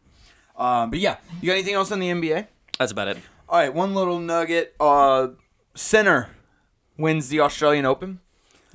Um, 0.57 0.91
but 0.91 0.99
yeah, 0.99 1.19
you 1.41 1.47
got 1.47 1.53
anything 1.55 1.75
else 1.75 1.93
on 1.93 2.01
the 2.01 2.09
NBA? 2.11 2.47
That's 2.79 2.93
about 2.93 3.09
it. 3.09 3.19
All 3.49 3.59
right, 3.59 3.73
one 3.73 3.95
little 3.95 4.19
nugget. 4.19 4.75
Uh, 4.81 5.29
Sinner 5.75 6.31
wins 6.97 7.29
the 7.29 7.41
Australian 7.41 7.87
Open. 7.87 8.21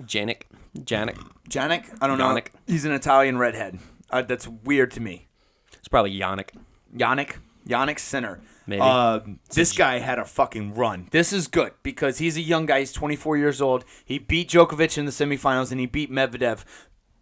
Jannik, 0.02 0.44
Jannik. 0.78 1.18
Jannik, 1.50 1.86
I 2.02 2.08
don't 2.08 2.18
know. 2.18 2.40
He's 2.66 2.86
an 2.86 2.94
Italian 2.94 3.38
redhead. 3.38 3.80
Uh, 4.14 4.22
that's 4.22 4.48
weird 4.48 4.92
to 4.92 5.00
me. 5.02 5.28
It's 5.74 5.88
probably 5.88 6.14
Yannick. 6.18 6.50
Yannick, 6.96 7.38
Yannick 7.68 8.00
Sinner. 8.00 8.40
Maybe. 8.66 8.82
Uh, 8.82 9.20
this 9.54 9.74
guy 9.74 10.00
had 10.00 10.20
a 10.20 10.26
fucking 10.26 10.74
run. 10.76 11.08
This 11.12 11.34
is 11.34 11.48
good 11.48 11.74
because 11.84 12.20
he's 12.20 12.38
a 12.38 12.42
young 12.42 12.66
guy. 12.66 12.80
He's 12.80 12.94
24 12.94 13.36
years 13.38 13.62
old. 13.62 13.84
He 14.06 14.20
beat 14.20 14.50
Djokovic 14.50 14.98
in 14.98 15.06
the 15.06 15.12
semifinals 15.12 15.72
and 15.72 15.80
he 15.82 15.86
beat 15.86 16.10
Medvedev, 16.10 16.64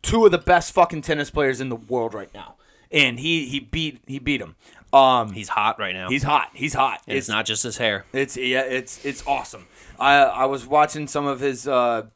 two 0.03 0.25
of 0.25 0.31
the 0.31 0.37
best 0.37 0.71
fucking 0.73 1.01
tennis 1.01 1.31
players 1.31 1.59
in 1.59 1.69
the 1.69 1.75
world 1.75 2.13
right 2.13 2.31
now. 2.33 2.55
And 2.91 3.19
he 3.19 3.47
he 3.47 3.59
beat 3.61 4.01
he 4.05 4.19
beat 4.19 4.41
him. 4.41 4.55
Um, 4.93 5.31
He's 5.31 5.47
hot 5.47 5.79
right 5.79 5.95
now. 5.95 6.09
he's 6.09 6.23
hot. 6.23 6.49
He's 6.53 6.73
hot. 6.73 6.99
And 7.07 7.17
it's 7.17 7.29
not 7.29 7.45
just 7.45 7.63
his 7.63 7.77
hair. 7.77 8.05
It's 8.11 8.35
yeah, 8.35 8.61
it's 8.63 9.03
it's 9.05 9.25
awesome. 9.25 9.67
I 9.97 10.17
I 10.17 10.45
was 10.45 10.67
watching 10.67 11.07
some 11.07 11.25
of 11.25 11.39
his. 11.39 11.65
Uh, 11.67 12.07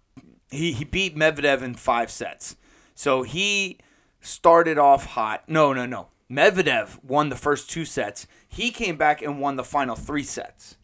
he 0.52 0.74
he 0.74 0.84
beat 0.84 1.16
Medvedev 1.16 1.62
in 1.62 1.76
five 1.76 2.12
sets. 2.12 2.58
So 2.94 3.24
he 3.24 3.78
started 4.26 4.78
off 4.78 5.06
hot. 5.06 5.48
No, 5.48 5.74
no, 5.74 5.86
no. 5.86 6.08
Medvedev 6.30 7.04
won 7.04 7.30
the 7.30 7.36
first 7.36 7.70
two 7.70 7.86
sets. 7.86 8.28
He 8.48 8.72
came 8.72 8.98
back 8.98 9.22
and 9.22 9.40
won 9.40 9.56
the 9.56 9.64
final 9.64 9.96
three 9.96 10.24
sets. 10.24 10.76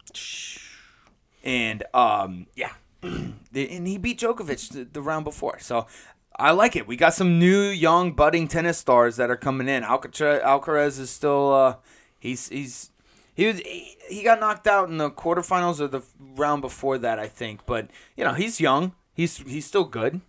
And 1.42 1.82
um, 1.92 2.46
yeah, 2.54 2.72
and 3.02 3.34
he 3.52 3.98
beat 3.98 4.20
Djokovic 4.20 4.72
the, 4.72 4.84
the 4.84 5.02
round 5.02 5.24
before. 5.24 5.58
So 5.58 5.86
I 6.36 6.52
like 6.52 6.76
it. 6.76 6.86
We 6.86 6.96
got 6.96 7.14
some 7.14 7.38
new 7.38 7.62
young 7.62 8.12
budding 8.12 8.48
tennis 8.48 8.78
stars 8.78 9.16
that 9.16 9.30
are 9.30 9.36
coming 9.36 9.68
in. 9.68 9.82
Alcaraz, 9.82 11.00
is 11.00 11.10
still 11.10 11.52
uh, 11.52 11.76
he's 12.18 12.48
he's 12.48 12.90
he 13.34 13.46
was 13.46 13.58
he, 13.58 13.96
he 14.08 14.22
got 14.22 14.40
knocked 14.40 14.66
out 14.66 14.88
in 14.88 14.98
the 14.98 15.10
quarterfinals 15.10 15.80
or 15.80 15.88
the 15.88 16.02
round 16.18 16.62
before 16.62 16.98
that, 16.98 17.18
I 17.18 17.26
think. 17.26 17.66
But 17.66 17.90
you 18.16 18.24
know 18.24 18.34
he's 18.34 18.60
young. 18.60 18.94
He's 19.12 19.38
he's 19.38 19.66
still 19.66 19.84
good. 19.84 20.20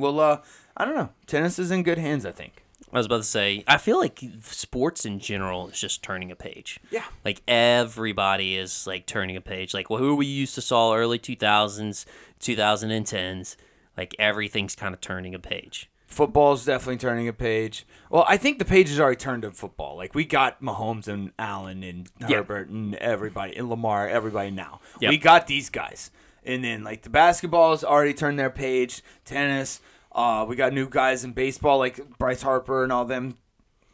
Well, 0.00 0.18
uh, 0.20 0.38
I 0.76 0.84
don't 0.84 0.94
know. 0.96 1.10
Tennis 1.26 1.58
is 1.58 1.70
in 1.70 1.82
good 1.82 1.98
hands, 1.98 2.24
I 2.26 2.32
think. 2.32 2.64
I 2.92 2.96
was 2.96 3.06
about 3.06 3.18
to 3.18 3.22
say, 3.22 3.62
I 3.68 3.76
feel 3.78 3.98
like 4.00 4.20
sports 4.42 5.04
in 5.06 5.20
general 5.20 5.68
is 5.68 5.78
just 5.80 6.02
turning 6.02 6.32
a 6.32 6.36
page. 6.36 6.80
Yeah. 6.90 7.04
Like 7.24 7.40
everybody 7.46 8.56
is 8.56 8.84
like 8.86 9.06
turning 9.06 9.36
a 9.36 9.40
page. 9.40 9.72
Like 9.74 9.90
well, 9.90 10.00
who 10.00 10.16
we 10.16 10.26
used 10.26 10.56
to 10.56 10.60
saw 10.60 10.94
early 10.96 11.18
2000s, 11.20 12.04
2010s, 12.40 13.56
like 13.96 14.14
everything's 14.18 14.74
kind 14.74 14.94
of 14.94 15.00
turning 15.00 15.34
a 15.34 15.38
page. 15.38 15.88
Football's 16.06 16.64
definitely 16.64 16.96
turning 16.96 17.28
a 17.28 17.32
page. 17.32 17.86
Well, 18.10 18.24
I 18.26 18.36
think 18.36 18.58
the 18.58 18.64
page 18.64 18.88
has 18.88 18.98
already 18.98 19.16
turned 19.16 19.44
in 19.44 19.52
football. 19.52 19.96
Like 19.96 20.12
we 20.12 20.24
got 20.24 20.60
Mahomes 20.60 21.06
and 21.06 21.30
Allen 21.38 21.84
and 21.84 22.08
Yeah. 22.18 22.38
Herbert 22.38 22.68
and 22.68 22.96
everybody 22.96 23.56
and 23.56 23.68
Lamar, 23.70 24.08
everybody 24.08 24.50
now. 24.50 24.80
Yep. 25.00 25.10
We 25.10 25.18
got 25.18 25.46
these 25.46 25.70
guys. 25.70 26.10
And 26.44 26.64
then 26.64 26.82
like 26.82 27.02
the 27.02 27.10
basketball's 27.10 27.84
already 27.84 28.14
turned 28.14 28.38
their 28.40 28.50
page. 28.50 29.02
Tennis, 29.24 29.80
uh, 30.12 30.44
we 30.48 30.56
got 30.56 30.72
new 30.72 30.88
guys 30.88 31.24
in 31.24 31.32
baseball 31.32 31.78
like 31.78 32.18
Bryce 32.18 32.42
Harper 32.42 32.82
and 32.82 32.92
all 32.92 33.04
them. 33.04 33.36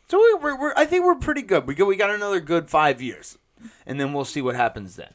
So 0.08 0.18
we- 0.18 0.34
we're, 0.40 0.58
we're 0.60 0.72
I 0.76 0.86
think 0.86 1.04
we're 1.04 1.14
pretty 1.16 1.42
good. 1.42 1.66
We 1.66 1.74
got 1.74 1.86
we 1.86 1.96
got 1.96 2.10
another 2.10 2.40
good 2.40 2.68
five 2.70 3.02
years, 3.02 3.38
and 3.86 3.98
then 4.00 4.12
we'll 4.12 4.24
see 4.24 4.40
what 4.42 4.54
happens 4.56 4.96
then. 4.96 5.12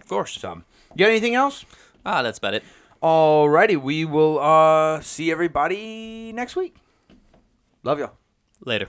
Of 0.00 0.08
course. 0.08 0.40
Tom. 0.40 0.64
you 0.94 0.98
got 1.04 1.10
anything 1.10 1.34
else? 1.34 1.64
Ah, 2.04 2.22
that's 2.22 2.38
about 2.38 2.54
it. 2.54 2.64
Alrighty, 3.02 3.80
we 3.80 4.04
will 4.04 4.38
uh 4.38 5.00
see 5.00 5.30
everybody 5.30 6.32
next 6.32 6.56
week. 6.56 6.76
Love 7.82 7.98
y'all. 7.98 8.12
Later. 8.64 8.88